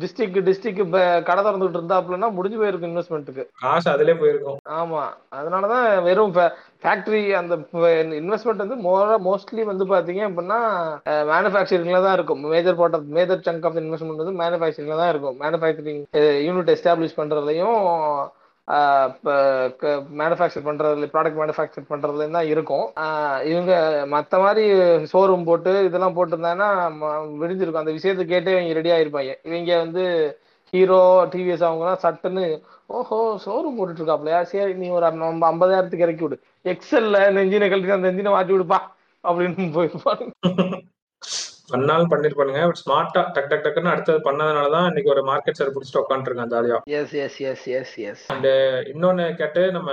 டிஸ்ட்ரிக்ட் 0.00 0.38
டிஸ்ட்ரிக்ட் 0.48 0.96
கடை 1.28 1.42
திறந்துட்டு 1.44 1.78
இருந்தாப்லன்னா 1.78 2.28
முடிஞ்சு 2.38 2.58
போயிருக்கும் 2.58 2.90
இன்வெஸ்ட்மெண்ட்டுக்கு 2.90 3.44
காசு 3.62 3.88
அதுலயே 3.92 4.16
போயிருக்கும். 4.22 4.58
ஆமா 4.80 5.02
அதனாலதான் 5.38 5.86
வெறும் 6.06 6.34
ஃபேக்டரி 6.82 7.22
அந்த 7.40 7.56
இன்வெஸ்ட்மெண்ட் 8.20 8.64
வந்து 8.64 8.78
மோர 8.88 9.16
மோஸ்ட்லி 9.28 9.64
வந்து 9.70 9.86
பாத்தீங்க 9.94 10.22
அப்படின்னா 10.28 10.60
மேனுஃபேக்சரிங்ல 11.32 12.02
தான் 12.06 12.16
இருக்கும். 12.18 12.44
Major 12.54 12.78
part 12.82 12.98
of 12.98 13.08
major 13.18 13.46
chunk 13.48 13.66
of 13.70 13.80
investment 13.82 14.22
வந்து 14.24 14.38
மேனுஃபேக்சரிங்ல 14.42 15.00
தான் 15.02 15.12
இருக்கும். 15.14 15.38
மேனுஃபேக்சரிங் 15.44 16.04
யூனிட் 16.48 16.72
எஸ்டாப்ளிஷ் 16.76 17.18
பண்றதுலயும் 17.22 17.80
மேனுஃபேக்சர் 18.68 20.64
பண்றதுல 20.64 21.06
ப்ராடக்ட் 21.12 21.38
மேனுஃபேக்சர் 21.40 21.90
பண்றதுல 21.90 22.30
தான் 22.30 22.46
இருக்கும். 22.46 22.86
இவங்க 23.44 23.72
மத்த 24.06 24.38
மாதிரி 24.38 24.72
ஷோரூம் 25.12 25.44
போட்டு 25.44 25.84
இதெல்லாம் 25.84 26.16
போட்டிருந்தாங்கன்னா 26.16 26.68
ம- 27.04 27.28
விடிஞ்சிருக்கும். 27.40 27.82
அந்த 27.82 27.92
விஷயத்தை 27.92 28.26
கேட்டே 28.26 28.52
இவங்க 28.52 28.72
ரெடி 28.72 28.90
ஆயிருப்பாங்க. 28.90 29.34
இவங்க 29.42 29.78
வந்து 29.78 30.04
ஹீரோ 30.70 31.28
டிவிஎஸ் 31.32 31.66
அவங்கலாம் 31.68 31.98
சட்டுன்னு 32.02 32.60
ஓஹோ 32.86 33.38
ஷோரூம் 33.44 33.80
போட்டுட்டு 33.80 34.02
இருக்காப்லையா 34.02 34.42
சரி 34.42 34.74
நீ 34.74 34.88
ஒரு 34.88 35.12
நம்ம 35.12 35.52
ஐம்பதாயிரத்துக்கு 35.52 35.98
இறக்கி 35.98 36.22
விடு. 36.22 36.40
எக்ஸல்ல 36.64 37.28
இந்த 37.28 37.44
இன்ஜினை 37.44 37.68
கழட்டி 37.68 37.90
அந்த 37.90 38.12
இன்ஜினை 38.12 38.30
மாட்டி 38.30 38.52
விடுப்பா. 38.52 38.78
அப்படின்னு 39.24 39.66
போயிருப்பாங்க. 39.76 40.30
பண்ணாலும் 41.70 42.10
பண்ணிருப்பானுங்க. 42.12 42.62
பட் 42.68 42.80
ஸ்மார்ட்டா 42.82 43.22
டக் 43.34 43.48
டக் 43.50 43.64
டக்குன்னு 43.64 43.92
அடுத்தது 43.92 44.18
பண்ணதுனாலதான் 44.26 44.86
இன்னைக்கு 44.90 45.12
ஒரு 45.14 45.22
மார்க்கெட் 45.28 45.58
சார் 45.58 45.72
பிடிச்சிட்டு 45.74 46.02
உட்காந்துருக்கான் 46.02 46.52
ஜாலியா. 46.54 46.78
Yes 46.98 47.14
yes 47.24 47.38
yes 47.50 47.64
yes 47.78 47.94
yes 48.08 48.24
இன்னொன்னு 48.92 49.26
கேட்டு 49.40 49.62
நம்ம 49.76 49.92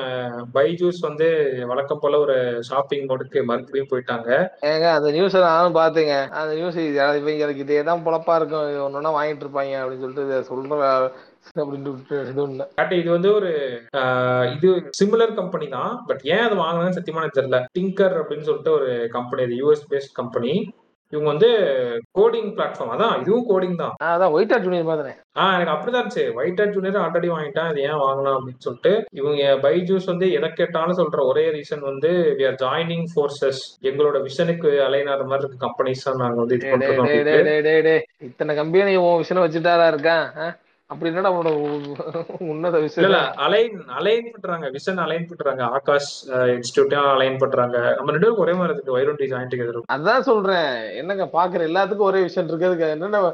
பைஜூஸ் 0.57 0.99
வந்து 1.07 1.27
வழக்கம் 1.71 2.03
போல 2.03 2.19
ஒரு 2.25 2.37
ஷாப்பிங் 2.69 3.07
மோடுக்கு 3.09 3.41
மறுபடியும் 3.51 3.91
போயிட்டாங்க. 3.91 4.29
ஏங்க 4.71 4.87
அந்த 4.97 5.11
நியூஸ் 5.17 5.37
நானும் 5.47 5.79
பார்த்தேங்க. 5.81 6.15
அந்த 6.41 6.53
நியூஸ் 6.59 6.79
இவங்க 6.83 7.39
எனக்கு 7.45 7.65
இதே 7.65 7.81
தான் 7.89 8.05
பொழப்பா 8.07 8.35
இருக்கும். 8.39 8.67
ஒன்னொன்னா 8.87 9.11
வாங்கிட்டு 9.17 9.45
இருப்பாங்க 9.45 9.75
அப்படின்னு 9.81 10.05
சொல்லிட்டு 10.05 10.47
சொல்ற 10.51 10.67
இது 12.99 13.09
வந்து 13.15 13.29
ஒரு 13.37 13.51
இது 14.55 14.69
சிமிலர் 14.99 15.37
கம்பெனி 15.39 15.67
தான். 15.77 15.93
பட் 16.07 16.23
ஏன் 16.33 16.43
அதை 16.47 16.55
வாங்கினதுன்னு 16.63 16.97
சத்தியமா 16.97 17.21
எனக்கு 17.23 17.39
தெரியல. 17.39 17.59
டிங்கர் 17.77 18.15
அப்படின்னு 18.21 18.47
சொல்லிட்டு 18.49 18.71
ஒரு 18.79 18.89
கம்பெனி 19.15 19.43
இது 19.47 19.55
யூஎஸ் 19.61 19.87
பேஸ்ட் 19.91 20.13
கம்பெனி 20.19 20.53
இவங்க 21.13 21.27
வந்து 21.27 21.49
கோடிங் 22.17 22.49
பிளாட்ஃபார்ம் 22.55 22.91
அதான் 22.93 23.13
இதுவும் 23.21 23.47
கோடிங் 23.47 23.75
தான். 23.75 23.93
ஆ, 24.01 24.09
அதான் 24.15 24.33
ஒயிட் 24.33 24.53
ஆட் 24.53 24.65
ஜூனியர் 24.65 24.89
மாதிரி 24.89 25.13
ஆஹ் 25.39 25.53
எனக்கு 25.53 25.73
அப்படிதான் 25.73 26.01
இருந்துச்சு. 26.01 26.25
ஒயிட் 26.35 26.61
ஹேட் 26.61 26.73
ஜூனியர் 26.73 26.99
ஆல்ரெடி 27.01 27.29
வாங்கிட்டேன். 27.31 27.69
இது 27.71 27.85
ஏன் 27.85 28.01
வாங்கலாம் 28.01 28.37
அப்படின்னு 28.37 28.65
சொல்லிட்டு 28.65 28.91
இவங்க 29.13 29.43
பைஜூஸ் 29.63 30.05
வந்து 30.05 30.27
எதை 30.31 30.49
கேட்டாலும் 30.53 30.99
சொல்ற 30.99 31.25
ஒரே 31.25 31.45
ரீசன் 31.51 31.83
வந்து 31.85 32.09
வி 32.37 32.45
ஆர் 32.47 32.59
ஜாயினிங் 32.63 33.05
ஃபோர்ஸஸ் 33.11 33.61
எங்களோட 33.83 34.17
விஷனுக்கு 34.25 34.71
அலைனாத 34.85 35.25
மாதிரி 35.25 35.45
இருக்க. 35.45 35.65
கம்பெனிஸ் 35.65 36.03
தான் 36.03 36.21
நாங்க 36.23 36.39
வந்து 36.39 36.57
இது 36.57 36.71
பண்றோம். 36.73 37.11
இத்தனை 38.27 38.55
கம்பெனி 38.55 38.95
உன் 39.03 39.17
விஷயம் 39.17 39.45
வச்சுட்டாரா 39.45 39.87
இருக்கான் 39.89 40.25
ஆ? 40.39 40.47
அப்படி 40.91 41.15
என்னடா 41.15 41.31
உ- 41.31 41.95
உன்னத 42.39 42.79
விஷயம் 42.79 43.09
இல்ல 43.09 43.31
அலைன் 43.31 43.83
அலைன் 43.87 44.31
பண்றாங்க. 44.31 44.69
விஷன் 44.69 45.03
அலைன் 45.05 45.27
பண்றாங்க. 45.27 45.63
ஆகாஷ் 45.63 46.29
இன்ஸ்டியூட்டையும் 46.29 47.11
அலைன் 47.11 47.37
பண்றாங்க. 47.37 47.77
நம்ம 47.77 48.11
ரெண்டு 48.11 48.19
பேரும் 48.19 48.37
ஒரே 48.37 48.53
மாதிரி 48.53 48.73
இருக்கு. 48.73 48.97
வைரண்டி 48.97 49.31
ஜாயின் 49.31 49.47
டுகெதர் 49.47 49.81
அதான் 49.93 50.19
சொல்றேன். 50.19 50.95
என்னங்க 50.95 51.29
பாக்குற 51.33 51.61
எல்லாத்துக்கும் 51.61 51.97
ஒரே 51.97 52.21
விஷயம் 52.21 52.49
இருக்கிறதுக்கு 52.49 52.89
என்னென்ன 52.89 53.33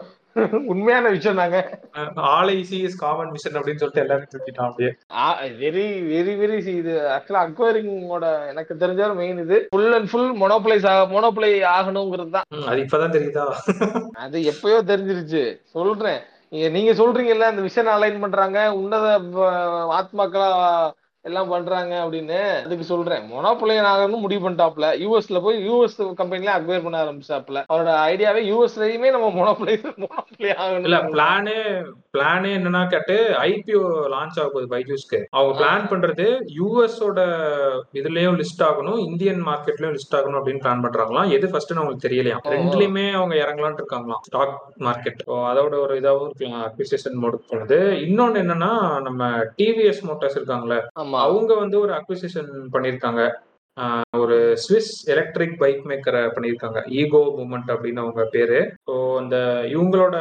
உண்மையான 0.65 1.09
விஷயம் 1.09 1.37
நாங்க? 1.37 1.79
All 2.15 2.47
IC 2.47 2.71
is 2.71 2.95
common 2.95 3.31
vision 3.31 3.53
அப்படின்னு 3.53 3.75
சொல்லிட்டு 3.75 4.01
எல்லாரும் 4.01 4.27
தூக்கிட்டான் 4.37 4.67
அப்படியே. 4.67 4.93
வெரி 5.69 5.83
வெரி 6.13 6.33
வெரி 6.39 6.67
இது. 6.67 6.99
ஆக்சுவலா 6.99 7.47
அக்வயரிங்கோட 7.47 8.47
எனக்கு 8.47 8.75
தெரிஞ்ச 8.79 9.15
மெயின் 9.15 9.39
இது. 9.39 9.67
ஃபுல் 9.69 9.93
அண்ட் 9.93 10.09
ஃபுல் 10.09 10.39
மொனோப்ளைஸ் 10.39 10.87
ஆக 10.87 11.19
மொனோப்ளை 11.19 11.49
ஆகணுங்கிறது 11.77 12.29
தான். 12.29 12.43
அது 12.67 12.77
இப்பதான் 12.77 13.15
தெரியுதா? 13.15 13.45
அது 14.13 14.39
எப்பயோ 14.39 14.89
தெரிஞ்சிருச்சு. 14.89 15.61
சொல்றேன். 15.63 16.19
நீங்க 16.75 16.91
சொல்றீங்கல்ல 16.93 17.47
அந்த 17.51 17.61
விஷயம் 17.61 17.93
அலைன் 17.93 18.19
பண்றாங்க. 18.19 18.57
உன்னத 18.73 19.05
ஆத்மாக்களா 19.99 20.49
எல்லாம் 21.25 21.51
பண்றாங்க 21.53 21.93
அப்படின்னு 22.05 22.39
அதுக்கு 22.65 22.85
சொல்றேன். 22.89 23.23
மொனோபொலியன் 23.31 23.89
ஆகணும்னு 23.91 24.23
முடிவு 24.25 24.49
பண்ணிட்டாப்ல 24.49 24.87
யூஎஸ்ல 25.03 25.41
போய் 25.41 25.57
யூஎஸ் 25.69 25.97
கம்பெனில 26.13 26.51
அக்வயர் 26.57 26.83
பண்ண 26.83 26.97
ஆரம்பிச்சாப்ல 27.03 27.61
அவரோட 27.73 27.91
ஐடியாவே 28.09 28.41
யூஎஸ்லயுமே 28.51 29.09
நம்ம 29.15 29.29
மொனோபொலி 29.39 29.75
மொனோபொலி 30.03 30.49
இல்ல 30.83 30.97
ஆகணும் 30.97 31.13
பிளானே 31.15 31.57
பிளானே 32.15 32.51
என்னன்னா 32.57 32.81
கேட்டு 32.89 33.15
ஐபிஓ 33.41 33.81
லான்ச் 34.13 34.37
ஆக 34.41 34.47
போகுது 34.53 34.69
பைஜூஸ்க்கு 34.75 35.19
அவங்க 35.29 35.53
பிளான் 35.59 35.89
பண்றது 35.91 36.27
யூஎஸோட 36.59 37.19
இதுலயும் 37.93 38.37
லிஸ்ட் 38.41 38.63
ஆகணும் 38.67 38.99
இந்தியன் 39.07 39.41
மார்க்கெட்லயும் 39.47 39.95
லிஸ்ட் 39.97 40.15
ஆகணும் 40.17 40.39
அப்படின்னு 40.39 40.63
பிளான் 40.65 40.83
பண்றாங்களாம். 40.85 41.31
எது 41.31 41.49
ஃபர்ஸ்ட் 41.49 41.73
அவங்களுக்கு 41.73 42.07
தெரியலையா. 42.07 42.37
ரெண்டுலயுமே 42.55 43.05
அவங்க 43.13 43.35
இறங்கலாம்னு 43.35 43.81
இருக்காங்களாம். 43.81 44.21
ஸ்டாக் 44.21 44.55
மார்க்கெட் 44.79 45.21
அதோட 45.51 45.75
ஒரு 45.81 45.93
இதாவும் 46.01 46.29
இருக்கலாம் 46.29 46.65
அக்விசிஷன் 46.67 47.17
மோடுக்கு 47.23 47.47
போனது. 47.47 47.77
இன்னொன்னு 48.05 48.41
என்னன்னா 48.43 49.01
நம்ம 49.01 49.29
டிவிஎஸ் 49.57 50.03
மோட்டார்ஸ் 50.07 50.37
இருக்காங்களே 50.39 50.79
ஆமா. 51.15 51.25
அவங்க 51.25 51.53
வந்து 51.55 51.77
ஒரு 51.79 51.93
அக்விசிஷன் 51.93 52.49
பண்ணிருக்காங்க. 52.73 53.21
ஒரு 54.17 54.35
ஸ்விஸ் 54.55 54.91
எலக்ட்ரிக் 55.13 55.57
பைக் 55.59 55.81
மேக்கரை 55.85 56.21
பண்ணியிருக்காங்க 56.27 56.79
ஈகோ 56.99 57.21
மூமெண்ட் 57.37 57.71
அப்படின்னு 57.73 58.03
அவங்க 58.03 58.23
பேரு. 58.31 58.59
ஸோ 58.87 58.93
அந்த 59.17 59.37
இவங்களோட 59.73 60.17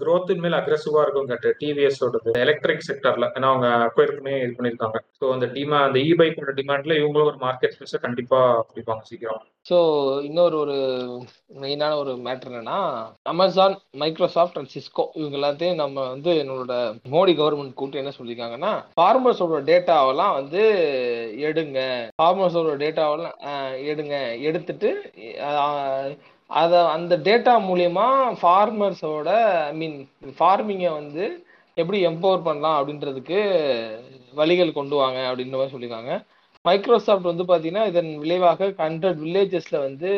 க்ரோத்தின் 0.00 0.42
மேல் 0.44 0.58
அக்ரெசிவா 0.60 1.02
இருக்கும் 1.02 1.28
கேட்டு 1.28 1.50
டிவிஎஸ் 1.60 2.00
எலக்ட்ரிக் 2.44 2.86
செக்டர்ல 2.88 3.28
ஏன்னா 3.36 3.50
அவங்க 3.52 3.68
அக்வயர் 3.86 4.16
பண்ணி 4.16 4.34
இது 4.40 4.56
பண்ணியிருக்காங்க 4.56 5.00
ஸோ 5.20 5.26
அந்த 5.32 5.48
டிமா 5.54 5.80
அந்த 5.80 6.00
இ 6.00 6.10
பைக்கோட 6.20 6.54
டிமாண்ட்ல 6.60 6.98
இவங்களும் 7.00 7.30
ஒரு 7.32 7.40
மார்க்கெட் 7.40 7.76
ஸ்பேஸை 7.76 8.00
கண்டிப்பா 8.00 8.40
பிடிப்பாங்க 8.70 9.04
சீக்கிரம். 9.04 9.44
ஸோ 9.68 9.76
இன்னொரு 10.26 10.56
ஒரு 10.58 10.74
மெயினான 11.62 11.96
ஒரு 11.96 12.12
மேட்ரு 12.26 12.50
என்னன்னா 12.50 12.76
அமேசான் 13.32 13.74
மைக்ரோசாஃப்ட் 14.02 14.58
அண்ட் 14.58 14.72
சிஸ்கோ 14.74 15.04
இவங்க 15.20 15.36
எல்லாத்தையும் 15.38 15.80
நம்ம 15.82 16.04
வந்து 16.08 16.30
என்னோட 16.42 16.74
மோடி 17.14 17.32
கவர்மெண்ட் 17.40 17.74
கூட்டு 17.80 18.00
என்ன 18.02 18.12
சொல்லியிருக்காங்கன்னா 18.18 18.72
ஃபார்மர்ஸோட 18.98 19.58
டேட்டாவெல்லாம் 19.70 20.34
வந்து 20.34 20.62
எடுங்க. 21.48 21.80
ஃபார்மர்ஸோட 22.18 22.76
டேட்டாவெல்லாம் 22.84 23.36
எடுங்க. 23.90 24.14
எடுத்துட்டு 24.48 24.90
அதை 26.50 26.78
அந்த 26.96 27.14
டேட்டா 27.28 27.54
மூலயமா 27.68 28.06
ஃபார்மர்ஸோட 28.42 29.30
ஐ 29.70 29.74
மீன் 29.80 29.98
ஃபார்மிங்கை 30.38 30.92
வந்து 31.00 31.24
எப்படி 31.76 31.98
எம்பவர் 32.08 32.46
பண்ணலாம் 32.48 32.78
அப்படின்றதுக்கு 32.78 33.38
வழிகள் 34.40 34.78
கொண்டு 34.78 34.94
வாங்க 35.02 35.18
அப்படின்ற 35.30 35.56
மாதிரி 35.58 35.74
சொல்லியிருக்காங்க. 35.74 36.12
மைக்ரோசாஃப்ட் 36.66 37.30
வந்து 37.30 37.44
பார்த்தீங்கன்னா 37.44 37.84
இதன் 37.90 38.10
விளைவாக 38.22 38.68
ஹண்ட்ரட் 38.84 39.20
வில்லேஜஸில் 39.24 39.84
வந்து 39.86 40.10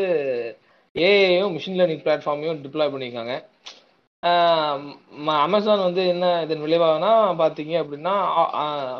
ஏஐயும் 0.94 1.54
மிஷின் 1.56 1.78
லேர்னிங் 1.80 2.04
பிளாட்ஃபார்மையும் 2.04 2.62
டிப்ளாய் 2.64 2.92
பண்ணியிருக்காங்க. 2.92 3.34
அமேசான் 5.44 5.84
வந்து 5.86 6.02
என்ன 6.12 6.26
இதன் 6.44 6.64
விளைவாகனா 6.64 7.10
பார்த்தீங்க 7.42 7.74
அப்படின்னா 7.82 8.14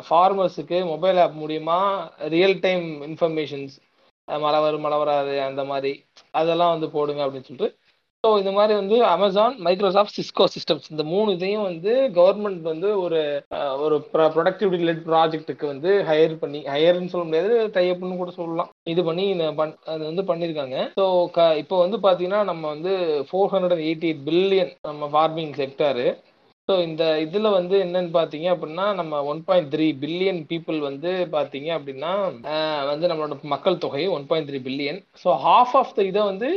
ஃபார்மர்ஸுக்கு 0.07 0.77
மொபைல் 0.91 1.19
ஆப் 1.23 1.35
மூலியமா 1.41 1.79
ரியல் 2.35 2.57
டைம் 2.65 2.85
இன்ஃபர்மேஷன்ஸ் 3.09 3.75
மழை 4.27 4.59
வரும் 4.59 4.85
மழை 4.85 4.97
வராது 4.97 5.33
அந்த 5.47 5.61
மாதிரி 5.71 5.91
அதெல்லாம் 6.39 6.73
வந்து 6.75 6.87
போடுங்க 6.95 7.21
அப்படின்னு 7.25 7.49
சொல்லிட்டு 7.49 7.69
ஸோ 8.23 8.29
இந்த 8.39 8.51
மாதிரி 8.51 8.73
வந்து 8.75 8.95
அமேசான் 9.09 9.53
மைக்ரோசாஃப்ட் 9.65 10.15
சிஸ்கோ 10.15 10.45
சிஸ்டம்ஸ் 10.53 10.87
இந்த 10.91 11.03
மூணு 11.11 11.35
இதையும் 11.35 11.67
வந்து 11.67 11.91
கவர்மெண்ட் 12.17 12.63
வந்து 12.63 12.89
ஒரு 13.03 13.19
ஒரு 13.83 13.97
ப்ரொடக்டிவிட்டி 14.33 14.79
ரிலேட் 14.81 15.05
ப்ராஜெக்ட்டுக்கு 15.05 15.65
வந்து 15.71 15.91
ஹையர் 16.09 16.35
பண்ணி 16.41 16.59
ஹையர்னு 16.71 17.11
சொல்ல 17.13 17.25
முடியாது 17.27 17.53
டைப்னு 17.77 18.19
கூட 18.21 18.31
சொல்லலாம். 18.39 18.71
இது 18.85 19.03
பண்ணி 19.03 19.25
பண் 19.59 19.73
அது 19.93 20.01
வந்து 20.05 20.25
பண்ணியிருக்காங்க 20.29 20.77
ஸோ 20.99 21.05
க 21.37 21.45
இப்போ 21.61 21.77
வந்து 21.83 21.99
பார்த்தீங்கன்னா 22.05 22.41
நம்ம 22.51 22.63
வந்து 22.73 22.93
four 23.29 23.53
hundred 23.53 23.75
and 23.75 23.87
eighty 23.87 24.09
eight 24.09 24.25
billion 24.27 24.73
நம்ம 24.89 25.09
ஃபார்மிங் 25.13 25.53
செக்டாரு 25.61 26.07
ஸோ 26.69 26.75
இந்த 26.87 27.03
இதில் 27.21 27.55
வந்து 27.55 27.75
என்னன்னு 27.85 28.11
பார்த்தீங்க 28.15 28.47
அப்படின்னா 28.53 28.87
நம்ம 28.97 29.21
one 29.29 29.41
point 29.45 29.71
three 29.73 29.87
billion 30.01 30.41
people 30.51 30.79
வந்து 30.83 31.11
பார்த்தீங்க 31.31 31.69
அப்படின்னா 31.77 32.11
வந்து 32.91 33.09
நம்மளோட 33.09 33.37
மக்கள் 33.53 33.81
தொகை 33.85 34.03
one 34.15 34.27
point 34.29 34.49
three 34.49 34.61
billion 34.67 34.99
so 35.23 35.31
half 35.45 35.73
of 35.79 35.95
the 35.95 36.03
இதை 36.09 36.21
வந்து 36.29 36.49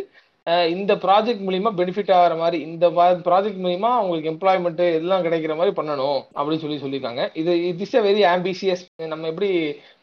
இந்த 0.70 0.94
ப்ராஜெக்ட் 0.96 1.44
மூலியமா 1.44 1.70
பெனிஃபிட் 1.76 2.12
ஆகிற 2.12 2.34
மாதிரி 2.34 2.58
இந்த 2.62 2.86
ப்ராஜெக்ட் 3.26 3.60
மூலியமா 3.60 3.90
அவங்களுக்கு 3.92 4.30
எம்ப்ளாய்மெண்ட் 4.30 4.80
எல்லாம் 4.94 5.24
கிடைக்கிற 5.24 5.56
மாதிரி 5.56 5.74
பண்ணணும் 5.76 6.20
அப்படின்னு 6.36 6.62
சொல்லி 6.62 6.78
சொல்லியிருக்காங்க. 6.78 7.22
இது 7.34 7.68
it 7.68 7.80
is 7.80 7.94
a 7.94 8.02
very 8.02 8.22
ambitious 8.28 8.82
நம்ம 9.06 9.28
எப்படி 9.28 9.50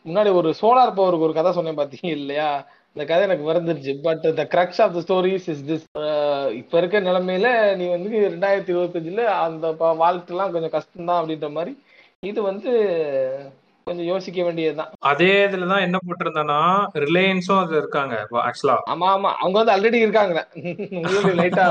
முன்னாடி 0.06 0.34
ஒரு 0.34 0.52
சோலார் 0.62 0.96
பவருக்கு 0.96 1.28
ஒரு 1.28 1.34
கதை 1.34 1.52
சொன்னேன் 1.52 1.78
பார்த்தீங்க 1.78 2.10
இல்லையா? 2.14 2.50
இந்த 2.96 3.04
கதை 3.06 3.24
எனக்கு 3.24 3.46
மறந்துருச்சு. 3.46 3.94
But 4.02 4.24
the 4.36 4.46
crux 4.48 4.82
of 4.82 4.96
the 4.96 5.04
stories 5.06 5.48
is 5.50 5.64
this 5.68 5.86
இப்போ 6.54 6.78
இருக்க 6.78 7.00
நிலைமையில 7.02 7.50
நீ 7.76 7.88
வந்து 7.88 8.10
ரெண்டாயிரத்தி 8.30 8.72
இருபத்தஞ்சில் 8.74 9.24
அந்த 9.40 9.74
ப- 9.74 9.96
வாழ்க்கைலாம் 10.00 10.52
கொஞ்சம் 10.52 10.76
கஷ்டம்தான் 10.76 11.20
அப்படின்ற 11.20 11.52
மாதிரி 11.52 11.74
இது 12.24 12.40
வந்து 12.44 12.72
கொஞ்சம் 13.88 14.08
யோசிக்க 14.10 14.40
வேண்டியதுதான். 14.44 14.90
அதே 15.10 15.30
இதுலதான் 15.46 15.84
என்ன 15.86 15.98
போட்டிருந்தானா 16.02 16.58
ரிலையன்ஸும் 17.04 17.60
அதுல 17.60 17.80
இருக்காங்க 17.80 18.16
ஆக்சுவலா 18.44 18.76
ஆமா 18.94 19.08
ஆமா. 19.14 19.32
அவங்க 19.40 19.56
வந்து 19.60 19.74
ஆல்ரெடி 19.76 20.00
இருக்காங்க 20.00 20.36
லைட்டா 21.40 21.66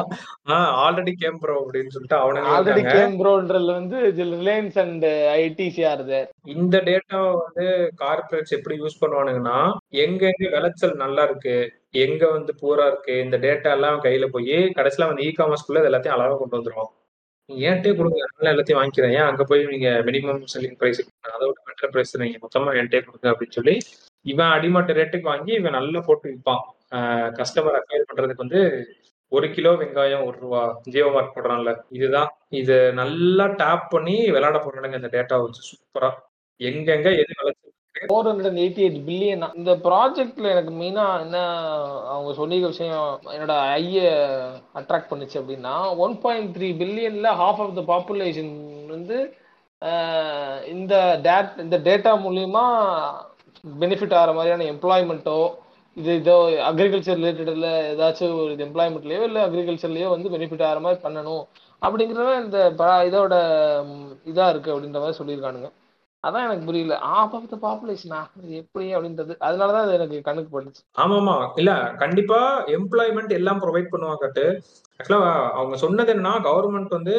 ஆல்ரெடி 0.81 1.13
கேம் 1.17 1.39
ப்ரோ 1.41 1.57
அப்படின்னு 1.61 1.95
சொல்லிட்டு 1.95 2.19
அவனுங்க 2.21 2.51
ஆல்ரெடி 2.55 2.83
கேம் 2.89 3.17
ப்ரோன்றதுல 3.21 3.75
வந்து 3.75 3.99
ரிலையன்ஸ் 4.33 4.79
அண்ட் 4.79 5.07
ஐடிசி 5.39 5.85
ஆறுது 5.85 6.21
இந்த 6.55 6.77
டேட்டாவை 6.89 7.33
வந்து 7.41 7.67
கார்பரேட்ஸ் 8.03 8.57
எப்படி 8.59 8.77
யூஸ் 8.81 9.01
பண்ணுவானுங்கன்னா 9.03 9.59
எங்க 10.03 10.23
எங்க 10.33 10.49
விளைச்சல் 10.55 11.03
நல்லா 11.05 11.25
இருக்கு 11.29 11.57
எங்க 12.01 12.23
வந்து 12.33 12.53
பூரா 12.61 12.87
இருக்கு 12.87 13.15
இந்த 13.23 13.37
டேட்டா 13.45 13.71
எல்லாம் 13.77 14.01
கையில 14.03 14.27
போய் 14.31 14.49
கடைசியில 14.79 15.09
வந்து 15.09 15.25
இ 15.25 15.33
காமர்ஸ்குள்ள 15.37 15.83
இது 15.83 15.91
எல்லாத்தையும் 15.91 16.17
அழகா 16.17 16.37
கொண்டு 16.37 16.59
வந்துருவோம் 16.59 16.91
நீங்க 17.49 17.63
ஏன்ட்டே 17.69 17.91
கொடுங்க 17.99 18.19
அதனால 18.25 18.51
எல்லாத்தையும் 18.53 18.79
வாங்கிக்கிறேன். 18.79 19.15
ஏன் 19.19 19.29
அங்க 19.29 19.43
போய் 19.51 19.63
நீங்க 19.73 19.89
மினிமம் 20.09 20.41
செல்லிங் 20.55 20.79
பிரைஸ் 20.81 21.01
அதை 21.35 21.45
விட 21.49 21.61
பெட்டர் 21.69 21.93
பிரைஸ் 21.95 22.13
நீங்க 22.23 22.39
மொத்தமா 22.45 22.75
என்கிட்டே 22.81 23.01
கொடுங்க 23.07 23.29
அப்படின்னு 23.33 23.57
சொல்லி 23.59 23.75
இவன் 24.33 24.53
அடிமட்ட 24.57 24.97
ரேட்டுக்கு 24.99 25.31
வாங்கி 25.33 25.53
இவன் 25.61 25.77
நல்லா 25.79 26.01
போட்டு 26.09 26.27
விற்பான். 26.31 26.63
கஸ்டமர் 27.39 27.79
அக்வயர் 27.79 28.09
பண்றதுக்கு 28.11 28.45
வந்து 28.47 28.61
ஒரு 29.33 29.47
கிலோ 29.55 29.73
வெங்காயம் 29.81 30.27
ஒரு 30.29 30.37
ரூபா 30.45 30.61
ஜியோ 30.93 31.09
மார்க் 31.15 31.35
போடுறான்ல. 31.37 31.73
இதுதான். 31.97 32.29
இது 32.61 32.77
நல்லா 33.01 33.47
டேப் 33.63 33.87
பண்ணி 33.95 34.17
விளையாட 34.37 34.59
போறானுங்க 34.65 35.01
இந்த 35.01 35.11
டேட்டா 35.17 35.39
வச்சு. 35.45 35.63
சூப்பரா. 35.71 36.11
எங்கெங்க 36.61 37.09
எது 37.23 37.33
விளைச்சல் 37.41 37.68
four 38.09 38.29
hundred 38.29 38.59
eighty 38.61 38.83
eight 38.85 39.01
billion 39.07 39.43
இந்த 39.57 39.73
ப்ராஜெக்ட்ல 39.87 40.53
எனக்கு 40.53 40.73
மெயினா 40.73 41.05
என்ன 41.21 41.39
அவங்க 42.13 42.31
சொல்லியிருக்க 42.35 42.69
விஷயம் 42.69 43.09
என்னோட 43.33 43.55
ஐய 43.73 43.99
அட்ராக்ட் 44.75 45.11
பண்ணுச்சு 45.11 45.41
அப்படின்னா 45.41 45.75
ஒன் 45.97 46.15
பாயிண்ட் 46.21 46.53
த்ரீ 46.57 46.69
பில்லியன்ல 46.79 47.31
ஹாஃப் 47.33 47.61
ஆஃப் 47.61 47.75
த 47.75 47.85
பாப்புலேஷன் 47.91 48.53
வந்து 48.89 49.19
இந்த 50.67 50.95
டேட் 51.23 51.59
இந்த 51.59 51.77
டேட்டா 51.79 52.13
மூலியமா 52.23 52.65
பெனிஃபிட் 53.65 54.15
ஆகிற 54.15 54.33
மாதிரியான 54.33 54.69
எம்ப்ளாய்மெண்ட்டோ 54.75 55.39
இது 55.97 56.13
இதோ 56.15 56.37
அக்ரிகல்ச்சர் 56.67 57.19
ரிலேட்டடில் 57.21 57.69
ஏதாச்சும் 57.93 58.37
ஒரு 58.43 58.53
இது 58.53 58.67
இல்லை 59.29 59.43
அக்ரிகல்ச்சர்லையோ 59.43 60.09
வந்து 60.09 60.33
பெனிஃபிட் 60.37 60.67
ஆகிற 60.69 60.81
மாதிரி 60.81 61.01
பண்ணணும் 61.03 61.45
அப்படிங்கிறத 61.83 62.31
இந்த 62.45 62.59
இதோட 63.07 63.35
இதாக 64.27 64.53
இருக்குது 64.53 64.75
அப்படின்ற 64.75 65.01
மாதிரி 65.01 65.19
சொல்லியிருக்கானுங்க. 65.19 65.69
அதான் 66.25 66.45
எனக்கு 66.47 66.65
புரியல. 66.65 66.95
ஆஃப் 67.13 67.35
ஆஃப் 67.35 67.51
த 67.51 67.57
பாப்புலேஷனா 67.63 68.21
எப்படி 68.61 68.87
அப்படின்றது. 68.95 69.33
அதனாலதான் 69.41 69.85
அது 69.87 69.95
எனக்கு 69.95 70.19
கண்ணுக்கு 70.23 70.51
பட்டுச்சு. 70.55 70.83
ஆமா 70.97 71.17
ஆமா 71.17 71.37
இல்ல 71.57 71.73
கண்டிப்பா 71.99 72.39
எம்ப்ளாய்மெண்ட் 72.77 73.33
எல்லாம் 73.39 73.61
ப்ரொவைட் 73.65 73.93
பண்ணுவாங்கட்டு 73.93 74.45
ஆக்சுவலா 75.01 75.21
அவங்க 75.59 75.77
சொன்னது 75.77 76.13
என்னன்னா 76.15 76.35
கவர்மெண்ட் 76.47 76.97
வந்து 76.97 77.15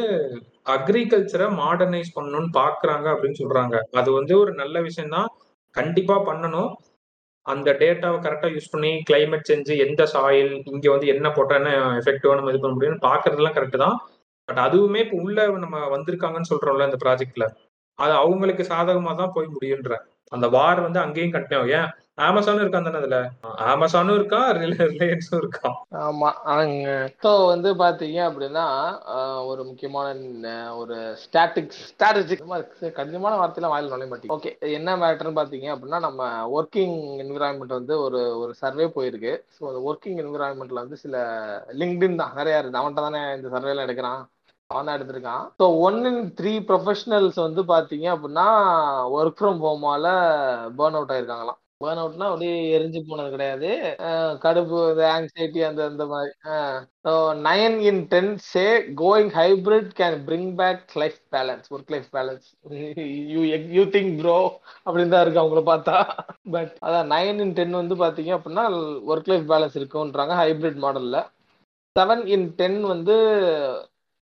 அக்ரிகல்ச்சரை 0.75 1.47
மாடர்னைஸ் 1.61 2.15
பண்ணணும்னு 2.17 2.51
பாக்குறாங்க 2.57 3.07
அப்படின்னு 3.13 3.41
சொல்றாங்க. 3.43 3.75
அது 3.93 4.09
வந்து 4.11 4.33
ஒரு 4.39 4.53
நல்ல 4.53 4.81
விஷயம் 4.81 5.15
தான் 5.15 5.29
கண்டிப்பா 5.75 6.17
பண்ணணும். 6.29 6.71
அந்த 7.45 7.69
டேட்டாவை 7.81 8.17
கரெக்டா 8.19 8.47
யூஸ் 8.55 8.71
பண்ணி 8.71 8.91
கிளைமேட் 9.09 9.47
சேஞ்ச் 9.49 9.71
எந்த 9.85 10.03
சாயில் 10.13 10.53
இங்க 10.71 10.85
வந்து 10.91 11.07
என்ன 11.07 11.27
போட்டா 11.29 11.55
என்ன 11.55 11.71
எஃபெக்டிவா 12.01 12.35
நம்ம 12.35 12.51
இது 12.53 12.61
பண்ண 12.61 12.75
முடியும்னு 12.75 13.05
பாக்குறதுலாம் 13.07 13.57
கரெக்ட் 13.57 13.83
தான். 13.85 13.97
பட் 14.49 14.61
அதுவுமே 14.67 15.01
இப்போ 15.05 15.17
உள்ள 15.23 15.39
நம்ம 15.63 15.79
வந்திருக்காங்கன்னு 15.95 16.51
சொல்றோம்ல 16.51 16.87
இந்த 16.89 16.99
ப்ராஜெக்ட்ல 17.05 17.45
அது 17.99 18.13
அவங்களுக்கு 18.19 18.63
சாதகமா 18.65 19.13
தான் 19.15 19.35
போய் 19.35 19.53
முடியுன்ற. 19.53 19.93
அந்த 20.31 20.47
வார் 20.55 20.79
வந்து 20.81 20.99
அங்கேயும் 20.99 21.33
கண்டினியூ 21.33 21.69
ஏன்? 21.77 21.89
அமேசானும் 22.23 22.61
இருக்கான் 22.61 22.85
தானே 22.85 22.99
அதுல 22.99 23.17
அமேசானும் 23.69 24.17
இருக்கா? 24.17 24.39
ரிலையன்ஸும் 24.57 25.39
இருக்கா? 25.39 25.69
ஆமா. 26.01 26.29
அங்க 26.53 26.87
இப்போ 27.07 27.31
வந்து 27.45 27.69
பாத்தீங்க 27.81 28.19
அப்படின்னா 28.27 28.65
ஆஹ் 29.13 29.43
ஒரு 29.49 29.61
முக்கியமான 29.63 30.07
ஒரு 30.75 30.95
ஸ்டாட்டிக் 31.23 31.71
ஸ்ட்ராட்டஜிக் 31.81 32.43
கடினமான 32.97 33.37
வார்த்தையில 33.41 33.71
வாயில் 33.73 33.91
நுழைய 33.93 34.09
மாட்டேங்க 34.11 34.35
ஓகே 34.37 34.51
என்ன 34.71 34.97
மேட்டர்னு 34.97 35.39
பாத்தீங்க 35.39 35.69
அப்படின்னா 35.75 35.99
நம்ம 35.99 36.21
ஒர்க்கிங் 36.57 36.95
என்விரான்மெண்ட் 37.23 37.77
வந்து 37.79 37.95
ஒரு 38.05 38.21
ஒரு 38.41 38.53
சர்வே 38.55 38.87
போயிருக்கு. 38.97 39.33
ஸோ 39.55 39.63
அந்த 39.71 39.81
ஒர்க்கிங் 39.89 40.19
என்விரான்மெண்ட்ல 40.23 40.83
வந்து 40.83 40.97
சில 40.97 41.15
லிங்க்டின் 41.81 42.21
தான். 42.21 42.35
நிறைய 42.35 42.61
இருக்கு 42.61 42.81
அவன்கிட்ட 42.81 43.07
தானே 43.07 43.23
இந்த 43.37 43.49
சர்வேல 43.55 43.85
எடுக்கிறான்? 43.87 44.21
அவன் 44.71 44.87
தான் 44.87 44.97
எடுத்திருக்கான். 44.97 45.45
So 45.59 45.65
one 45.85 45.95
in 46.09 46.19
three 46.39 46.51
professionals 46.67 47.37
வந்து 47.45 47.61
பாத்தீங்க 47.71 48.07
அப்படின்னா 48.15 48.47
ஒர்க் 49.15 49.39
ஃப்ரம் 49.39 49.61
ஹோமால 49.63 50.07
பேர்ன் 50.79 50.97
அவுட் 50.99 51.13
ஆயிருக்காங்களாம். 51.15 51.59
பேர்ன் 51.83 52.01
அவுட்னா 52.01 52.27
அப்படியே 52.29 52.53
எரிஞ்சு 52.75 52.99
போனது 53.07 53.29
கிடையாது. 53.35 53.69
கடுப்பு 54.43 54.77
இந்த 54.91 55.03
ஆங்ஸைட்டி 55.13 55.59
அந்த 55.69 55.81
அந்த 55.91 56.05
மாதிரி. 56.11 56.31
So 57.05 57.11
nine 57.47 57.77
in 57.89 58.01
ten 58.13 58.31
say 58.51 58.65
going 59.01 59.31
hybrid 59.39 59.89
can 60.01 60.19
bring 60.29 60.51
back 60.61 60.95
life 61.03 61.19
balance 61.35 61.67
work 61.75 61.93
life 61.95 62.09
balance 62.17 62.47
you 63.33 63.41
you 63.77 63.85
think 63.97 64.13
bro 64.21 64.37
அப்படின்னு 64.85 65.13
தான் 65.15 65.23
இருக்கு 65.25 65.43
அவங்கள 65.43 65.63
பார்த்தா. 65.73 65.97
பட் 66.55 66.73
அதான் 66.87 67.11
நைன் 67.15 67.41
இன் 67.45 67.57
டென் 67.59 67.79
வந்து 67.81 67.97
பார்த்தீங்க 68.05 68.33
அப்படின்னா 68.37 68.65
ஒர்க் 69.11 69.31
லைஃப் 69.33 69.51
பேலன்ஸ் 69.53 69.79
இருக்குன்றாங்க 69.81 70.35
ஹைபிரிட் 70.43 70.83
மாடலில் 70.85 71.21
செவன் 71.95 72.25
இன் 72.35 72.49
டென் 72.57 72.81
வந்து 72.93 73.15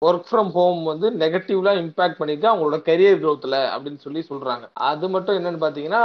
ஒர்க் 0.05 0.27
ஃப்ரம் 0.29 0.49
ஹோம் 0.55 0.79
வந்து 0.89 1.07
நெகட்டிவ்லா 1.21 1.71
இம்பாக்ட் 1.83 2.17
பண்ணிருக்கு 2.17 2.49
அவங்களோட 2.49 2.77
கெரியர் 2.89 3.21
க்ரோத்தில் 3.21 3.59
அப்படின்னு 3.73 4.01
சொல்லி 4.05 4.21
சொல்றாங்க. 4.31 4.65
அது 4.89 5.05
மட்டும் 5.13 5.37
என்னன்னு 5.39 5.63
பாத்தீங்கன்னா 5.63 6.03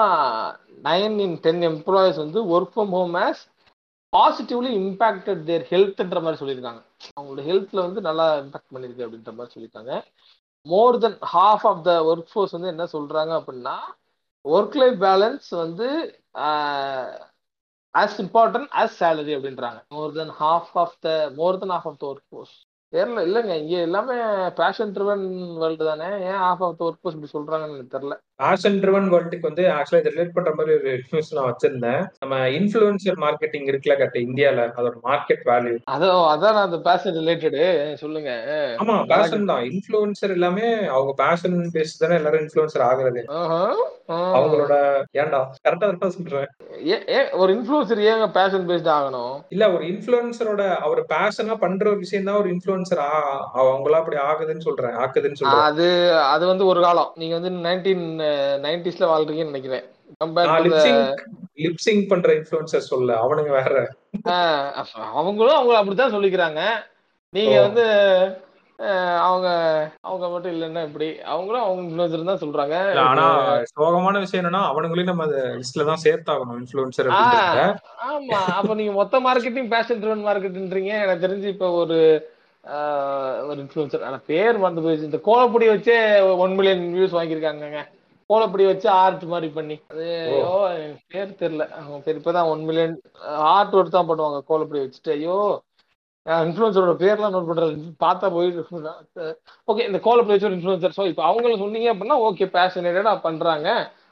நைன் 0.86 1.18
இன் 1.24 1.36
டென் 1.47 1.62
எம்ப்ளாயிஸ் 1.70 2.20
வந்து 2.24 2.40
work 2.55 2.72
from 2.74 2.95
home 2.99 3.16
as 3.26 3.43
positively 4.12 4.70
impacted 4.82 5.43
their 5.51 5.66
ஹெல்த்ன்ற 5.72 6.20
மாதிரி 6.24 6.40
சொல்லியிருக்காங்க. 6.43 6.82
அவங்களோட 7.16 7.45
ஹெல்த்ல 7.51 7.78
வந்து 7.86 8.01
நல்லா 8.09 8.26
இம்பாக்ட் 8.45 8.72
பண்ணிருக்கு 8.74 9.05
அப்படின்ற 9.07 9.32
மாதிரி 9.36 9.55
சொல்லியிருக்காங்க. 9.57 9.93
More 10.66 10.99
than 11.05 11.18
half 11.34 11.64
of 11.72 11.84
the 11.90 11.93
work 12.11 12.32
force 12.32 12.57
வந்து 12.59 12.72
என்ன 12.74 12.84
சொல்றாங்க 12.97 13.32
அப்படின்னா 13.40 13.76
ஒர்க் 14.45 14.76
லைஃப் 14.82 14.99
பேலன்ஸ் 15.07 15.49
வந்து 15.62 15.88
ஆஸ் 17.95 18.18
இம்பார்ட்டன்ட் 18.26 18.70
ஆஸ் 18.82 18.99
சேலரி 19.01 19.32
அப்படின்றாங்க. 19.38 19.80
More 19.97 20.12
than 20.20 20.34
half 20.43 20.76
of 20.84 20.99
the 21.07 21.11
more 21.40 21.59
than 21.62 21.74
half 21.76 21.88
of 21.90 21.99
the 22.03 22.07
work 22.12 22.28
force 22.30 22.55
தெரியல 22.93 23.22
இல்லைங்க. 23.26 23.55
இங்க 23.62 23.76
எல்லாமே 23.88 24.16
பேஷன் 24.61 24.93
ட்ரிவன் 24.97 25.24
வேர்ல்டு 25.61 25.84
தானே. 25.90 26.09
ஏன் 26.30 26.43
ஆஃப் 26.49 26.62
த 26.80 26.84
ஒர்க் 26.86 27.01
ஃபோர்ஸ் 27.01 27.16
இப்படி 27.16 27.32
சொல்றாங்கன்னு 27.36 27.76
எனக்கு 27.76 27.95
தெரியல. 27.97 28.16
பேஷன் 28.43 28.78
ட்ரிவன் 28.82 29.09
வேர்ல்டுக்கு 29.12 29.49
வந்து 29.49 29.64
ஆக்சுவலா 29.76 30.01
இதை 30.03 30.11
ரிலேட் 30.14 30.34
பண்ற 30.36 30.51
மாதிரி 30.59 30.74
ஒரு 30.78 30.93
நியூஸ் 31.11 31.32
நான் 31.36 31.49
வச்சிருந்தேன். 31.51 32.03
நம்ம 32.22 32.38
இன்ஃபுளுன்சர் 32.59 33.18
மார்க்கெட்டிங் 33.24 33.68
இருக்குல்ல 33.70 33.97
கட்ட 34.01 34.18
இந்தியால. 34.28 34.66
அதோட 34.78 34.95
மார்க்கெட் 35.09 35.45
வேல்யூ 35.51 35.74
அதோ 35.95 36.11
அதான் 36.32 36.61
அந்த 36.66 36.80
பேஷன் 36.88 37.16
ரிலேட்டடு 37.20 37.62
சொல்லுங்க. 38.03 38.30
ஆமா 38.82 38.97
பேஷன் 39.12 39.49
தான். 39.53 39.62
இன்ஃபுளுன்சர் 39.70 40.34
எல்லாமே 40.38 40.66
அவங்க 40.97 41.14
பேஷன் 41.22 41.57
பேஸ் 41.76 42.01
தானே 42.03 42.18
எல்லாரும் 42.20 42.45
இன்ஃபுளுன்சர் 42.45 42.86
ஆகுறது. 42.90 43.22
அவங்களோட 44.36 44.74
ஏன்டா? 45.20 45.40
கரெக்டா 45.66 45.86
தான் 46.03 46.14
சொல்றேன். 46.16 46.49
ஒரு 47.43 47.51
இன்ஃபுளுசர் 47.57 48.01
ஏங்க 48.12 48.26
பேஷன் 48.38 48.66
பேஸ்ட் 48.70 48.90
ஆகணும்? 48.97 49.34
இல்ல 49.55 49.64
ஒரு 49.74 49.84
இன்ஃபுளுன்சரோட 49.93 50.62
அவர் 50.86 51.01
பேஷனா 51.14 51.55
பண்ற 51.64 51.95
விஷயம் 52.03 52.28
தான் 52.28 52.40
ஒரு 52.43 52.51
இன்ஃபுளுன்சர் 52.85 53.03
அவங்களா 53.61 54.01
அப்படி 54.01 54.18
ஆகுதுன்னு 54.24 54.66
சொல்றேன் 54.66 54.97
ஆக்குதுன்னு 55.03 55.41
சொல்றேன். 55.41 55.64
அது 55.68 55.87
அது 56.26 56.45
வந்து 56.47 56.64
ஒரு 56.66 56.80
காலம். 56.83 57.11
நீங்க 57.14 57.35
வந்து 57.39 57.53
நைன்டீன் 57.66 58.07
நைன்டிஸ்ல 58.66 59.11
வாழ்றீங்கன்னு 59.12 59.53
நினைக்கிறேன். 59.53 59.87
லிப்சிங் 61.64 62.03
பண்ற 62.11 62.30
இன்ஃபுளுன்சர் 62.35 62.91
சொல்ல 62.93 63.16
அவனுங்க 63.24 63.53
வேற. 63.59 63.74
அவங்களும் 65.14 65.59
அவங்க 65.59 65.76
அப்படித்தான் 65.76 66.14
சொல்லிக்கிறாங்க. 66.16 66.62
நீங்க. 67.33 67.55
வந்து 67.61 67.85
அவங்க 69.22 69.49
அவங்க 70.01 70.26
மட்டும் 70.28 70.53
இல்லைன்னா 70.53 70.83
இப்படி 70.87 71.09
அவங்களும் 71.24 71.64
அவங்க 71.64 71.83
இன்ஃபுளுசர் 71.83 72.30
தான் 72.30 72.41
சொல்றாங்க. 72.41 72.76
ஆனா 73.05 73.24
சோகமான 73.72 74.20
விஷயம் 74.20 74.41
என்னன்னா 74.41 74.62
அவனுங்களையும் 74.70 75.11
நம்ம 75.11 75.26
அந்த 75.28 75.41
லிஸ்ட்ல 75.59 75.87
தான் 75.91 76.03
சேர்த்தாகணும் 76.05 76.62
அப்படின்றத. 77.11 77.61
ஆமா. 78.09 78.41
அப்ப 78.57 78.74
நீங்க 78.74 78.93
மொத்த 78.93 79.20
மார்க்கெட்டிங் 79.20 79.70
பேஷன் 79.70 80.01
ட்ரிவன் 80.03 80.26
மார்க்கெட்ன்றீங்க 80.26 80.93
எனக்கு 81.05 81.26
தெரிஞ்சு 81.26 81.49
இப்ப 81.49 81.68
ஒரு 81.74 81.99
ஒரு 83.48 83.58
இன்ஃபுளுசர் 83.62 84.06
ஆனா 84.08 84.18
பேர் 84.30 84.60
மறந்து 84.62 84.84
போயிடுச்சு. 84.84 85.10
இந்த 85.10 85.20
கோலப்பொடி 85.28 85.66
வச்சே 85.70 85.96
ஒன் 86.44 86.54
மில்லியன் 86.58 86.84
வியூஸ் 86.94 87.16
வாங்கியிருக்காங்கங்க. 87.18 87.80
கோலப்பொடி 88.30 88.64
வச்சு 88.68 88.88
ஆர்ட் 89.00 89.24
மாதிரி 89.32 89.48
பண்ணி. 89.56 89.76
அது. 89.92 90.04
ஐயோ 90.28 90.52
பேர் 91.12 91.40
தெரியல. 91.42 91.64
அவங்க 91.78 91.98
பேர் 92.04 92.18
இப்பதான் 92.20 92.50
ஒன் 92.52 92.62
மில்லியன் 92.68 92.94
ஆர்ட் 93.54 93.76
ஒர்க் 93.78 93.96
தான் 93.96 94.08
பண்ணுவாங்க 94.10 94.40
கோலப்பொடி 94.50 94.82
வச்சுட்டு. 94.84 95.12
ஐயோ 95.18 95.38
இன்ஃபுளுசரோட 96.46 96.92
பேர்லாம் 97.00 97.34
நோட் 97.34 97.48
பண்றது 97.48 97.72
பார்த்தா 98.04 98.26
போயிட்டு 98.34 99.24
ஓகே 99.68 99.86
இந்த 99.88 99.98
கோலப்பொடி 100.04 100.34
வச்சு 100.34 100.48
ஒரு 100.50 100.58
இன்ஃபுளுசர் 100.58 100.96
ஸோ 100.98 101.06
இப்போ 101.10 101.24
அவங்கள 101.30 101.56
சொன்னீங்க 101.62 101.88
அப்படின்னா 101.92 102.18
ஓகே 102.28 102.46
பேஷனேட்டடா 102.58 103.14
பண்றாங்க. 103.26 103.68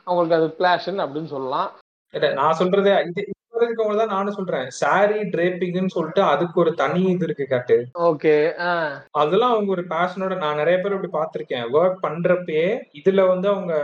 அவங்களுக்கு 0.06 0.38
அது 0.38 0.48
பேஷன் 0.62 1.02
அப்படின்னு 1.04 1.32
சொல்லலாம். 1.34 1.68
இல்ல, 2.14 2.28
நான் 2.38 2.58
சொல்றது 2.60 2.90
இது 3.10 3.22
இருக்கவங்க 3.66 3.96
தான் 4.00 4.14
நானும் 4.16 4.36
சொல்றேன். 4.38 4.66
சாரி 4.80 5.18
டிரேப்பிங்னு 5.34 5.94
சொல்லிட்டு 5.96 6.22
அதுக்கு 6.32 6.56
ஒரு 6.64 6.72
தனி 6.82 7.02
இது 7.12 7.26
இருக்கு 7.28 7.46
காட்டு. 7.52 7.76
ஓகே 8.08 8.34
அதெல்லாம் 9.22 9.54
அவங்க 9.54 9.70
ஒரு 9.76 9.84
பேஷனோட 9.94 10.36
நான் 10.42 10.60
நிறைய 10.62 10.76
பேர் 10.82 10.96
அப்படி 10.96 11.12
பார்த்திருக்கேன். 11.18 11.66
ஒர்க் 11.78 11.98
பண்றப்பயே 12.06 12.68
இதுல 13.00 13.26
வந்து 13.32 13.48
அவங்க 13.54 13.74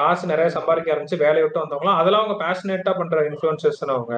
காசு 0.00 0.32
நிறைய 0.32 0.48
சம்பாதிக்க 0.56 0.94
ஆரம்பிச்சு 0.94 1.22
வேலையை 1.24 1.44
விட்டு 1.44 1.62
வந்தவங்களாம் 1.62 2.00
அதெல்லாம் 2.02 2.24
அவங்க 2.24 2.38
பேஷனேட்டா 2.44 2.94
பண்ற 3.00 3.26
இன்ஃபுளுசர்ஸ் 3.30 3.82
அவங்க. 3.96 4.14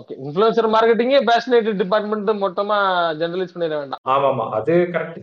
ஓகே 0.00 0.16
இன்ஃப்ளூயன்சர் 0.24 0.72
மார்க்கெட்டிங்கே 0.76 1.22
பேஷனேட்டட் 1.32 1.80
டிபார்ட்மெண்ட் 1.84 2.34
மொத்தமா 2.46 2.78
ஜெனரலைஸ் 3.20 3.54
பண்ணிட 3.54 3.76
வேண்டாம். 3.82 4.02
ஆமாமா 4.16 4.46
அது 4.60 4.74
கரெக்ட் 4.96 5.22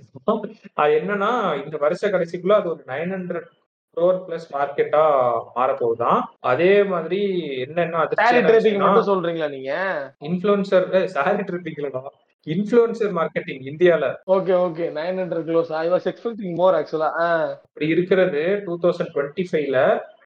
அது 0.81 0.93
என்னன்னா 0.99 1.31
இந்த 1.63 1.75
வருஷ 1.83 2.09
கடைசிக்குள்ள 2.13 2.55
அது 2.61 2.69
ஒரு 2.73 2.81
நைன் 2.93 3.13
ஹண்ட்ரட் 3.15 3.49
க்ரோர் 3.97 4.19
பிளஸ் 4.23 4.45
மார்க்கெட்டா 4.53 5.01
மாறப்போகுதான் 5.55 6.19
அதே 6.49 6.71
மாதிரி 6.91 7.19
என்னென்ன 7.63 7.97
மட்டும் 7.97 9.09
சொல்றீங்களா 9.09 9.49
நீங்க? 9.51 9.73
இன்ஃபுளுசர் 10.27 10.85
சாரி 11.15 11.43
ட்ரிப்பிங்லடா 11.49 12.01
இன்ஃபுளுசர் 12.47 13.13
மார்க்கெட்டிங் 13.17 13.61
இந்தியால. 13.69 14.05
Okay 14.35 14.53
okay 14.63 14.85
nine 14.97 15.19
hundred 15.21 15.45
close 15.49 15.69
I 15.77 15.85
was 15.93 16.07
expecting 16.11 16.55
more 16.57 16.77
actually 16.79 17.11
அப்படி 17.67 17.87
இருக்கிறது 17.93 18.41
டூ 18.65 18.75
தௌசண்ட் 18.83 19.13
டுவெண்ட்டி 19.13 19.45
ஃபைவ்ல 19.49 19.77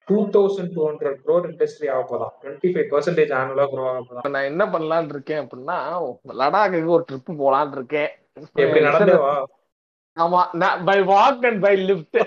two 0.08 0.18
thousand 0.34 0.72
two 0.74 0.82
hundred 0.86 1.18
crore 1.22 1.46
industry 1.50 1.88
ஆக 1.94 2.02
போதான் 2.10 2.32
twenty 2.40 2.70
five 2.72 2.88
percentage 2.92 3.34
annually 3.38 3.66
grow 3.72 3.84
ஆக 3.90 4.00
போதான் 4.08 4.34
நான் 4.36 4.50
என்ன 4.50 4.64
பண்ணலாம்னு 4.72 5.14
இருக்கேன் 5.16 5.42
அப்படின்னா 5.44 5.78
லடாக்குக்கு 6.40 6.96
ஒரு 6.96 7.06
ட்ரிப் 7.08 7.30
போலான்னு 7.42 7.78
இருக்கேன். 7.78 8.10
எப்படி 8.56 8.82
நடந்தேவா 8.86 9.32
ஆமா 10.16 10.40
நான் 10.56 10.80
by 10.86 10.98
walk 11.08 11.44
and 11.46 11.60
by 11.64 11.74
lift 11.84 12.18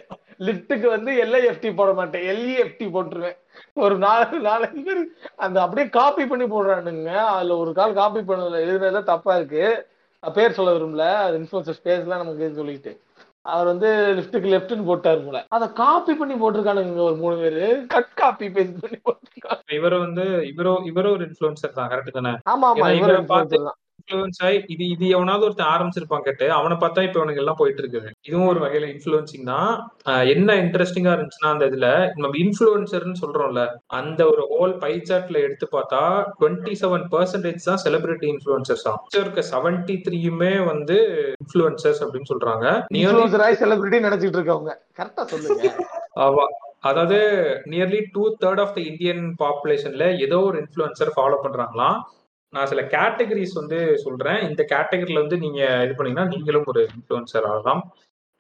லிஃப்ட்டுக்கு 0.42 0.88
வந்து 0.88 1.12
எல்ஐஎஃப்டி 1.12 1.76
போட 1.76 1.94
மாட்டேன். 1.94 2.36
எல்இஎஃப்டி 2.36 2.82
போட்டுருவேன். 2.82 3.38
ஒரு 3.74 3.98
நாலு 3.98 4.42
நாலஞ்சு 4.42 4.84
பேர் 4.84 5.08
அந்த 5.36 5.62
அப்படியே 5.62 5.90
காப்பி 5.90 6.26
பண்ணி 6.26 6.46
போடுறானுங்க. 6.46 7.14
அதுல 7.16 7.58
ஒரு 7.58 7.74
கால் 7.74 7.94
காப்பி 7.94 8.20
பண்ணல 8.20 8.58
எழுதுனதுல 8.58 9.04
தப்பா 9.04 9.36
இருக்கு. 9.36 9.88
பேர் 10.34 10.52
சொல்ல 10.52 10.72
விரும்பல. 10.72 11.16
அது 11.16 11.40
இன்ஃபுளுசர் 11.40 11.80
பேஸ்லாம் 11.84 12.06
நமக்கு 12.06 12.54
சொல்லிட்டு. 12.54 13.02
அவர் 13.42 13.66
வந்து 13.66 14.16
லிஃப்ட்டுக்கு 14.18 14.36
லெஃப்ட்னு 14.36 14.84
போட்டாரு 14.84 15.26
போல. 15.26 15.46
அதை 15.48 15.74
காப்பி 15.74 16.14
பண்ணி 16.14 16.34
போட்டிருக்கானுங்க 16.34 16.96
ஒரு 16.96 17.16
மூணு 17.16 17.36
பேரு. 17.36 17.86
கட் 17.88 18.14
காப்பி 18.14 18.48
பேஸ்ட் 18.48 18.82
பண்ணி 18.82 19.00
போட்டிருக்காங்க. 19.04 19.72
இவரு 19.72 20.00
வந்து 20.00 20.24
இவரோ 20.24 20.86
இவரும் 20.86 21.12
ஒரு 21.12 21.28
இன்ஃபுளுசர் 21.30 21.74
தான். 21.74 21.90
கரெக்ட் 21.90 22.22
தானே? 22.22 22.30
ஆமா 22.30 22.74
ஆமா. 22.74 22.78
இவர் 22.78 22.96
இவரை 22.96 23.22
பார்த்து- 23.22 23.70
இன்ஃபுளுன்ஸ் 24.02 24.40
ஆகி 24.46 24.60
இது 24.74 24.84
இது 24.94 25.06
எவனாவது 25.16 25.46
ஒருத்தன் 25.48 25.72
ஆரம்பிச்சிருப்பான் 25.72 26.26
கேட்டு 26.26 26.46
அவனை 26.52 26.76
பார்த்தா 26.78 27.06
இப்ப 27.08 27.20
இவனுக்கு 27.20 27.44
எல்லாம் 27.44 27.60
போயிட்டு 27.60 27.82
இருக்குது. 27.84 28.10
இதுவும் 28.28 28.50
ஒரு 28.52 28.60
வகையில 28.64 28.88
இன்ஃபுளுன்சிங் 28.94 29.46
தான். 29.52 29.72
என்ன 30.34 30.56
இன்ட்ரெஸ்டிங்கா 30.64 31.14
இருந்துச்சுன்னா 31.16 31.54
அந்த 31.54 31.66
இதுல 31.72 31.88
நம்ம 32.18 32.34
இன்ஃபுளுசர்னு 32.44 33.22
சொல்றோம்ல 33.22 33.64
அந்த 34.00 34.22
ஒரு 34.32 34.44
ஹோல் 34.52 34.76
பை 34.84 34.94
சார்ட்ல 35.10 35.44
எடுத்து 35.48 35.68
பார்த்தா 35.76 36.02
டுவெண்ட்டி 36.40 36.76
செவன் 36.82 37.06
பர்சன்டேஜ் 37.14 37.70
தான் 37.70 37.84
செலிபிரிட்டி 37.86 38.28
இன்ஃபுளுசர்ஸ் 38.34 38.88
தான் 38.88 39.00
இருக்க 39.22 39.44
செவன்டி 39.52 39.96
த்ரீயுமே 40.08 40.54
வந்து 40.72 40.98
இன்ஃபுளுசர்ஸ் 41.42 42.02
அப்படின்னு 42.04 42.32
சொல்றாங்க. 42.34 42.66
செலிபிரிட்டி 43.62 44.00
நினைச்சிட்டு 44.08 44.40
இருக்கவங்க. 44.40 44.74
கரெக்டா 45.00 45.24
சொல்லுங்க. 45.32 45.64
ஆமா. 46.26 46.46
அதாவது 46.90 47.18
nearly 47.72 48.00
two 48.14 48.24
third 48.42 48.62
of 48.62 48.74
the 48.76 48.82
Indian 48.82 49.24
பாப்புலேஷன்ல 49.42 50.06
ஏதோ 50.26 50.38
ஒரு 50.48 50.58
இன்ஃபுளுசர் 50.62 51.12
ஃபாலோ 51.16 51.38
பண்றாங்களாம். 51.44 51.98
நான் 52.54 52.70
சில 52.72 52.82
கேட்டகரிஸ் 52.94 53.54
வந்து 53.60 53.78
சொல்றேன். 54.06 54.40
இந்த 54.48 54.62
கேட்டகரியில 54.72 55.22
வந்து 55.24 55.38
நீங்க 55.44 55.60
இது 55.86 55.94
பண்ணீங்கன்னா 55.98 56.32
நீங்களும் 56.34 56.70
ஒரு 56.72 56.82
இன்ஃபுளுசர் 56.96 57.48
ஆகலாம். 57.52 57.82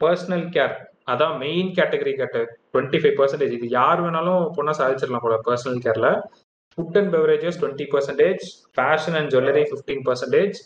பர்சனல் 0.02 0.48
கேர் 0.56 0.74
அதான் 1.12 1.36
மெயின் 1.44 1.70
கேட்டகரி 1.78 2.14
கேட்ட 2.20 2.40
டுவெண்ட்டி 2.74 3.00
ஃபைவ் 3.02 3.16
பர்சன்டேஜ் 3.20 3.54
இது 3.58 3.68
யார் 3.80 4.02
வேணாலும் 4.06 4.44
பொண்ணா 4.58 4.74
சாதிச்சிடலாம் 4.80 5.26
போல 5.26 5.38
personal 5.48 5.80
கேர்ல 5.86 6.10
food 6.74 6.98
and 7.00 7.12
beverages 7.16 7.60
twenty 7.62 7.86
percentage 7.94 8.44
fashion 8.76 9.18
and 9.20 9.32
jewellery 9.34 9.64
fifteen 9.70 10.04
percentage 10.10 10.60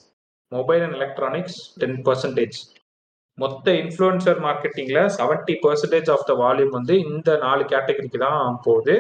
mobile 0.52 0.84
and 0.88 0.98
electronics 1.00 1.60
ten 1.84 2.00
percentage 2.08 2.58
மொத்த 3.38 3.72
influencer 3.84 4.42
மார்க்கெட்டிங்ல 4.48 5.00
seventy 5.18 5.56
percentage 5.66 6.10
of 6.16 6.28
the 6.30 6.34
volume 6.44 6.76
வந்து 6.80 6.96
இந்த 7.12 7.30
நாலு 7.46 7.64
கேட்டகரிக்கு 7.74 8.20
தான் 8.28 8.60
போகுது. 8.64 8.96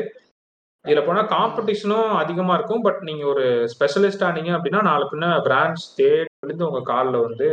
இதுல 0.86 1.02
போனா 1.06 1.22
காம்படிஷனும் 1.36 2.12
அதிகமா 2.22 2.54
இருக்கும். 2.58 2.86
பட் 2.88 3.02
நீங்க 3.10 3.26
ஒரு 3.34 3.46
ஸ்பெஷலிஸ்ட் 3.74 4.26
ஆனீங்க 4.30 4.52
அப்படின்னா 4.58 4.82
நாலு 4.92 5.06
பின்ன 5.14 5.28
பிராண்ட்ஸ் 5.48 5.88
தேடி 6.00 6.32
விழுந்து 6.44 6.70
உங்க 6.70 6.82
கால்ல 6.94 7.22
வந்து 7.28 7.50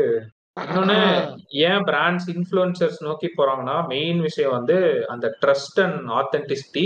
இன்னொன்னு 0.65 0.99
ஏன் 1.69 1.85
பிராண்ட்ஸ் 1.91 2.27
இன்ஃப்ளூயன்சர்ஸ் 2.35 2.99
நோக்கி 3.07 3.29
போறாங்கன்னா 3.37 3.77
மெயின் 3.95 4.21
விஷயம் 4.29 4.57
வந்து 4.59 4.77
அந்த 5.15 5.27
ட்ரஸ்ட் 5.45 5.81
அண்ட் 5.85 6.11
ஆத்தென்டிசிட்டி 6.21 6.85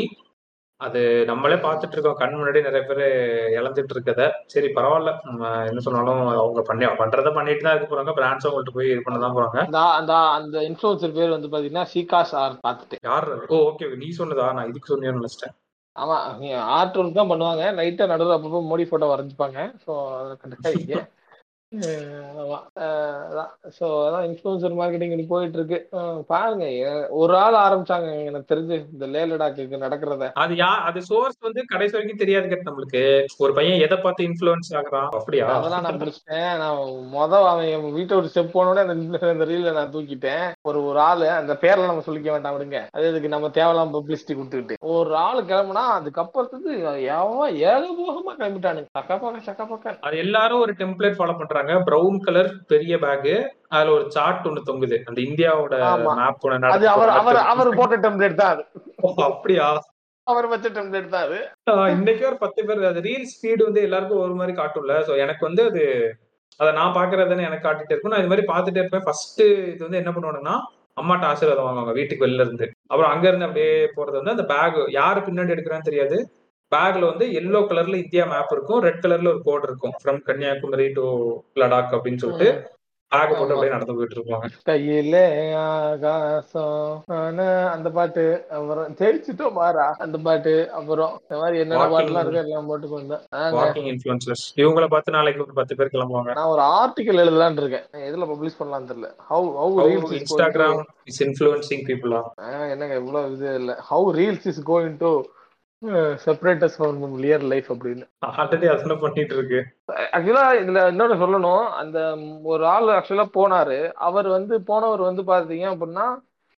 அது 0.80 1.00
நம்மளே 1.28 1.56
பார்த்துட்டு 1.64 1.94
இருக்கோம். 1.96 2.18
கண் 2.20 2.34
முன்னாடி 2.38 2.60
நிறைய 2.66 2.82
பேர் 2.88 3.04
இழந்துட்டு 3.58 3.94
இருக்கத. 3.94 4.22
சரி 4.52 4.68
பரவாயில்ல. 4.78 5.12
நம்ம 5.28 5.50
என்ன 5.70 5.82
சொன்னாலும் 5.86 6.20
அவங்க 6.42 6.62
பண்ணி 6.70 6.86
பண்றத 7.00 7.30
பண்ணிட்டு 7.36 7.64
தான் 7.66 7.74
இருக்க 7.74 7.88
போறாங்க. 7.92 8.14
பிராண்ட்ஸ் 8.18 8.46
அவங்கள்ட்ட 8.46 8.74
போய் 8.78 8.92
இது 8.94 9.04
பண்ண 9.06 9.20
தான் 9.22 9.36
போறாங்க. 9.36 9.60
அந்த 10.00 10.14
அந்த 10.38 10.58
இன்ஃபுளுசர் 10.70 11.16
பேர் 11.18 11.36
வந்து 11.36 11.50
பாத்தீங்கன்னா 11.54 11.86
சீகாஸ் 11.94 12.34
ஆர் 12.42 12.58
பார்த்துட்டு 12.66 12.98
யார்? 13.10 13.28
ஓ 13.54 13.62
ஓகே 13.70 13.88
நீ 14.02 14.10
சொன்னதா? 14.20 14.48
நான் 14.58 14.68
இதுக்கு 14.72 14.92
சொன்னேன்னு 14.92 15.20
நினைச்சிட்டேன். 15.20 15.56
ஆமா 15.96 16.16
ஆர்ட் 16.76 16.98
ஒர்க் 17.00 17.18
தான் 17.18 17.30
பண்ணுவாங்க. 17.30 17.62
லைட்டா 17.78 18.06
நடுவில் 18.12 18.36
அப்பப்போ 18.36 18.60
மோடி 18.70 18.84
போட்டோ 18.90 19.06
வரைஞ்சிப்பாங்க. 19.12 19.58
ஸோ 19.84 19.92
அதில் 20.18 20.40
கண்டிப்பாக 20.42 20.72
அதான். 21.76 23.50
ஸோ 23.80 23.84
அதான் 23.84 24.26
இன்ஃப்ளூன்சர் 24.26 24.74
மார்க்கெட்டிங் 24.74 25.26
போயிட்டு 25.28 25.58
இருக்கு 25.58 25.98
பாருங்க 26.26 26.64
ஒரு 27.10 27.36
ஆள் 27.36 27.54
ஆரம்பிச்சாங்க. 27.54 28.24
எனக்கு 28.24 28.54
தெரிஞ்சு 28.54 28.86
இந்த 28.92 29.06
லே 29.06 29.24
லடாக்கு 29.24 29.76
நடக்கிறத. 29.76 30.30
அது 30.32 30.54
யா 30.54 30.58
அது 30.58 31.02
சோர்ஸ் 31.02 31.38
வந்து 31.40 31.64
கடைசி 31.66 31.92
வரைக்கும் 31.92 32.26
தெரியாது 32.26 32.48
கேட்டு 32.48 32.70
நம்மளுக்கு. 32.70 33.24
ஒரு 33.38 33.52
பையன் 33.52 33.80
எதை 33.80 33.98
பார்த்து 33.98 34.24
இன்ஃபுளுன்ஸ் 34.24 34.74
ஆகுறான்? 34.74 35.08
அப்படியா? 35.08 35.46
அதெல்லாம் 35.46 35.82
நான் 35.82 35.98
முடிச்சிட்டேன் 35.98 36.56
நான் 36.56 36.76
மொத 37.14 37.46
அவன் 37.46 37.64
என் 37.64 37.92
வீட்டை 37.92 38.16
ஒரு 38.16 38.30
ஸ்டெப் 38.34 38.74
அந்த 38.76 38.94
influ- 38.94 39.30
அந்த 39.30 39.44
ரீல 39.44 39.72
நான் 39.72 39.90
தூக்கிட்டேன். 39.90 40.52
ஒரு 40.62 40.84
ஒரு 40.84 40.98
ஆளு 40.98 41.30
அந்த 41.30 41.52
பேர்ல 41.60 41.84
நம்ம 41.84 42.02
சொல்லிக்க 42.06 42.30
வேண்டாம் 42.30 42.60
விடுங்க. 42.60 42.86
அது 42.90 43.08
இதுக்கு 43.08 43.28
நம்ம 43.28 43.48
தேவையில்லாம 43.48 44.00
பப்ளிசிட்டி 44.00 44.32
கொடுத்துக்கிட்டு. 44.32 44.74
ஒரு 44.80 45.16
ஆளு 45.16 45.42
கிளம்புனா 45.42 45.82
அதுக்கப்புறத்துக்கு 46.00 47.02
எவன் 47.02 47.54
ஏகபோகமா 47.54 48.40
கிளம்பிட்டானுங்க. 48.40 48.84
சக்கா 48.84 49.08
பக்கம் 49.08 49.42
சக்கா 49.46 49.66
பக்கம் 49.68 49.96
அது 50.00 50.16
எல்லாரும் 50.16 50.60
ஒரு 50.60 50.72
டெம்ப்ளேட் 50.72 51.14
ஃபாலோ 51.18 51.38
பண்றாங்க. 51.38 51.65
பிரவுன் 51.88 52.18
கலர் 52.18 52.50
பெரிய 52.66 52.94
பேக் 52.98 53.30
அதுல 53.70 53.92
ஒரு 53.96 54.04
சார்ட் 54.10 54.46
ஒண்ணு 54.48 54.68
தொங்குது. 54.68 54.96
அந்த 55.08 55.18
இந்தியாவோட. 55.20 55.74
மேப் 56.20 56.44
ஒண்ணு 56.46 56.72
அது 56.76 56.86
அவர் 56.88 57.12
அவர் 57.20 57.38
அவர் 57.52 57.70
போட்ட 57.80 57.96
டெம்ப்ளேட் 58.06 58.40
தான் 58.42 58.52
அது. 58.54 58.64
அப்படியா? 59.28 59.66
அவர் 60.26 60.46
வச்ச 60.52 60.68
டெம்ப்ளேட் 60.76 61.12
தான் 61.14 61.26
அது. 61.26 61.38
இன்னைக்கு 61.96 62.24
ஒரு 62.26 62.38
பத்து 62.44 62.60
பேர் 62.68 62.88
அது 62.90 63.02
ரீல்ஸ் 63.08 63.36
ஃபீடு 63.40 63.62
வந்து 63.68 63.82
எல்லாருக்கும் 63.88 64.22
ஒரு 64.26 64.34
மாதிரி 64.40 64.54
காட்டும்ல. 64.60 64.94
சோ 65.08 65.12
எனக்கு 65.24 65.42
வந்து 65.48 65.64
அது 65.70 65.82
அதை 66.60 66.70
நான் 66.72 66.96
பாக்குறதுன்னு 66.98 67.46
எனக்கு 67.48 67.66
காட்டிட்டு 67.66 67.92
இருக்கும் 67.92 68.12
நான் 68.12 68.22
இது 68.22 68.32
மாதிரி 68.32 68.46
பார்த்துட்டே 68.52 68.82
இருப்பேன். 68.82 69.06
ஃபர்ஸ்ட் 69.06 69.42
இது 69.72 69.82
வந்து 69.86 70.00
என்ன 70.00 70.10
பண்ணுவானுங்கன்னா 70.10 70.56
அம்மாட்ட 71.00 71.24
ஆசீர்வாதம் 71.30 71.66
வாங்குவாங்க. 71.66 71.92
வீட்டுக்கு 71.92 72.24
வெளில 72.26 72.44
இருந்து. 72.46 72.66
அப்புறம் 72.90 73.10
அங்க 73.12 73.24
இருந்து 73.28 73.46
அப்படியே 73.48 73.72
போறது 73.96 74.16
வந்து 74.20 74.34
அந்த 74.34 74.46
பேக் 74.52 74.78
யாரு 75.00 75.20
பின்னாடி 75.26 75.54
எடுக்கிறான்னு 75.54 75.88
தெரியாது. 75.90 76.18
பேக்ல 76.72 77.08
வந்து 77.10 77.26
எல்லோ 77.40 77.58
கலர்ல 77.70 78.02
இந்தியா 78.04 78.24
மேப் 78.30 78.54
இருக்கும். 78.56 78.80
ரெட் 78.86 79.02
கலர்ல 79.04 79.32
ஒரு 79.34 79.42
கோட் 79.48 79.66
இருக்கும். 79.68 79.96
ஃப்ரம் 80.00 80.22
கன்னியாகுமரி 80.30 80.88
டு 80.96 81.04
லடாக் 81.62 81.94
அப்படின்னு 81.96 82.22
சொல்லிட்டு 82.24 82.50
பேக் 83.12 83.32
போட்டு 83.32 83.54
அப்படியே 83.54 83.72
நடந்து 83.74 83.94
போயிட்டு 83.96 84.16
இருப்பாங்க. 84.16 84.46
கையிலே 84.68 85.26
ஆகாசம். 85.64 86.94
அந்த 87.74 87.88
பாட்டு 87.96 88.24
அப்புறம் 88.56 88.88
ஜெயிச்சுட்டோம் 89.00 89.54
மாறா 89.58 89.84
அந்த 90.04 90.16
பாட்டு 90.26 90.54
அப்புறம் 90.78 91.12
இந்த 91.22 91.36
மாதிரி 91.42 91.60
என்னென்ன. 91.64 91.86
பாட்டுலாம் 91.92 92.24
இருக்கு 92.24 92.42
எல்லாம் 92.42 92.68
போட்டு. 92.70 93.18
வாக்கிங் 93.58 93.88
இன்ஃபுளுசர்ஸ் 93.92 94.44
இவங்கள 94.62 94.88
பார்த்து 94.94 95.16
நாளைக்கு 95.18 95.44
ஒரு 95.46 95.56
பத்து 95.60 95.76
பேர் 95.80 95.92
கிளம்புவாங்க. 95.94 96.34
நான் 96.40 96.52
ஒரு 96.54 96.64
ஆர்டிக்கல் 96.78 97.22
எழுதலாம்னு 97.24 97.62
இருக்கேன். 97.64 97.86
எதுல 98.08 98.28
பப்ளிஷ் 98.32 98.60
பண்ணலாம்னு 98.62 98.90
தெரியல. 98.90 99.10
How 99.30 99.46
how 99.60 99.86
Instagram 100.18 100.82
is 101.12 101.22
influencing 101.28 101.86
பீப்புளா 101.90 102.22
என்னங்க 102.74 102.98
இவ்வளவு 103.02 103.32
இது 103.38 103.54
இல்ல. 103.62 103.72
How 103.92 104.10
reels 104.20 104.50
is 104.54 104.62
going 104.72 105.00
to 105.04 105.12
separate us 106.24 106.76
from 106.78 107.16
real 107.24 107.42
life 107.42 107.72
அப்படின்னு. 107.72 108.04
ஆல்ரெடி 108.26 108.66
அதெல்லாம் 108.72 109.00
பண்ணிட்டு 109.00 109.34
இருக்கு. 109.36 109.60
ஆக்சுவலா 109.92 110.44
இதுல 110.62 110.80
இன்னொன்னு 110.92 111.18
சொல்லணும். 111.22 111.66
அந்த 111.68 112.16
ஒரு 112.42 112.66
ஆள் 112.66 112.84
ஆக்சுவலா 112.84 113.26
போனாரு. 113.34 113.92
அவர் 113.92 114.28
வந்து 114.28 114.62
போனவர் 114.62 115.00
வந்து 115.00 115.22
பாத்தீங்க 115.22 115.66
அப்படின்னா 115.68 116.06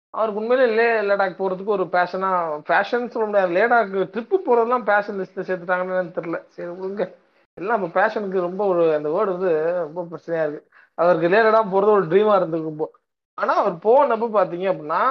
அவருக்கு 0.09 0.41
உண்மையிலே 0.41 0.75
லே 0.75 1.09
லடாக் 1.09 1.39
போறதுக்கு 1.39 1.75
ஒரு 1.77 1.83
பேஷனா 1.83 2.61
பேஷன் 2.65 3.09
சொல்ல 3.09 3.27
முடியாது. 3.27 3.53
லேடாக் 3.57 4.07
ட்ரிப்பு 4.13 4.37
போறதெல்லாம் 4.47 4.83
பேஷன் 4.83 5.19
லிஸ்ட்ல 5.19 5.39
சேர்த்துட்டாங்கன்னு 5.39 6.17
தெரியல. 6.19 6.39
சரி 6.47 6.69
விடுங்க. 6.69 7.13
எல்லாம் 7.53 7.83
இப்போ 7.83 8.01
பேஷனுக்கு 8.01 8.39
ரொம்ப 8.39 8.65
ஒரு 8.65 8.93
அந்த 8.93 9.09
வேர்டு 9.09 9.37
வந்து 9.37 9.73
ரொம்ப 9.73 10.07
பிரச்சனையா 10.11 10.41
இருக்கு. 10.41 10.67
அவருக்கு 10.95 11.27
லே 11.27 11.37
லடாக் 11.37 11.73
போறது 11.73 11.95
ஒரு 11.97 12.05
ட்ரீமா 12.05 12.35
இருந்திருக்கும் 12.35 12.91
ஆனா 13.33 13.53
அவர் 13.55 13.73
போனப்ப 13.73 14.29
பாத்தீங்க 14.37 14.67
அப்படின்னா 14.73 15.01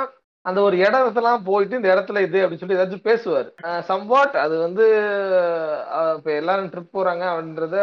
அந்த 0.46 0.58
ஒரு 0.66 0.76
இடத்தெல்லாம் 0.84 1.46
போயிட்டு 1.48 1.78
இந்த 1.78 1.88
இடத்துல 1.94 2.20
இது 2.26 2.38
அப்படின்னு 2.42 2.62
சொல்லி 2.62 2.76
ஏதாச்சும் 2.78 3.08
பேசுவார். 3.08 3.48
சம்வாட் 3.90 4.36
அது 4.44 4.54
வந்து 4.66 4.84
இப்போ 5.96 6.02
இப்ப 6.18 6.30
எல்லாரும் 6.40 6.70
ட்ரிப் 6.74 6.96
போறாங்க 6.98 7.24
அப்படின்றத 7.32 7.78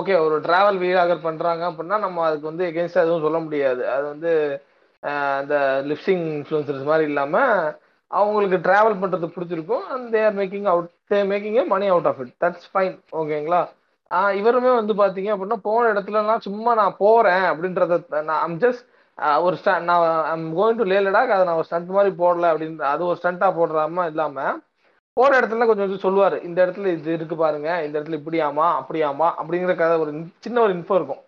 ஓகே 0.00 0.14
ஒரு 0.26 0.36
டிராவல் 0.46 0.78
வீலாகர் 0.84 1.26
பண்றாங்க 1.26 1.62
அப்படின்னா 1.70 1.98
நம்ம 2.04 2.24
அதுக்கு 2.28 2.50
வந்து 2.50 2.64
எகென்ஸ்டா 2.70 3.04
எதுவும் 3.04 3.26
சொல்ல 3.26 3.38
முடியாது. 3.46 3.82
அது 3.94 4.04
வந்து 4.12 4.32
அந்த 5.42 5.54
லிப்சிங் 5.90 6.24
இன்ஃப்ளூன்சர்ஸ் 6.36 6.88
மாதிரி 6.90 7.04
இல்லாம 7.10 7.36
அவங்களுக்கு 8.10 8.58
டிராவல் 8.66 9.00
பண்றது 9.02 9.28
பிடிச்சிருக்கும் 9.34 9.86
and 9.94 10.06
they're 10.16 10.36
making 10.40 10.68
out 10.72 10.90
they 11.12 11.18
making 11.32 11.56
money 11.74 11.86
out 11.94 12.08
of 12.10 12.20
it 12.24 12.34
that's 12.44 12.68
fine 12.72 12.96
ஓகேங்களா 13.20 13.62
இவருமே 14.40 14.72
வந்து 14.80 14.94
பாத்தீங்க 15.00 15.30
அப்படின்னா 15.34 15.58
போன 15.68 15.88
இடத்துலலாம் 15.92 16.44
சும்மா 16.46 16.72
நான் 16.80 17.00
போறேன் 17.04 17.46
அப்படின்றத 17.50 17.96
நான் 18.28 18.42
ஐம் 18.44 18.60
ஜஸ்ட் 18.64 18.84
ஒரு 19.18 19.56
நான் 19.64 20.24
I'm 20.32 20.48
going 20.58 20.78
to 20.78 20.86
Leh 20.92 20.98
Ladakh 20.98 21.34
அதை 21.34 21.42
நான் 21.44 21.60
ஒரு 21.60 21.68
ஸ்டண்ட் 21.68 21.96
மாதிரி 21.96 22.14
போடல 22.16 22.48
அப்படின்னு 22.52 22.90
அது 22.94 23.02
ஒரு 23.06 23.18
ஸ்டண்டா 23.22 23.48
போடுறாம 23.58 24.06
இல்லாம 24.06 24.40
போற 25.16 25.30
இடத்துல 25.40 25.66
கொஞ்சம் 25.66 25.84
கொஞ்சம் 25.84 26.04
சொல்லுவாரு. 26.06 26.36
இந்த 26.44 26.58
இடத்துல 26.66 26.86
இது 26.86 27.12
இருக்கு 27.12 27.36
பாருங்க 27.36 27.68
இந்த 27.84 27.94
இடத்துல 28.00 28.18
இப்படியாமா 28.20 28.66
அப்படியாமா 28.80 29.28
அப்படிங்கிற 29.40 29.74
கதை 29.76 29.94
ஒரு 29.98 30.12
சின்ன 30.38 30.60
ஒரு 30.60 30.72
இன்ஃபோ 30.74 30.94
இருக்கும். 30.94 31.22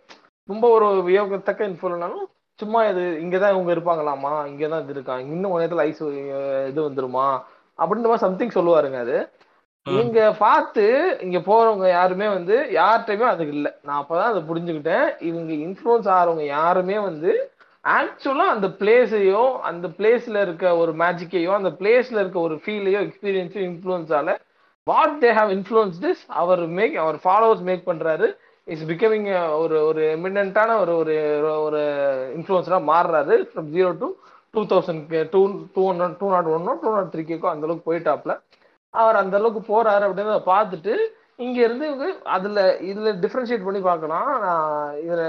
ரொம்ப 0.49 0.65
ஒரு 0.69 0.87
வியோகத்தக்க 1.09 1.71
இன்ஃபோ 1.71 1.87
இல்லைனாலும் 1.89 2.27
சும்மா 2.61 2.81
இது 2.85 3.03
இங்கதான் 3.25 3.55
இவங்க 3.55 3.73
இருப்பாங்களாமா 3.75 4.33
இங்கதான் 4.47 4.83
இது 4.83 4.93
இருக்கா 4.93 5.19
இன்னும் 5.19 5.51
கொஞ்ச 5.51 5.65
நேரத்துல 5.65 5.87
ஐஸ் 5.89 6.03
இது 6.71 6.81
வந்துருமா 6.89 7.27
அப்படின்ற 7.79 8.09
மாதிரி 8.11 8.27
சம்திங் 8.27 8.57
சொல்லுவாருங்க 8.57 8.99
அது. 8.99 9.19
இங்க 9.87 10.21
பார்த்து 10.39 10.87
இங்க 11.21 11.39
போறவங்க 11.39 11.87
யாருமே 11.89 12.27
வந்து 12.29 12.57
யார்கிட்டயுமே 12.73 13.27
அதுக்கு 13.33 13.55
இல்லை. 13.59 13.73
நான் 13.83 14.01
அப்பதான் 14.03 14.31
அதை 14.33 14.41
புரிஞ்சுக்கிட்டேன். 14.51 15.07
இவங்க 15.29 15.53
இன்ஃப்ளூயன்ஸ் 15.67 16.11
ஆறவங்க 16.19 16.47
யாருமே 16.47 16.99
வந்து 16.99 17.33
ஆக்சுவலா 17.85 18.47
அந்த 18.55 18.69
பிளேஸையோ 18.81 19.43
அந்த 19.69 19.87
பிளேஸ்ல 19.89 20.41
இருக்க 20.41 20.77
ஒரு 20.77 20.93
மேஜிக்கையோ 20.93 21.53
அந்த 21.59 21.71
பிளேஸ்ல 21.81 22.19
இருக்க 22.23 22.39
ஒரு 22.41 22.57
ஃபீலையோ 22.65 23.01
எக்ஸ்பீரியன்ஸோ 23.07 23.61
இன்ஃப்ளூயன்ஸால 23.69 24.35
what 24.87 25.17
they 25.25 25.31
have 25.39 25.51
influence 25.57 26.23
our 26.27 26.63
make 26.79 26.97
our 26.97 27.19
followers 27.25 27.65
make 27.69 27.89
பண்றாரு. 27.91 28.29
இஸ் 28.67 28.85
பிகமிங் 28.85 29.29
ஒரு 29.59 29.77
ஒரு 29.87 30.03
எமினண்டான 30.17 30.71
ஒரு 30.81 30.93
ஒரு 31.03 31.15
ஒரு 31.67 31.83
இன்ஃப்ளூயன்ஸரா 32.37 32.81
மாறுறாரு. 32.91 33.37
From 33.53 33.71
zero 33.77 33.93
to 34.03 34.09
two 34.55 34.63
thousand 34.73 35.15
two 35.35 35.41
two 35.75 35.83
hundred 35.91 36.17
two 36.21 36.29
not 36.35 36.51
ஒன்னோ 36.57 36.75
டூ 36.83 36.91
நாட் 36.97 37.13
த்ரீ 37.15 37.25
கேக்கோ 37.31 37.49
அந்த 37.53 37.67
அளவுக்கு 37.67 37.89
போயிட்டாப்ல. 37.91 38.35
அவர் 38.95 39.21
அந்த 39.23 39.37
அளவுக்கு 39.41 39.63
போறாரு 39.73 40.05
அப்படின்னு 40.09 40.37
பார்த்துட்டு 40.53 40.95
இங்க 41.47 41.59
இருந்து 41.65 41.87
இவங்க 41.89 42.07
அதுல 42.37 42.61
இதுல 42.91 43.09
டிஃபரன்ஷியேட் 43.25 43.67
பண்ணி 43.67 43.81
பார்க்கலாம். 43.81 44.29
நான் 44.45 44.95
இதுல 45.07 45.25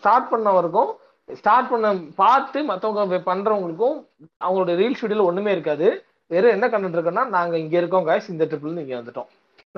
ஸ்டார்ட் 0.00 0.30
பண்ணவருக்கும் 0.34 0.92
ஸ்டார்ட் 1.28 1.70
பண்ண 1.70 1.90
பார்த்து 2.22 2.58
மற்றவங்க 2.70 3.18
பண்றவங்களுக்கும் 3.28 3.96
அவங்களோட 4.44 4.72
ரீல் 4.80 4.98
ஷெடியூல் 5.00 5.28
ஒண்ணுமே 5.28 5.52
இருக்காது. 5.56 5.86
வெறும் 6.30 6.54
என்ன 6.56 6.66
கண்டென்ட் 6.72 6.96
இருக்கோம்னா 6.96 7.24
நாங்க 7.36 7.54
இங்க 7.62 7.74
இருக்கோம் 7.80 8.06
காய்ஸ் 8.08 8.28
இந்த 8.34 8.44
ட்ரிப்ல 8.50 8.68
இருந்து 8.68 8.84
இங்க 8.86 8.96
வந்துட்டோம். 9.00 9.28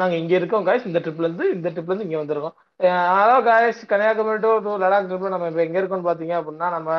நாங்க 0.00 0.14
இங்க 0.22 0.34
இருக்கோம் 0.38 0.64
காய்ஸ் 0.68 0.88
இந்த 0.90 1.00
ட்ரிப்ல 1.04 1.28
இருந்து 1.28 1.46
இந்த 1.56 1.68
ட்ரிப்ல 1.74 1.92
இருந்து 1.92 2.08
இங்க 2.08 2.18
வந்திருக்கோம். 2.22 2.56
Hello 3.16 3.36
guys 3.48 3.80
Kanyakumari 3.92 4.40
to 4.44 4.74
Ladakh 4.84 5.08
ட்ரிப்ல 5.10 5.32
நம்ம 5.34 5.48
இப்ப 5.52 5.62
எங்க 5.66 5.78
இருக்கோம்னு 5.80 6.08
பாத்தீங்க 6.10 6.34
அப்படின்னா 6.40 6.68
நம்ம 6.76 6.90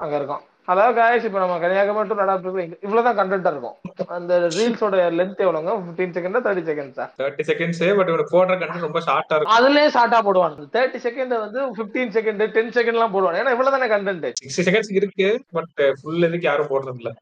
அங்க 0.00 0.14
இருக்கோம். 0.20 0.42
அதாவது 0.68 0.94
காய்ஸ் 0.98 1.26
இப்ப 1.28 1.38
நம்ம 1.40 1.56
கன்னியாகுமரி 1.62 2.08
டு 2.10 2.16
லடாக் 2.18 2.44
இவ்வளவுதான் 2.86 3.16
கண்டென்ட்டா 3.18 3.50
இருக்கும். 3.52 3.74
அந்த 4.16 4.32
ரீல்ஸோட 4.56 5.00
லென்த் 5.18 5.42
எவ்வளவுங்க? 5.44 5.72
பிப்டீன் 5.86 6.14
செகண்டா 6.16 6.40
தேர்ட்டி 6.46 6.64
செகண்ட்ஸா 6.70 7.04
தேர்ட்டி 7.20 7.44
செகண்ட்ஸ் 7.50 7.82
பட் 7.98 8.10
இவனுக்கு 8.12 8.34
போடுற 8.36 8.54
கண்டு 8.62 8.86
ரொம்ப 8.86 9.02
ஷார்ட்டா 9.08 9.36
இருக்கும். 9.36 9.54
அதுலயே 9.56 9.88
ஷார்ட்டா 9.96 10.20
போடுவான் 10.28 10.56
தேர்ட்டி 10.76 11.00
செகண்ட் 11.06 11.34
வந்து 11.44 11.60
பிப்டீன் 11.78 12.14
செகண்ட் 12.16 12.44
டென் 12.56 12.74
செகண்ட் 12.78 12.98
எல்லாம் 12.98 13.14
போடுவான் 13.16 13.38
ஏன்னா 13.40 13.54
இவ்வளவுதானே 13.56 13.88
கண்டென்ட் 13.94 14.26
சிக்ஸ்டி 14.42 14.66
செகண்ட்ஸ் 14.68 14.92
இருக்கு 15.00 15.28
பட் 15.58 15.74
ஃபுல் 16.00 16.26
இதுக்கு 16.28 16.50
யாரும் 16.50 16.70
போடுறது 16.72 17.00
இல்ல 17.02 17.12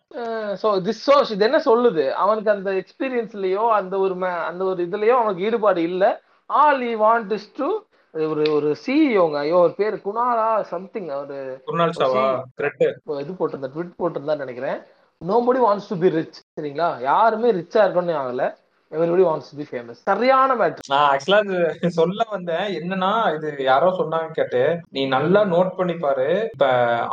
ஸோ 0.62 0.70
திஸ் 0.88 1.04
ஷோ 1.06 1.16
இது 1.34 1.46
என்ன 1.48 1.60
சொல்லுது? 1.70 2.04
அவனுக்கு 2.24 2.52
அந்த 2.56 2.70
எக்ஸ்பீரியன்ஸ்லயோ 2.82 3.64
அந்த 3.78 3.94
ஒரு 4.04 4.16
அந்த 4.50 4.62
ஒரு 4.70 4.80
இதுலயோ 4.88 5.16
அவனுக்கு 5.20 5.46
ஈடுபாடு 5.48 5.82
இல்ல. 5.90 6.04
All 6.50 6.82
he 6.90 6.94
want 7.02 7.32
is 7.38 7.50
to 7.58 7.68
ஒரு 8.14 8.44
ஒரு 8.54 8.70
சிஇஓங்க 8.84 9.36
ஐயோ 9.42 9.58
ஒரு 9.66 9.74
பேர் 9.78 9.94
குணாலா 10.06 10.48
சம்திங் 10.72 11.06
இப்போ 12.96 13.20
இது 13.22 13.32
போட்டிருந்தா 13.38 13.70
ட்விட் 13.74 13.94
போட்டிருந்தான்னு 14.00 14.44
நினைக்கிறேன். 14.44 14.80
Nobody 15.22 15.60
wants 15.64 15.88
to 15.92 15.96
be 16.02 16.08
rich 16.16 16.40
சரிங்களா? 16.56 16.88
யாருமே 17.10 17.48
ரிச்சா 17.58 17.80
இருக்கணும்னு 17.84 18.20
ஆகல. 18.22 18.44
Everybody 18.92 19.24
wants 19.28 19.50
to 19.50 19.56
be 19.60 19.66
famous 19.70 20.00
சரியான 20.10 20.56
மேட்ரு 20.60 20.90
நான் 20.92 21.06
ஆக்சுவலா 21.12 21.38
இது 21.44 21.90
சொல்ல 22.00 22.26
வந்தேன். 22.34 22.66
என்னன்னா 22.80 23.12
இது 23.36 23.50
யாரோ 23.70 23.88
சொன்னாங்க 24.00 24.30
கேட்டு 24.38 24.62
நீ 24.96 25.02
நல்லா 25.16 25.42
நோட் 25.54 25.72
பண்ணி 25.78 25.96
பாரு. 26.04 26.28
இப்ப 26.54 26.66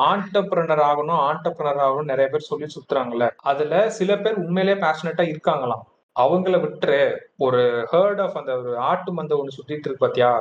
ஆண்டர்பிரனர் 0.10 0.84
ஆகணும் 0.90 1.22
ஆண்டர்பிரனர் 1.30 1.84
ஆகணும் 1.88 2.12
நிறைய 2.14 2.30
பேர் 2.34 2.50
சொல்லி 2.52 2.70
சுத்துறாங்கல்ல. 2.76 3.28
அதுல 3.52 3.84
சில 4.00 4.18
பேர் 4.26 4.42
உண்மையிலேயே 4.46 4.80
பேஷனட்டா 4.86 5.26
இருக்காங்களாம். 5.32 5.86
அவங்கள 6.16 6.56
விட்டுரு. 6.66 7.02
ஒரு 7.46 7.62
ஹேர்ட் 7.94 8.22
ஆஃப் 8.26 8.38
அந்த 8.42 8.54
ஒரு 8.62 8.72
ஆட்டு 8.92 9.12
மந்த 9.20 9.36
ஒண்ணு 9.42 9.58
சுத்திட்டு 9.58 9.88
இருக்கு 9.88 10.06
பாத்தியா? 10.06 10.32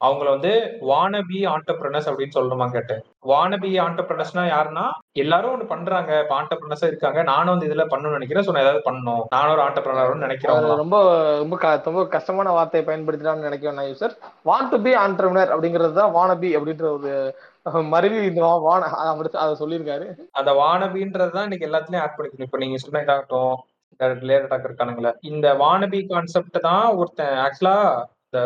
அவங்கள 0.00 0.26
வந்து 0.34 0.50
வானபி 0.90 1.38
ஆண்டர்பிரனர்ஸ் 1.52 2.08
அப்படின்னு 2.10 2.36
சொல்லணுமா 2.36 2.66
கேட்டேன். 2.74 3.00
வானபி 3.30 3.70
ஆண்டர்பிரனர்ஸ்னா 3.84 4.42
யாருன்னா 4.52 4.84
எல்லாரும் 5.22 5.52
ஒண்ணு 5.54 5.66
பண்றாங்க. 5.72 6.10
இப்ப 6.22 6.34
ஆண்டர்பிரனர்ஸா 6.38 6.88
இருக்காங்க. 6.90 7.20
நானும் 7.30 7.52
வந்து 7.54 7.68
இதுல 7.68 7.84
பண்ணணும்னு 7.92 8.18
நினைக்கிறேன். 8.18 8.46
நான் 8.56 8.64
ஏதாவது 8.64 8.82
பண்ணணும். 8.88 9.22
நானும் 9.34 9.52
ஒரு 9.54 9.62
ஆண்டர்பிரனர் 9.66 10.24
நினைக்கிறவங்க 10.26 10.74
ரொம்ப 10.82 10.98
ரொம்ப 11.42 11.56
ரொம்ப 11.88 12.02
கஷ்டமான 12.16 12.52
வார்த்தையை 12.56 12.84
பயன்படுத்தினான்னு 12.88 13.48
நினைக்கிறேன் 13.48 13.78
நான் 13.78 13.90
user 13.90 14.16
want 14.50 14.72
to 14.74 14.80
be 14.86 14.92
entrepreneur 15.04 15.52
அப்படிங்கிறது 15.54 16.00
தான் 16.00 16.14
வானபி 16.18 16.50
அப்படின்ற 16.58 16.88
ஒரு 16.96 17.12
மருவி 17.94 18.18
இந்த 18.30 18.40
வான 18.66 18.90
அப்படி 19.12 19.30
அதை 19.44 19.54
சொல்லியிருக்காரு. 19.62 20.08
அந்த 20.38 20.50
வானபின்றதுதான் 20.60 21.46
இன்னைக்கு 21.48 21.68
எல்லாத்துலயும் 21.70 22.02
ஆட் 22.02 22.18
பண்ணிக்கணும். 22.18 22.48
இப்ப 22.48 22.60
நீங்க 22.64 22.78
சொன்ன 22.84 23.02
இதாகட்டும் 23.06 23.56
ரிலேட்டடாக 24.22 24.68
இருக்கானுங்களே 24.68 25.12
இந்த 25.30 25.46
வானபி 25.62 26.00
கான்செப்ட் 26.12 26.58
தான் 26.68 26.86
ஒருத்தன் 27.00 27.38
ஆக்சுவலா 27.44 27.76
இந்த 28.26 28.40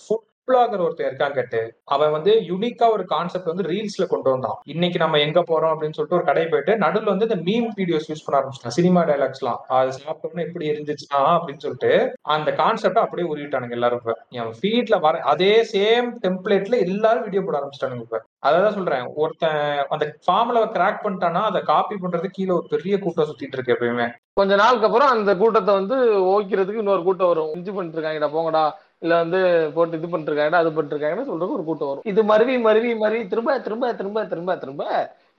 ஃபுட் 0.00 0.26
பிளாகர் 0.50 0.84
ஒருத்தர் 0.86 1.08
இருக்கான் 1.10 1.32
கேட்டு 1.32 1.60
அவன் 1.84 2.10
வந்து 2.10 2.32
யுனிக்கா 2.48 2.92
ஒரு 2.92 3.04
கான்செப்ட் 3.04 3.50
வந்து 3.52 3.62
ரீல்ஸ்ல 3.62 4.06
கொண்டு 4.06 4.30
வந்தான். 4.30 4.58
இன்னைக்கு 4.64 4.98
நம்ம 4.98 5.18
எங்க 5.18 5.40
போறோம் 5.40 5.72
அப்படின்னு 5.72 5.96
சொல்லிட்டு 5.98 6.18
ஒரு 6.18 6.24
கடை 6.24 6.46
போயிட்டு 6.46 6.76
நடுவில் 6.76 7.12
வந்து 7.12 7.28
இந்த 7.28 7.38
மீம் 7.50 7.68
வீடியோஸ் 7.76 8.08
யூஸ் 8.10 8.24
பண்ண 8.24 8.36
ஆரம்பிச்சிட்டான். 8.40 8.76
சினிமா 8.78 9.02
டைலாக்ஸ்லாம் 9.02 9.60
அது 9.66 9.90
சாப்பிட்டோம்னா 9.98 10.46
எப்படி 10.46 10.70
இருந்துச்சுன்னா 10.70 11.22
அப்படின்னு 11.36 11.64
சொல்லிட்டு 11.66 11.92
அந்த 12.22 12.52
கான்செப்ட் 12.52 12.98
அப்படியே 12.98 13.28
உருவிட்டானுங்க 13.34 13.70
எல்லாரும் 13.70 13.98
இப்ப. 13.98 14.16
என் 14.28 14.54
ஃபீட்ல 14.60 15.00
வர 15.00 15.18
அதே 15.18 15.66
சேம் 15.72 16.08
டெம்ப்ளேட்ல 16.22 16.78
எல்லாரும் 16.80 17.22
வீடியோ 17.22 17.42
போட 17.46 17.56
ஆரம்பிச்சிட்டானுங்க 17.60 18.06
இப்ப. 18.08 18.22
அதான் 18.46 18.74
சொல்றேன். 18.74 19.06
ஒருத்தன் 19.14 19.86
அந்த 19.88 20.16
ஃபார்முலாவை 20.26 20.68
கிராக் 20.76 21.04
பண்ணிட்டானா 21.04 21.40
அதை 21.50 21.62
காப்பி 21.62 21.94
பண்றது 21.94 22.28
கீழே 22.30 22.50
ஒரு 22.50 22.66
பெரிய 22.70 22.98
கூட்டம் 22.98 23.28
சுத்திட்டு 23.30 23.56
இருக்கு 23.58 23.74
எப்பயுமே. 23.74 24.06
கொஞ்ச 24.32 24.54
நாளுக்கு 24.54 24.86
அப்புறம் 24.86 25.08
அந்த 25.08 25.36
கூட்டத்தை 25.36 25.74
வந்து 25.74 25.96
ஓக்கிறதுக்கு 26.22 26.82
இன்னொரு 26.84 27.02
கூட்டம் 27.02 27.26
வரும். 27.26 27.52
இஞ்சி 27.54 27.72
பண்ணிட்டு 27.72 27.98
இருக்காங்கடா 27.98 28.28
போங்கடா. 28.36 28.62
இல்ல 29.02 29.12
வந்து 29.22 29.38
போட்டு 29.74 29.98
இது 29.98 30.08
பண்ணிருக்காங்க 30.08 30.56
அது 30.56 30.70
பண்ணிருக்காங்கன்னு 30.70 31.22
சொல்றது 31.22 31.40
சொல்றதுக்கு 31.40 31.58
ஒரு 31.58 31.66
கூட்டம் 31.68 31.90
வரும். 31.90 32.06
இது 32.10 32.20
மருவி 32.30 32.54
மருவி 32.64 32.90
மருவி 32.96 33.22
திரும்ப 33.28 33.58
திரும்ப 33.58 33.92
திரும்ப 33.92 34.24
திரும்ப 34.26 34.56
திரும்ப 34.56 34.82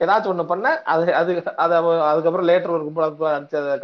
ஏதாச்சும் 0.00 0.32
ஒண்ணு 0.32 0.44
பண்ண 0.46 0.66
அது 0.92 1.12
அது 1.14 1.32
அது 1.64 1.74
அதுக்கப்புறம் 2.06 2.48
லேட்டர் 2.48 2.74
ஒரு 2.76 2.86
கும்பல் 2.86 3.14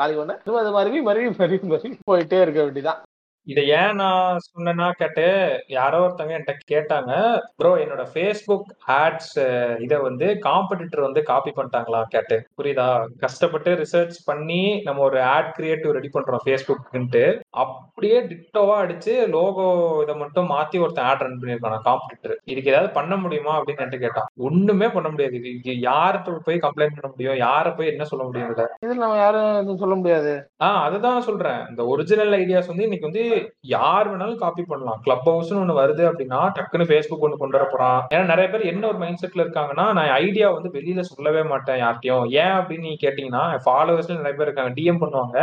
காலி 0.01 0.15
பண்ண. 0.17 0.35
திரும்ப 0.43 0.63
அது 0.63 0.73
மருவி 0.79 1.01
மருவி 1.09 1.29
மருவி 1.39 1.61
மருவி 1.73 1.95
போயிட்டே 2.11 2.41
இருக்க 2.45 2.61
வேண்டியதான் 2.63 3.01
இதை 3.49 3.69
ஏன் 3.69 3.95
நான் 3.95 4.39
சொன்னேன்னா 4.49 4.91
கேட்டு 4.91 5.25
யாரோ 5.69 5.99
ஒருத்தவங்க 5.99 6.35
என்கிட்ட 6.39 6.55
கேட்டாங்க 6.71 7.13
ப்ரோ 7.57 7.77
என்னோட 7.77 8.03
ஃபேஸ்புக் 8.15 8.67
ஆட்ஸ் 8.89 9.37
இதை 9.81 9.99
வந்து 9.99 10.39
காம்படிட்டர் 10.45 11.01
வந்து 11.01 11.23
காப்பி 11.23 11.51
பண்ணிட்டாங்களா? 11.51 12.03
கேட்டு. 12.09 12.37
புரியுதா? 12.57 12.87
கஷ்டப்பட்டு 13.19 13.71
ரிசர்ச் 13.75 14.17
பண்ணி 14.25 14.81
நம்ம 14.85 15.03
ஒரு 15.03 15.23
ஆட் 15.23 15.55
கிரியேட்டிவ் 15.55 15.93
ரெடி 15.93 16.11
பண்றோம் 16.13 16.45
ஃபேஸ்புக்ன்ட்டு 16.45 17.25
அப்படியே 17.57 18.21
டிட்டோவா 18.23 18.77
அடிச்சு 18.83 19.29
லோகோ 19.29 19.67
இதை 20.03 20.15
மட்டும் 20.17 20.51
மாத்தி 20.51 20.81
ஒருத்தன் 20.81 21.05
ஆட் 21.05 21.21
ரன் 21.21 21.41
பண்ணியிருக்கான் 21.41 21.87
காம்படிட்டர் 21.89 22.37
இதுக்கு 22.45 22.71
ஏதாவது 22.71 22.93
பண்ண 22.93 23.17
முடியுமா? 23.17 23.61
அப்படின்னு 23.61 23.83
என்கிட்ட 23.83 23.99
கேட்டான். 23.99 24.29
ஒண்ணுமே 24.37 24.89
பண்ண 24.89 25.09
முடியாது. 25.09 25.35
இது 25.35 25.49
இது 25.63 25.91
யார்கிட்ட 25.91 26.39
போய் 26.45 26.57
கம்ப்ளைண்ட் 26.57 26.97
பண்ண 26.97 27.09
முடியும்? 27.11 27.37
யாரை 27.37 27.73
போய் 27.73 27.87
என்ன 27.87 28.05
சொல்ல 28.05 28.25
முடியும் 28.25 28.51
இதுல? 28.51 28.67
இதுல 28.87 28.95
நம்ம 28.95 29.17
யாரும் 29.17 29.55
எதுவும் 29.55 29.77
சொல்ல 29.77 29.95
முடியாது. 29.95 30.35
ஆஹ் 30.65 30.81
அதுதான் 30.83 31.21
சொல்றேன். 31.21 31.67
இந்த 31.69 31.85
ஒரிஜினல் 31.87 32.33
ஐடியாஸ் 32.33 32.67
வந்து 32.67 32.83
இன்னைக்கு 32.83 33.11
வந்து 33.11 33.25
யார் 33.61 34.11
வேணாலும் 34.11 34.43
காப்பி 34.45 34.63
பண்ணலாம். 34.63 35.01
கிளப் 35.03 35.29
ஹவுஸ்னு 35.31 35.61
ஒண்ணு 35.63 35.77
வருது 35.81 36.05
அப்படின்னா 36.11 36.41
டக்குன்னு 36.59 36.89
ஃபேஸ்புக் 36.91 37.25
ஒண்ணு 37.27 37.43
கொண்டு 37.43 37.59
வர 37.59 37.65
போறான். 37.71 38.07
ஏன்னா 38.15 38.25
நிறைய 38.25 38.51
பேர் 38.51 38.71
என்ன 38.73 38.87
ஒரு 38.87 38.99
மைண்ட் 38.99 39.23
செட்ல 39.23 39.45
இருக்காங்கன்னா 39.47 39.87
நான் 39.99 40.13
ஐடியா 40.25 40.51
வந்து 40.51 40.69
வெளியில 40.69 41.01
சொல்லவே 41.01 41.43
மாட்டேன் 41.43 41.81
யார்ட்டையும் 41.83 42.29
ஏன் 42.43 42.57
அப்படின்னு 42.59 42.79
நீங்க 42.79 43.01
கேட்டீங்கன்னா 43.07 43.45
ஃபாலோவர்ஸ்ல 43.67 44.21
நிறைய 44.23 44.37
பேர் 44.39 44.49
இருக்காங்க. 44.49 44.73
டிஎம் 44.81 45.03
பண்ணுவாங்க. 45.05 45.39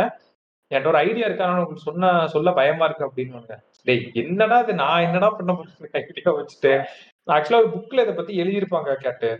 என்கிட்ட 0.70 0.86
ஒரு 0.86 0.98
ஐடியா 0.98 1.26
இருக்கா 1.26 1.48
உங்களுக்கு 1.48 1.88
சொன்ன 1.88 2.26
சொல்ல 2.26 2.52
பயமா 2.52 2.84
இருக்கு 2.84 3.08
அப்படின்னு 3.08 3.58
டேய் 3.84 4.10
என்னடா 4.12 4.56
இது? 4.58 4.74
நான் 4.74 5.02
என்னடா 5.02 5.28
பண்ண 5.30 5.52
போறேன் 5.54 6.06
ஐடியா 6.06 6.30
வச்சுட்டு 6.38 6.72
ஆக்சுவலா 7.26 7.60
ஒரு 7.60 7.70
புக்ல 7.74 8.02
இதை 8.02 8.14
பத்தி 8.14 8.42
எழுதியிருப்பாங்க 8.42 8.94
கேட்டு. 8.94 9.30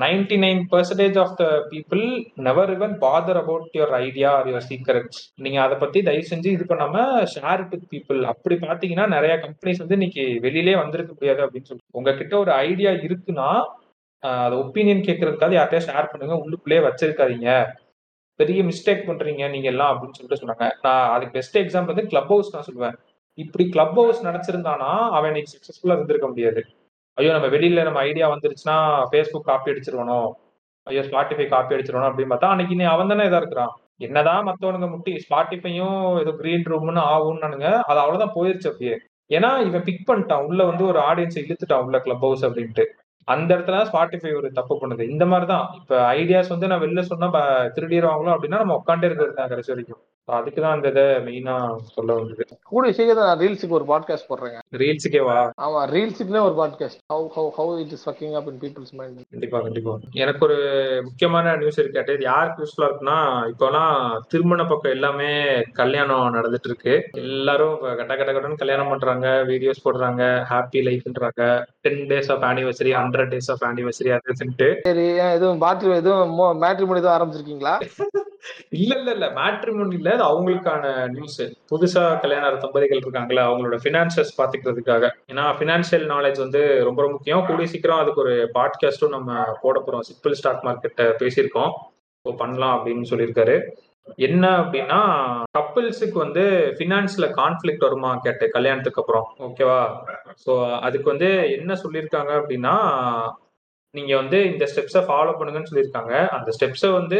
Ninety 0.00 0.36
nine 0.36 0.62
percentage 0.70 1.18
of 1.18 1.36
the 1.36 1.44
people 1.70 2.02
never 2.34 2.72
even 2.72 2.98
bother 2.98 3.36
about 3.36 3.68
your 3.72 3.94
idea 4.00 4.30
or 4.32 4.46
your 4.46 4.66
secrets 4.68 5.20
நீங்க 5.34 5.62
அதை 5.62 5.76
பத்தி 5.76 6.02
தயவு 6.02 6.26
செஞ்சு 6.30 6.46
இது 6.46 6.64
பண்ணாம 6.64 7.22
ஷேர் 7.34 7.62
டு 7.68 7.78
பீப்புள் 7.92 8.20
அப்படி 8.22 8.54
பாத்தீங்கன்னா 8.54 9.06
நிறைய 9.06 9.36
கம்பெனிஸ் 9.36 9.78
வந்து 9.78 9.94
இன்னைக்கு 9.94 10.24
வெளியிலே 10.40 10.76
வந்திருக்க 10.76 11.12
முடியாது 11.12 11.42
அப்படின்னு 11.46 11.64
சொல்லி 11.64 11.84
உங்ககிட்ட 11.90 12.38
ஒரு 12.38 12.52
ஐடியா 12.52 12.90
இருக்குன்னா 12.90 13.48
அதை 14.22 14.36
அது 14.44 14.54
ஒப்பீனியன் 14.56 15.06
கேட்கறதுக்காக 15.08 15.54
யார்கிட்டயும் 15.56 15.88
ஷேர் 15.88 16.10
பண்ணுங்க. 16.12 16.34
உள்ளுக்குள்ளேயே 16.44 16.82
வச்சிருக்காதீங்க. 16.88 17.50
பெரிய 18.40 18.60
மிஸ்டேக் 18.62 19.06
பண்றீங்க 19.08 19.50
நீங்க 19.50 19.68
எல்லாம் 19.68 19.90
அப்படின்னு 19.90 20.16
சொல்லிட்டு 20.18 20.42
சொன்னாங்க. 20.42 20.66
நான் 20.82 21.10
அதுக்கு 21.10 21.32
பெஸ்ட் 21.32 21.58
எக்ஸாம்பிள் 21.58 21.94
வந்து 21.94 22.06
கிளப் 22.06 22.30
ஹவுஸ் 22.32 22.54
நான் 22.54 22.68
சொல்லுவேன். 22.68 22.96
இப்படி 23.38 23.68
கிளப் 23.68 23.94
ஹவுஸ் 23.94 24.24
நினைச்சிருந்தானா 24.26 24.90
அவன் 25.16 25.30
இன்னைக்கு 25.32 25.52
சக்சஸ்ஃபுல்லா 25.56 25.96
இருந்திருக்க 25.98 26.28
முடியாது. 26.28 26.62
ஐயோ 27.18 27.32
நம்ம 27.32 27.48
வெளியில 27.56 27.82
நம்ம 27.86 27.98
ஐடியா 28.08 28.26
வந்துருச்சுன்னா 28.32 28.76
ஃபேஸ்புக் 29.10 29.48
காப்பி 29.50 29.70
அடிச்சிருவானோ 29.72 30.18
ஐயோ 30.86 31.02
ஸ்பாட்டிஃபை 31.08 31.46
காப்பி 31.48 31.74
அடிச்சிடணும் 31.74 32.08
அப்படின்னு 32.08 32.32
பார்த்தா 32.32 32.52
அன்னைக்கு 32.54 32.78
நீ 32.80 32.84
அவன் 32.94 33.10
தானே 33.12 33.26
இதா 33.28 33.38
இருக்கிறான். 33.42 33.72
என்னதான் 34.06 34.46
மத்தவனுங்க 34.48 34.86
முட்டி 34.94 35.12
ஸ்பாட்டிஃபையும் 35.24 35.98
ஏதோ 36.22 36.32
கிரீன் 36.40 36.66
ரூம்னு 36.72 37.02
ஆகும்னானுங்க 37.12 37.68
அது 37.90 37.98
அவ்வளவுதான் 38.02 38.34
போயிருச்சு 38.38 38.70
அப்படியே. 38.70 38.96
ஏன்னா 39.30 39.50
இவன் 39.68 39.86
பிக் 39.88 40.08
பண்ணிட்டான். 40.10 40.44
உள்ள 40.48 40.60
வந்து 40.64 40.84
ஒரு 40.90 41.00
ஆடியன்ஸை 41.10 41.42
இழுத்துட்டான் 41.44 41.84
உள்ள 41.86 41.98
கிளப் 42.06 42.24
ஹவுஸ் 42.26 42.44
அப்படின்ட்டு. 42.48 42.84
அந்த 43.28 43.48
இடத்துல 43.56 43.82
ஸ்பாட்டிஃபை 43.90 44.32
ஒரு 44.40 44.48
தப்பு 44.58 44.74
பண்ணுது. 44.80 45.04
இந்த 45.12 45.26
மாதிரி 45.32 45.46
தான் 45.52 45.66
இப்ப 45.80 46.00
ஐடியாஸ் 46.18 46.54
வந்து 46.54 46.70
நான் 46.72 46.84
வெளில 46.86 47.04
சொன்னா 47.12 47.28
திருடிடுவாங்களோ 47.76 48.34
அப்படின்னா 48.34 48.62
நம்ம 48.62 48.80
உட்காண்டே 48.80 49.08
இருக்கிறது 49.08 49.38
தான் 49.38 49.52
கடைசி 49.52 49.72
வரைக்கும். 49.74 50.02
அதுக்கு 50.28 50.60
தான் 50.64 50.74
அந்த 50.74 50.88
இதை 50.92 51.02
மெயினா 51.24 51.54
சொல்ல 51.94 52.14
வந்தது. 52.18 52.44
கூடிய 52.70 52.90
சீக்கிரம் 52.98 53.26
நான் 53.28 53.40
ரீல்ஸுக்கு 53.42 53.76
ஒரு 53.78 53.86
பாட்காஸ்ட் 53.90 54.28
போடுறேங்க. 54.30 54.58
ரீல்ஸுக்கேவா 54.82 55.34
ஆமா 55.64 55.80
ரீல்ஸுக்குனே 55.92 56.42
ஒரு 56.46 56.54
podcast 56.60 57.00
how 57.12 57.26
how 57.34 57.50
how 57.58 57.72
it 57.82 57.92
is 57.96 58.04
working 58.10 58.36
up 58.38 58.48
in 58.52 58.60
people's 58.62 58.94
mind 58.98 59.18
கண்டிப்பா 59.34 59.60
கண்டிப்பா. 59.66 59.94
எனக்கு 60.22 60.42
ஒரு 60.48 60.58
முக்கியமான 61.08 61.54
நியூஸ் 61.62 61.80
இருக்கு. 61.82 62.16
இது 62.16 62.26
யாருக்கு 62.30 62.62
யூஸ்ஃபுல்லா 62.64 62.88
இருக்குன்னா 62.90 63.18
இப்போலாம் 63.52 63.94
திருமண 64.32 64.66
பக்கம் 64.72 64.96
எல்லாமே 64.96 65.30
கல்யாணம் 65.80 66.34
நடந்துட்டு 66.38 66.70
இருக்கு. 66.70 66.96
எல்லாரும் 67.26 67.76
கட்ட 68.00 68.12
கட்ட 68.14 68.30
கட்டன்னு 68.32 68.62
கல்யாணம் 68.64 68.92
பண்றாங்க 68.94 69.28
வீடியோஸ் 69.52 69.84
போடுறாங்க 69.86 70.22
happy 70.52 70.82
லைஃப்ன்றாங்க 70.88 71.42
ten 71.84 72.02
days 72.10 72.30
of 72.32 72.44
anniversary 72.50 72.92
hundred 72.98 73.30
days 73.34 73.50
of 73.50 73.64
anniversary 73.64 74.10
அதுன்ட்டு 74.16 74.68
சரி 74.80 75.06
எதுவும் 75.36 75.58
பாட்டு 75.58 75.94
எதுவும் 75.94 76.32
மேட்ரிமோனி 76.62 77.00
எதுவும் 77.02 77.16
ஆரம்பிச்சிருக்கீங்களா? 77.16 77.74
இல்ல 78.70 78.92
இல்ல 78.98 79.10
இல்ல. 79.10 79.26
மேட்ரிமோனி 79.36 79.94
இல்ல 79.94 80.10
அது 80.12 80.24
அவங்களுக்கான 80.30 80.84
நியூஸ் 81.08 81.38
புதுசா 81.72 82.02
கல்யாண 82.20 82.50
தம்பதிகள் 82.56 83.02
இருக்காங்களா 83.02 83.44
அவங்களோட 83.50 83.76
பினான்சஸ் 83.84 84.32
பாத்துக்கிறதுக்காக. 84.38 85.10
ஏன்னா 85.32 85.44
பினான்சியல் 85.60 86.06
நாலேஜ் 86.08 86.38
வந்து 86.38 86.62
ரொம்ப 86.84 87.00
ரொம்ப 87.02 87.14
முக்கியம். 87.16 87.46
கூடிய 87.46 87.66
சீக்கிரம் 87.66 87.98
அதுக்கு 87.98 88.20
ஒரு 88.20 88.34
பாட்காஸ்டும் 88.54 89.16
நம்ம 89.16 89.30
போட 89.62 89.82
போறோம். 89.86 90.06
சிம்பிள் 90.10 90.38
ஸ்டாக் 90.40 90.64
மார்க்கெட் 90.64 91.02
பேசியிருக்கோம். 91.22 91.72
ஸோ 92.24 92.32
பண்ணலாம் 92.36 92.74
அப்படின்னு 92.76 93.10
சொல்லியிருக்காரு. 93.10 93.56
என்ன 94.16 94.62
அப்படின்னா 94.62 94.98
கப்பிள்ஸுக்கு 95.58 96.12
வந்து 96.12 96.42
ஃபினான்ஸ்ல 96.78 97.26
கான்ஃபிளிக்ட் 97.30 97.86
வருமா 97.86 98.16
கேட்டு 98.16 98.50
கல்யாணத்துக்கு 98.50 99.00
அப்புறம். 99.00 99.26
ஓகேவா 99.38 99.80
ஸோ 100.46 100.52
அதுக்கு 100.80 101.10
வந்து 101.10 101.50
என்ன 101.50 101.74
சொல்லியிருக்காங்க 101.74 102.32
அப்படின்னா 102.40 102.74
நீங்க 103.96 104.12
வந்து 104.20 104.38
இந்த 104.50 104.64
ஸ்டெப்ஸை 104.70 105.02
ஃபாலோ 105.08 105.32
பண்ணுங்கன்னு 105.38 105.70
சொல்லியிருக்காங்க. 105.70 106.14
அந்த 106.36 106.50
ஸ்டெப்ஸை 106.56 106.90
வந்து 106.98 107.18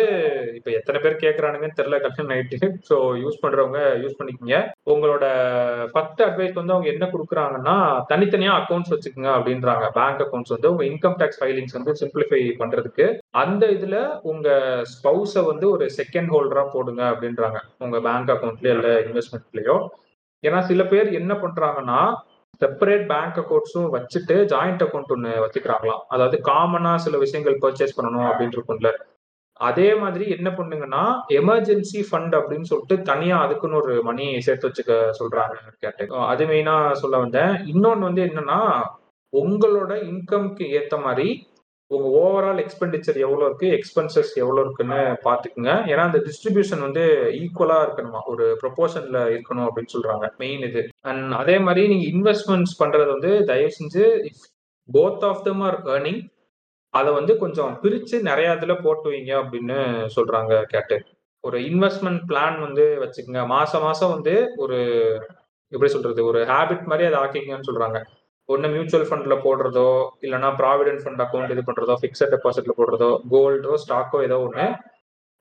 இப்போ 0.58 0.70
எத்தனை 0.78 0.98
பேர் 1.04 1.20
கேட்கறானுங்கன்னு 1.24 1.78
தெரியல 1.80 1.98
கல்யாணம் 2.04 2.30
நைட்டு 2.32 2.68
ஸோ 2.88 2.96
யூஸ் 3.22 3.40
பண்றவங்க 3.44 3.80
யூஸ் 4.02 4.18
பண்ணிக்கோங்க. 4.20 4.58
உங்களோட 4.94 5.24
ஃபர்ஸ்ட் 5.92 6.22
அட்வைஸ் 6.26 6.58
வந்து 6.60 6.74
அவங்க 6.76 6.88
என்ன 6.94 7.08
கொடுக்குறாங்கன்னா 7.14 7.76
தனித்தனியா 8.12 8.54
அக்கௌண்ட்ஸ் 8.60 8.94
வச்சுக்கோங்க 8.94 9.30
அப்படின்றாங்க. 9.38 9.86
பேங்க் 9.98 10.22
அக்கௌண்ட்ஸ் 10.26 10.54
வந்து 10.56 10.70
உங்க 10.72 10.84
இன்கம் 10.90 11.18
டேக்ஸ் 11.22 11.40
ஃபைலிங்ஸ் 11.42 11.78
வந்து 11.78 11.94
சிம்பிளிஃபை 12.02 12.42
பண்றதுக்கு. 12.62 13.08
அந்த 13.44 13.64
இதுல 13.76 13.96
உங்க 14.32 14.48
ஸ்பௌஸை 14.94 15.44
வந்து 15.50 15.68
ஒரு 15.74 15.86
செகண்ட் 16.00 16.32
ஹோல்டரா 16.36 16.64
போடுங்க 16.76 17.02
அப்படின்றாங்க. 17.12 17.60
உங்க 17.86 17.98
பேங்க் 18.08 18.32
அக்கௌண்ட்லயோ 18.36 18.76
இல்லை 18.78 18.94
இன்வெஸ்ட்மெண்ட்லயோ 19.06 19.78
ஏன்னா 20.44 20.58
சில 20.70 20.82
பேர் 20.92 21.08
என்ன 21.18 21.32
பண்றாங்கன்னா 21.42 21.98
செப்பரேட் 22.64 23.08
பேங்க் 23.14 23.40
அக்கௌண்ட்ஸும் 23.44 23.90
வச்சுட்டு 23.96 24.36
ஜாயிண்ட் 24.52 24.84
அக்கௌண்ட் 24.86 25.16
ஒன்று 25.16 25.32
வச்சுக்கிறாங்களாம். 25.46 26.04
அதாவது 26.14 26.38
காமனா 26.50 26.94
சில 27.06 27.16
விஷயங்கள் 27.24 27.62
பர்ச்சேஸ் 27.64 27.98
பண்ணணும் 27.98 28.28
அப்படின்னு 28.30 28.56
இருக்கும்ல. 28.58 28.92
அதே 29.60 29.88
மாதிரி 30.00 30.24
என்ன 30.36 30.48
பண்ணுங்கன்னா 30.56 31.02
எமர்ஜென்சி 31.40 32.00
ஃபண்ட் 32.06 32.34
அப்படின்னு 32.38 32.68
சொல்லிட்டு 32.70 32.96
தனியா 33.10 33.36
அதுக்குன்னு 33.44 33.78
ஒரு 33.80 33.94
மணி 34.08 34.24
சேர்த்து 34.46 34.68
வச்சுக்க 34.68 34.94
சொல்றாங்க 35.18 35.56
கேட்டு 35.82 36.04
அது 36.30 36.44
மெயினா 36.50 36.74
சொல்ல 37.02 37.18
வந்தேன். 37.24 37.52
இன்னொன்னு 37.72 38.08
வந்து 38.08 38.22
என்னன்னா 38.28 38.58
உங்களோட 39.32 39.92
இன்கம்க்கு 40.10 40.64
ஏத்த 40.78 40.94
மாதிரி 41.04 41.28
உங்க 41.86 42.18
ஓவரால் 42.18 42.58
எக்ஸ்பெண்டிச்சர் 42.58 43.16
எவ்வளவு 43.16 43.44
இருக்கு? 43.44 43.66
எக்ஸ்பென்சஸ் 43.66 44.34
எவ்வளவு 44.34 44.60
இருக்குன்னு 44.60 44.94
பாத்துக்குங்க 44.94 45.92
ஏன்னா 45.92 46.04
அந்த 46.06 46.18
டிஸ்ட்ரிபியூஷன் 46.18 46.80
வந்து 46.80 47.00
ஈக்குவலா 47.34 47.78
இருக்கணுமா? 47.84 48.20
ஒரு 48.26 48.58
ப்ரொபோர்ஷன்ல 48.62 49.20
இருக்கணும் 49.30 49.68
அப்படின்னு 49.68 49.94
சொல்றாங்க. 49.94 50.36
மெயின் 50.36 50.60
இது. 50.60 50.88
அண்ட் 51.00 51.32
அதே 51.32 51.58
மாதிரி 51.58 51.88
நீங்க 51.88 52.06
இன்வெஸ்ட்மெண்ட்ஸ் 52.12 52.82
பண்றது 52.82 53.06
வந்து 53.06 53.44
தயவு 53.44 53.70
செஞ்சு 53.78 54.28
both 54.92 55.24
of 55.24 55.44
them 55.44 55.60
are 55.60 55.82
earning 55.82 56.32
அதை 56.90 57.12
வந்து 57.12 57.36
கொஞ்சம் 57.36 57.78
பிரிச்சு 57.82 58.20
நிறைய 58.20 58.50
இதுல 58.50 58.82
போட்டு 58.82 59.10
வைங்க 59.10 59.34
அப்படின்னு 59.42 60.08
சொல்றாங்க 60.16 60.62
கேட்டு. 60.62 61.02
ஒரு 61.40 61.58
இன்வெஸ்ட்மெண்ட் 61.58 62.20
பிளான் 62.28 62.60
வந்து 62.60 62.98
வச்சுக்கோங்க. 63.00 63.46
மாசம் 63.46 63.82
மாசம் 63.82 64.10
வந்து 64.10 64.52
ஒரு 64.56 64.78
எப்படி 65.68 65.90
சொல்றது? 65.90 66.24
ஒரு 66.24 66.44
ஹேபிட் 66.44 66.84
மாதிரி 66.84 67.12
அதை 67.12 67.18
ஆக்கிங்கன்னு 67.18 67.68
சொல்றாங்க. 67.72 68.04
ஒன்று 68.48 68.68
மியூச்சுவல் 68.72 69.06
ஃபண்ட்ல 69.08 69.34
போடுறதோ 69.44 69.90
இல்லைன்னா 70.24 70.48
ப்ராவிடென்ட் 70.60 71.02
ஃபண்ட் 71.04 71.22
அக்கௌண்ட் 71.24 71.52
இது 71.54 71.62
பண்றதோ 71.68 71.94
ஃபிக்ஸட் 72.00 72.32
டெபாசிட்ல 72.34 72.74
போடுறதோ 72.80 73.10
கோல்டோ 73.32 73.74
ஸ்டாக்கோ 73.82 74.18
ஏதோ 74.26 74.38
ஒன்று 74.46 74.66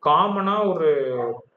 காமனா 0.04 0.54
ஒரு 0.72 0.90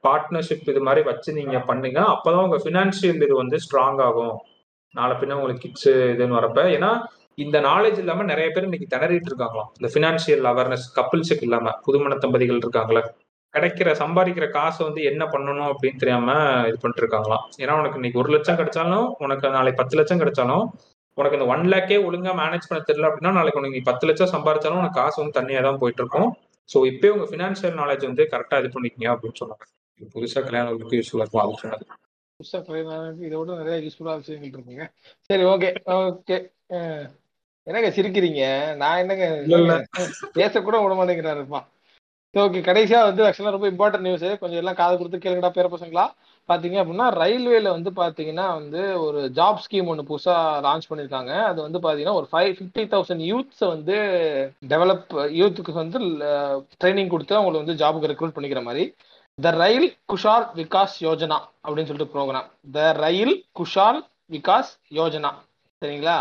பார்ட்னர்ஷிப் 0.06 0.68
இது 0.72 0.80
மாதிரி 0.88 1.02
வச்சு 1.10 1.30
நீங்க 1.38 1.58
பண்ணுங்க 1.70 2.00
அப்பதான் 2.14 2.46
உங்க 2.46 2.58
ஃபினான்ஷியல் 2.64 3.22
இது 3.26 3.34
வந்து 3.42 3.56
ஸ்ட்ராங் 3.64 4.00
ஆகும். 4.08 4.34
நாளை 4.94 5.14
பின்ன 5.20 5.36
உங்களுக்கு 5.38 5.64
கிட்ஸ் 5.64 5.90
இதுன்னு 6.14 6.38
வரப்ப 6.38 6.60
ஏன்னா 6.76 6.90
இந்த 7.44 7.56
நாலேஜ் 7.68 7.98
இல்லாம 8.02 8.26
நிறைய 8.32 8.48
பேர் 8.50 8.66
இன்னைக்கு 8.68 8.92
திணறிட்டு 8.94 9.30
இருக்காங்களாம். 9.30 9.70
இந்த 9.78 9.88
ஃபினான்ஷியல் 9.94 10.44
அவேர்னஸ் 10.52 10.86
கப்பிள்ஸுக்கு 10.98 11.46
இல்லாம 11.48 11.72
புதுமண 11.86 12.14
தம்பதிகள் 12.24 12.62
இருக்காங்களே 12.64 13.02
கிடைக்கிற 13.54 13.90
சம்பாதிக்கிற 14.02 14.46
காசை 14.56 14.80
வந்து 14.86 15.02
என்ன 15.10 15.22
பண்ணணும் 15.34 15.70
அப்படின்னு 15.72 16.00
தெரியாம 16.02 16.30
இது 16.68 16.76
பண்ணிட்டு 16.82 17.02
இருக்காங்களாம். 17.04 17.44
ஏன்னா 17.62 17.74
உனக்கு 17.80 17.98
இன்னைக்கு 18.00 18.20
ஒரு 18.22 18.30
லட்சம் 18.34 18.58
கிடைச்சாலும் 18.60 19.06
உனக்கு 19.26 19.54
நாளைக்கு 19.56 19.80
பத்து 19.82 19.98
லட்சம் 20.00 20.22
கிடைச்சாலும் 20.22 20.64
உனக்கு 21.18 21.38
இந்த 21.38 21.46
ஒன் 21.52 21.64
லேக்கே 21.72 21.98
ஒழுங்கா 22.06 22.32
மேனேஜ் 22.40 22.68
பண்ண 22.68 22.80
தெரியல 22.88 23.08
அப்படின்னா 23.08 23.32
நாளைக்கு 23.38 23.60
உனக்கு 23.60 23.76
நீ 23.78 23.82
பத்து 23.90 24.06
லட்சம் 24.08 24.32
சம்பாதிச்சாலும் 24.34 24.80
உனக்கு 24.82 24.98
காசு 25.00 25.16
வந்து 25.20 25.38
தனியாக 25.38 25.64
தான் 25.68 25.80
போயிட்டு 25.82 26.02
இருக்கும் 26.02 26.28
ஸோ 26.68 26.78
இப்பயே 26.90 27.12
உங்க 27.14 27.26
ஃபினான்ஷியல் 27.30 27.78
நாலேஜ் 27.80 28.04
வந்து 28.10 28.24
கரெக்டா 28.32 28.58
இது 28.62 28.70
பண்ணிக்கங்க 28.74 29.08
அப்படின்னு 29.14 29.40
சொன்னாங்க. 29.42 29.64
புதுசா 30.14 30.40
கல்யாணம் 30.46 30.96
யூஸ்ஃபுல்லா 30.98 31.24
இருக்கும் 31.24 31.44
அது 31.44 31.60
சொன்னது. 31.62 31.84
புதுசா 32.40 32.58
கல்யாணம் 32.66 33.22
இதை 33.26 33.36
விட 33.40 33.54
நிறைய 33.60 33.76
யூஸ்ஃபுல்லா 33.84 34.16
விஷயங்கள் 34.22 34.56
இருக்குங்க. 34.56 34.86
சரி 35.30 35.44
ஓகே 35.52 35.70
ஓகே 35.98 36.38
என்னங்க 37.66 37.88
சிரிக்கிறீங்க? 37.96 38.42
நான் 38.82 39.00
என்னங்க. 39.02 39.26
பேசக்கூட 40.38 40.76
விட 40.82 40.94
மாட்டேங்கிறாருப்பா. 40.98 41.60
ஓகே 42.34 42.60
கடைசியா 42.68 42.98
வந்து 43.08 43.22
ஆக்சுவலா 43.26 43.54
ரொம்ப 43.54 43.68
இம்பார்ட்டன்ட் 43.72 44.06
நியூஸ் 44.06 44.26
கொஞ்சம் 44.42 44.60
எல்லாம் 44.62 44.78
காது 44.80 44.94
கொடுத்து 44.98 45.22
கேளுங்கடா 45.24 45.50
பேர 45.56 45.68
பசங்களா? 45.74 46.04
பாத்தீங்க 46.50 46.76
அப்படின்னா 46.82 47.06
ரயில்வேல 47.22 47.68
வந்து 47.76 47.90
பாத்தீங்கன்னா 48.00 48.46
வந்து 48.58 48.80
ஒரு 49.06 49.20
ஜாப் 49.38 49.62
ஸ்கீம் 49.64 49.90
ஒன்று 49.92 50.04
புதுசா 50.10 50.34
லான்ச் 50.66 50.88
பண்ணிருக்காங்க. 50.90 51.32
அது 51.50 51.58
வந்து 51.66 51.78
பாத்தீங்கன்னா 51.86 52.18
ஒரு 52.20 52.28
ஃபைவ் 52.32 52.52
ஃபிஃப்டி 52.58 52.84
தௌசண்ட் 52.94 53.24
யூத்ஸ் 53.30 53.64
வந்து 53.72 53.96
டெவலப் 54.72 55.08
யூத்துக்கு 55.40 55.72
வந்து 55.82 55.98
ட்ரைனிங் 56.82 57.12
கொடுத்து 57.14 57.38
அவங்களை 57.38 57.58
வந்து 57.62 57.78
ஜாபுக்கு 57.82 58.10
ரெக்ரூட் 58.12 58.36
பண்ணிக்கிற 58.36 58.62
மாதிரி. 58.68 58.84
த 59.38 59.50
ரயில் 59.62 59.88
குஷால் 60.12 60.46
விகாஸ் 60.60 60.94
யோஜனா 61.06 61.38
அப்படின்னு 61.64 61.88
சொல்லிட்டு 61.88 62.14
ப்ரோக்ராம் 62.14 62.48
த 62.76 62.86
ரயில் 63.04 63.34
குஷால் 63.60 64.00
விகாஸ் 64.36 64.72
யோஜனா 65.00 65.32
சரிங்களா? 65.82 66.18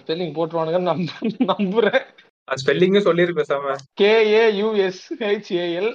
ஸ்பெல்லிங் 0.00 0.34
போட்டுருவானுங்கன்னு 0.36 0.90
நம்ப 0.92 1.10
நம்புறேன். 1.50 2.06
ஸ்பெல்லிங்கும் 2.48 3.06
சொல்லிரு 3.08 3.32
பேசாம. 3.36 3.74
கேஏயுஎஸ்ஹெச்ஏஎல் 4.00 5.90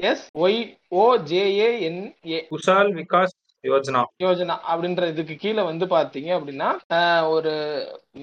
விஐகேஏஎஸ் 0.00 0.24
ஒய் 0.44 0.58
ஓஜேஏஎன்ஏ 1.04 2.38
குஷால் 2.54 2.90
விகாஸ் 2.98 3.34
யோஜனா. 3.64 4.00
யோஜனா 4.24 4.54
அப்படின்ற 4.70 5.04
இதுக்கு 5.12 5.34
கீழே 5.42 5.62
வந்து 5.68 5.84
பாத்தீங்க 5.94 6.28
அப்படின்னா 6.36 6.68
ஒரு 7.36 7.52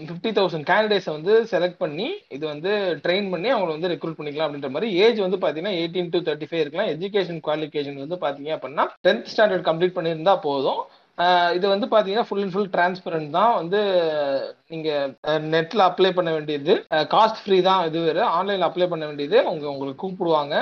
ஃபிஃப்டி 0.10 0.32
தௌசண்ட் 0.38 0.68
கேண்டிடேட்ஸை 0.70 1.12
வந்து 1.16 1.34
செலக்ட் 1.52 1.82
பண்ணி 1.82 2.08
இது 2.36 2.44
வந்து 2.52 2.72
ட்ரெயின் 3.06 3.28
பண்ணி 3.34 3.50
அவங்களை 3.56 3.72
வந்து 3.76 3.92
ரெக்ரூட் 3.94 4.18
பண்ணிக்கலாம் 4.20 4.48
அப்படின்ற 4.48 4.70
மாதிரி 4.76 4.90
ஏஜ் 5.06 5.20
வந்து 5.26 5.40
பாத்தீங்கன்னா 5.42 5.74
எயிட்டீன் 5.80 6.14
டு 6.14 6.22
தேர்ட்டி 6.28 6.48
ஃபைவ் 6.50 6.64
இருக்கலாம். 6.64 6.92
எஜுகேஷன் 6.94 7.42
குவாலிஃபிகேஷன் 7.48 8.00
வந்து 8.04 8.20
பாத்தீங்க 8.24 8.54
அப்படின்னா 8.58 8.86
டென்த் 9.08 9.30
ஸ்டாண்டர்ட் 9.34 9.68
கம்ப்ளீட் 9.70 9.98
பண்ணியிருந்தா 9.98 10.36
போதும். 10.48 10.82
இது 11.58 11.66
வந்து 11.74 11.88
பாத்தீங்கன்னா 11.92 12.28
ஃபுல் 12.30 12.42
அண்ட் 12.46 12.54
ஃபுல் 12.56 12.72
டிரான்ஸ்பரண்ட் 12.78 13.30
தான் 13.40 13.54
வந்து 13.60 13.82
நீங்க 14.72 14.90
நெட்ல 15.54 15.84
அப்ளை 15.90 16.14
பண்ண 16.18 16.32
வேண்டியது. 16.38 16.74
காஸ்ட் 17.14 17.44
ஃப்ரீ 17.44 17.60
தான் 17.70 17.84
இது 17.90 18.00
வேறு. 18.08 18.24
ஆன்லைன்ல 18.38 18.70
அப்ளை 18.70 18.88
பண்ண 18.94 19.04
வேண்டியது. 19.12 19.38
உங்க 19.52 19.66
உங்களுக்கு 19.76 20.04
கூப்பிடுவாங்க. 20.06 20.56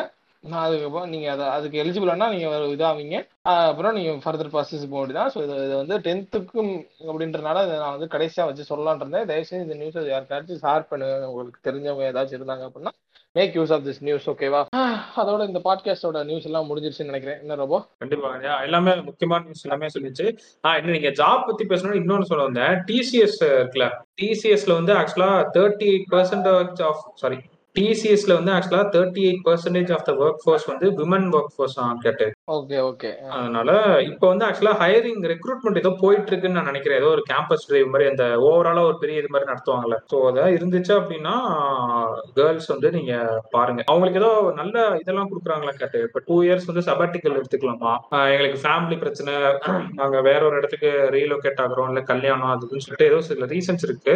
நான் 0.43 0.65
அதுக்கப்புறம் 0.65 1.09
நீங்க 1.09 1.31
அதை 1.31 1.45
அதுக்கு 1.47 1.83
எலிஜிபிளானா 1.83 2.27
நீங்க 2.33 2.47
இதாவீங்க. 2.73 3.17
அப்புறம் 3.41 3.93
நீங்க 3.93 4.11
ஃபர்தர் 4.23 4.51
ப்ராசஸ் 4.53 4.89
போக 4.89 5.01
வேண்டியதான் 5.01 5.31
ஸோ 5.33 5.43
இது 5.43 5.55
இது 5.65 5.75
வந்து 5.81 5.97
டென்த்துக்கும் 6.07 6.71
அப்படின்றனால 7.07 7.63
இதை 7.65 7.77
நான் 7.77 7.95
வந்து 7.97 8.09
கடைசியா 8.15 8.45
வச்சு 8.49 8.69
சொல்லலான் 8.71 8.95
இருந்தேன். 8.95 9.25
தயவுசெய்து 9.25 9.65
இந்த 9.65 9.75
நியூஸ் 9.75 10.11
யாருக்காச்சும் 10.13 10.61
ஷேர் 10.65 10.89
பண்ணுங்க. 10.89 11.29
உங்களுக்கு 11.29 11.65
தெரிஞ்சவங்க 11.69 12.09
ஏதாச்சும் 12.11 12.39
இருந்தாங்க 12.39 12.65
அப்படின்னா 12.67 12.93
make 13.35 13.55
use 13.55 13.71
of 13.73 13.85
this 13.85 14.01
news 14.01 14.29
ஓகேவா 14.29 14.59
அதோட 15.15 15.47
இந்த 15.47 15.59
பாட்காஸ்டோட 15.63 16.23
நியூஸ் 16.23 16.43
எல்லாம் 16.43 16.67
முடிஞ்சிருச்சுன்னு 16.69 17.11
நினைக்கிறேன். 17.11 17.39
என்ன 17.39 17.55
ரொம்ப 17.55 17.77
கண்டிப்பா 17.97 18.29
எல்லாமே 18.61 18.95
முக்கியமான 19.01 19.43
நியூஸ் 19.43 19.65
எல்லாமே 19.65 19.87
சொல்லிச்சு. 19.93 20.25
ஆஹ் 20.67 20.77
இன்னும் 20.77 20.91
நீங்க 20.91 21.09
ஜாப் 21.09 21.45
பத்தி 21.45 21.65
பேசணும்னு 21.65 22.01
இன்னொன்னு 22.01 22.29
சொல்ல 22.31 22.43
வந்தேன். 22.43 22.75
டிசிஎஸ் 22.89 23.39
இருக்குல்ல. 23.41 23.87
டிசிஎஸ்ல 24.21 24.73
வந்து 24.73 24.93
actually 24.93 25.31
thirty 25.57 25.87
eight 25.93 26.07
percentage 26.11 26.83
of 26.83 27.03
sorry 27.15 27.39
டிசிஎஸ்ல 27.75 28.33
வந்து 28.37 28.51
actually 28.51 28.83
thirty 28.95 29.21
eight 29.27 29.43
percentage 29.45 29.91
of 29.95 30.05
the 30.07 30.13
work 30.19 30.41
force 30.43 30.67
வந்து 30.71 30.87
விமன் 30.99 31.27
ஒர்க் 31.37 31.53
ஃபோர்ஸ் 31.55 31.75
கேட்டு. 32.05 32.25
Okay 32.55 32.77
okay. 32.87 33.11
அதனால 33.35 33.69
இப்போ 34.09 34.25
வந்து 34.27 34.45
ஆக்சுவலா 34.47 34.73
ஹையரிங் 34.81 35.21
ரெக்ரூட்மெண்ட் 35.31 35.81
ஏதோ 35.81 35.91
போயிட்டு 36.01 36.29
இருக்குன்னு 36.31 36.57
நான் 36.57 36.69
நினைக்கிறேன். 36.71 36.99
ஏதோ 37.01 37.09
ஒரு 37.15 37.23
கேம்பஸ் 37.31 37.65
டிரைவ் 37.67 37.91
மாதிரி 37.93 38.09
அந்த 38.09 38.25
ஓவராலா 38.47 38.83
ஒரு 38.89 38.97
பெரிய 38.97 39.21
இது 39.21 39.31
மாதிரி 39.31 39.49
நடத்துவாங்கல்ல. 39.51 39.97
ஸோ 40.11 40.17
அதான் 40.29 40.53
இருந்துச்சு 40.57 40.93
அப்படின்னா 40.99 41.35
கேர்ள்ஸ் 42.35 42.69
வந்து 42.73 42.91
நீங்க 42.91 43.13
பாருங்க. 43.51 43.81
அவங்களுக்கு 43.87 44.21
ஏதோ 44.21 44.31
நல்ல 44.61 44.75
இதெல்லாம் 45.01 45.31
கொடுக்குறாங்களா 45.31 45.75
கேட்டு. 45.81 46.01
இப்போ 46.07 46.21
டூ 46.27 46.37
இயர்ஸ் 46.43 46.69
வந்து 46.71 46.85
சபாட்டிக்கல் 46.89 47.37
எடுத்துக்கலாமா? 47.39 47.93
எங்களுக்கு 48.33 48.59
ஃபேமிலி 48.65 48.97
பிரச்சனை. 48.97 49.33
நாங்க 49.99 50.17
வேற 50.21 50.41
ஒரு 50.45 50.57
இடத்துக்கு 50.57 50.91
ரீலோகேட் 51.15 51.61
ஆகுறோம். 51.65 51.89
இல்ல 51.91 52.01
கல்யாணம் 52.11 52.51
அது 52.53 52.65
இதுன்னு 52.65 52.85
சொல்லிட்டு 52.85 53.09
ஏதோ 53.11 53.19
சில 53.27 53.47
ரீசன்ஸ் 53.53 53.85
இருக்கு. 53.89 54.15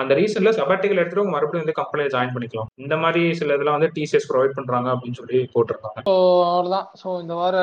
அந்த 0.00 0.12
ரீசன்ல 0.18 0.50
சபாட்டிகள் 0.58 1.00
எடுத்துட்டு 1.00 1.32
மறுபடியும் 1.34 1.64
வந்து 1.64 1.78
கம்பெனியில் 1.80 2.12
ஜாயின் 2.14 2.32
பண்ணிக்கலாம். 2.34 2.70
இந்த 2.84 2.94
மாதிரி 3.02 3.22
சில 3.40 3.54
இதெல்லாம் 3.56 3.78
வந்து 3.78 3.90
டிசிஎஸ் 3.98 4.28
ப்ரொவைட் 4.30 4.56
பண்றாங்க 4.58 4.88
அப்படின்னு 4.94 5.18
சொல்லி 5.20 5.38
போட்டிருக்காங்க. 5.54 6.00
ஸோ 6.08 6.14
அவ்வளோதான் 6.50 6.88
ஸோ 7.02 7.08
இந்த 7.24 7.34
வார 7.40 7.56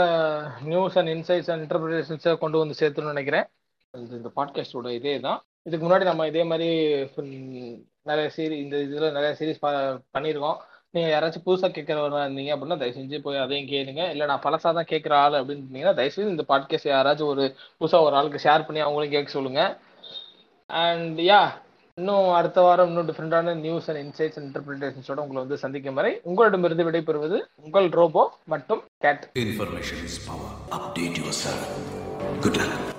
நியூஸ் 0.71 0.97
அண்ட் 1.01 1.11
இன்சைட்ஸ் 1.15 1.51
அண்ட் 1.53 1.63
இன்டர்பிரேஷன்ஸை 1.65 2.33
கொண்டு 2.43 2.61
வந்து 2.63 2.79
சேர்த்துன்னு 2.81 3.13
நினைக்கிறேன். 3.15 3.47
இந்த 4.19 4.31
பாட்காஸ்டோட 4.37 4.91
இதே 4.99 5.15
தான் 5.27 5.39
இதுக்கு 5.67 5.83
முன்னாடி 5.85 6.05
நம்ம 6.11 6.27
இதே 6.29 6.43
மாதிரி 6.51 6.69
நிறைய 8.09 8.27
சீரி 8.35 8.55
இந்த 8.63 8.75
இதில் 8.85 9.15
நிறைய 9.17 9.33
சீரிஸ் 9.39 9.61
பண்ணியிருக்கோம். 10.15 10.57
நீங்கள் 10.95 11.13
யாராச்சும் 11.13 11.45
புதுசாக 11.45 11.71
கேட்குறவங்க 11.75 12.23
இருந்தீங்க 12.25 12.51
அப்படின்னா 12.55 12.77
தயவு 12.81 12.97
செஞ்சு 12.97 13.17
போய் 13.25 13.43
அதையும் 13.43 13.69
கேளுங்க. 13.71 14.03
இல்லை 14.13 14.25
நான் 14.31 14.43
பழசாக 14.45 14.73
தான் 14.77 14.89
கேட்குற 14.91 15.13
ஆள் 15.21 15.37
அப்படின்னு 15.39 15.63
இருந்தீங்கன்னா 15.63 15.95
தயவுசெய்து 15.99 16.33
இந்த 16.35 16.45
பாட்காஸ்ட் 16.51 16.89
யாராச்சும் 16.93 17.31
ஒரு 17.33 17.45
புதுசாக 17.79 18.07
ஒரு 18.07 18.17
ஆளுக்கு 18.19 18.43
ஷேர் 18.45 18.65
பண்ணி 18.67 18.81
அவங்களையும் 18.85 19.15
கேட்க 19.15 19.31
சொல்லுங்கள் 19.37 19.71
அண்ட் 20.69 21.21
யா 21.29 21.41
இன்னும் 21.97 22.27
அடுத்த 22.35 22.59
வாரம் 22.61 22.87
இன்னும் 22.87 23.07
டிஃப்ரெண்டான 23.09 23.53
நியூஸ் 23.57 23.87
அண்ட் 23.89 23.99
இன்சைட்ஸ் 23.99 24.37
அண்ட் 24.37 24.47
இன்டர்பிரிட்டேஷன்ஸோட 24.47 25.19
உங்களை 25.19 25.39
வந்து 25.41 25.57
சந்திக்கும் 25.57 25.97
வரை 25.99 26.11
உங்களிடமிருந்து 26.23 26.85
விடைபெறுவது 26.87 27.37
உங்கள் 27.61 27.89
ரோபோ 27.91 28.23
மற்றும் 28.47 28.81
cat. 29.01 29.25
Information 29.43 30.01
is 30.07 30.17
power 30.25 30.55
update 30.77 31.19
yourself 31.41 31.69
good 32.41 32.59
night 32.61 32.89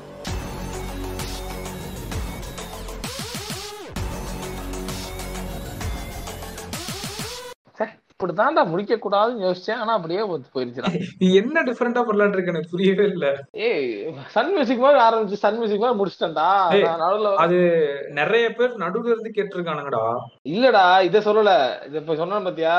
இப்படித்தான்டா 8.20 8.66
முடிக்க 8.66 8.94
கூடாதுன்னு 8.94 9.44
யோசிச்சேன் 9.44 9.80
ஆனா 9.80 9.92
அப்படியே 9.92 10.20
போயிருச்சுடா. 10.54 10.90
நீ 11.18 11.34
என்ன 11.34 11.62
டிஃபரெண்டா 11.62 12.02
பண்ணலான்னு 12.04 12.32
இருக்கு? 12.32 12.52
எனக்கு 12.52 12.70
புரியவே 12.70 13.04
இல்ல. 13.04 13.26
ஏய் 13.52 13.88
சன் 14.28 14.52
மியூசிக் 14.52 14.78
மாதிரி 14.78 15.00
ஆரம்பிச்சு 15.02 15.32
சன் 15.32 15.56
மியூசிக் 15.56 15.80
மாதிரி 15.80 15.98
முடிச்சிட்டேன்டா. 16.00 16.46
நடுவுல 17.02 17.34
அது 17.36 17.58
நிறைய 18.10 18.52
பேர் 18.52 18.76
நடுவுல 18.76 19.12
இருந்து 19.14 19.32
கேட்டிருக்கானுங்கடா. 19.34 20.04
இல்லடா 20.44 21.02
இத 21.02 21.18
சொல்லல. 21.18 21.52
இத 21.86 21.98
இப்ப 21.98 22.16
சொன்னேன் 22.16 22.44
பாத்தியா? 22.44 22.76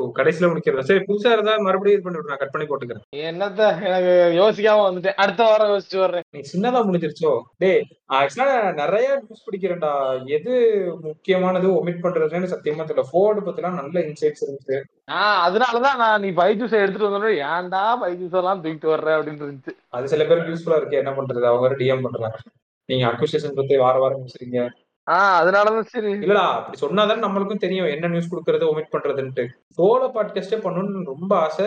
கடைசியில 0.00 0.56
முடிக்கிறதா? 0.56 0.80
சரி 0.80 1.04
புதுசா 1.08 1.32
இருந்தா 1.32 1.56
மறுபடியும் 1.58 2.00
இது 2.00 2.02
பண்ணி 2.02 2.18
நான் 2.26 2.36
கட் 2.36 2.50
பண்ணி 2.50 2.68
போட்டுக்கிறேன். 2.68 3.16
என்னத்த 3.16 3.84
எனக்கு 3.84 4.32
யோசிக்காம 4.34 4.76
வந்துட்டேன். 4.76 5.14
அடுத்த 5.14 5.42
வாரம் 5.42 5.68
யோசிச்சு 5.68 5.98
வர்றேன். 5.98 6.22
நீ 6.30 6.40
சின்னதா 6.52 6.72
முடிஞ்சிருச்சோ? 6.72 7.40
டேய் 7.56 7.82
ஆக்சுவலா 8.12 8.74
நிறைய 8.74 9.14
நியூஸ் 9.14 9.44
பிடிக்கிறேன்டா. 9.50 10.24
எது 10.26 10.84
முக்கியமானது 11.00 11.68
ஒமிட் 11.68 12.02
பண்றதுன்னு 12.02 12.52
சத்தியமா 12.52 12.84
தெரியல. 12.84 13.02
ஃபோர்டு 13.10 13.40
பத்திலாம் 13.40 13.74
நல்ல 13.74 14.00
இன்சைட்ஸ் 14.00 14.44
இருந்துச்சு. 14.46 14.82
ஆஹ் 15.10 15.38
அதனாலதான் 15.46 15.96
நான் 15.96 16.20
நீ 16.20 16.30
பைஜூஸ் 16.30 16.72
எடுத்துட்டு 16.72 17.08
வந்தோட 17.08 17.36
ஏன்டா 17.36 17.96
பைஜூஸ் 18.02 18.34
எல்லாம் 18.34 18.64
தூக்கிட்டு 18.64 18.92
வர்ற 18.94 19.10
அப்படின்னு 19.16 19.42
இருந்துச்சு. 19.42 19.76
அது 19.88 20.08
சில 20.08 20.24
பேருக்கு 20.24 20.52
யூஸ்ஃபுல்லா 20.52 20.76
இருக்கு. 20.76 20.96
என்ன 20.96 21.10
பண்றது? 21.10 21.42
அவங்க 21.42 21.68
டிஎம் 21.68 22.02
பண்றாங்க. 22.02 22.36
நீங்க 22.84 23.06
அக்விசேஷன் 23.06 23.54
பத்தி 23.54 23.76
வார 23.76 23.98
வாரம் 23.98 24.24
பேசுறீங்க 24.24 24.68
ஆஹ் 25.12 25.44
அதனாலதான் 25.44 25.80
சரி. 25.80 26.12
இல்லடா 26.12 26.34
அப்படி 26.34 26.78
சொன்னாதான் 26.80 27.24
நம்மளுக்கும் 27.24 27.56
தெரியும். 27.56 27.86
என்ன 27.86 28.06
நியூஸ் 28.06 28.34
கொடுக்கறது 28.34 28.64
ஒமிட் 28.72 28.92
பண்றதுன்ட்டு. 28.92 29.46
சோலோ 29.78 30.10
பாட்காஸ்டே 30.14 30.60
பண்ணணும்னு 30.60 31.04
ரொம்ப 31.04 31.36
ஆசை. 31.36 31.66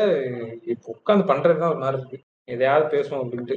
இப்போ 0.66 0.96
உட்காந்து 0.98 1.18
பண்றதுதான் 1.18 1.70
ஒரு 1.70 1.78
மாதிரி 1.78 1.98
இருக்கு. 1.98 2.22
எதையாவது 2.44 2.98
பேசுவோம் 2.98 3.28
அப்படின்ட்டு. 3.28 3.56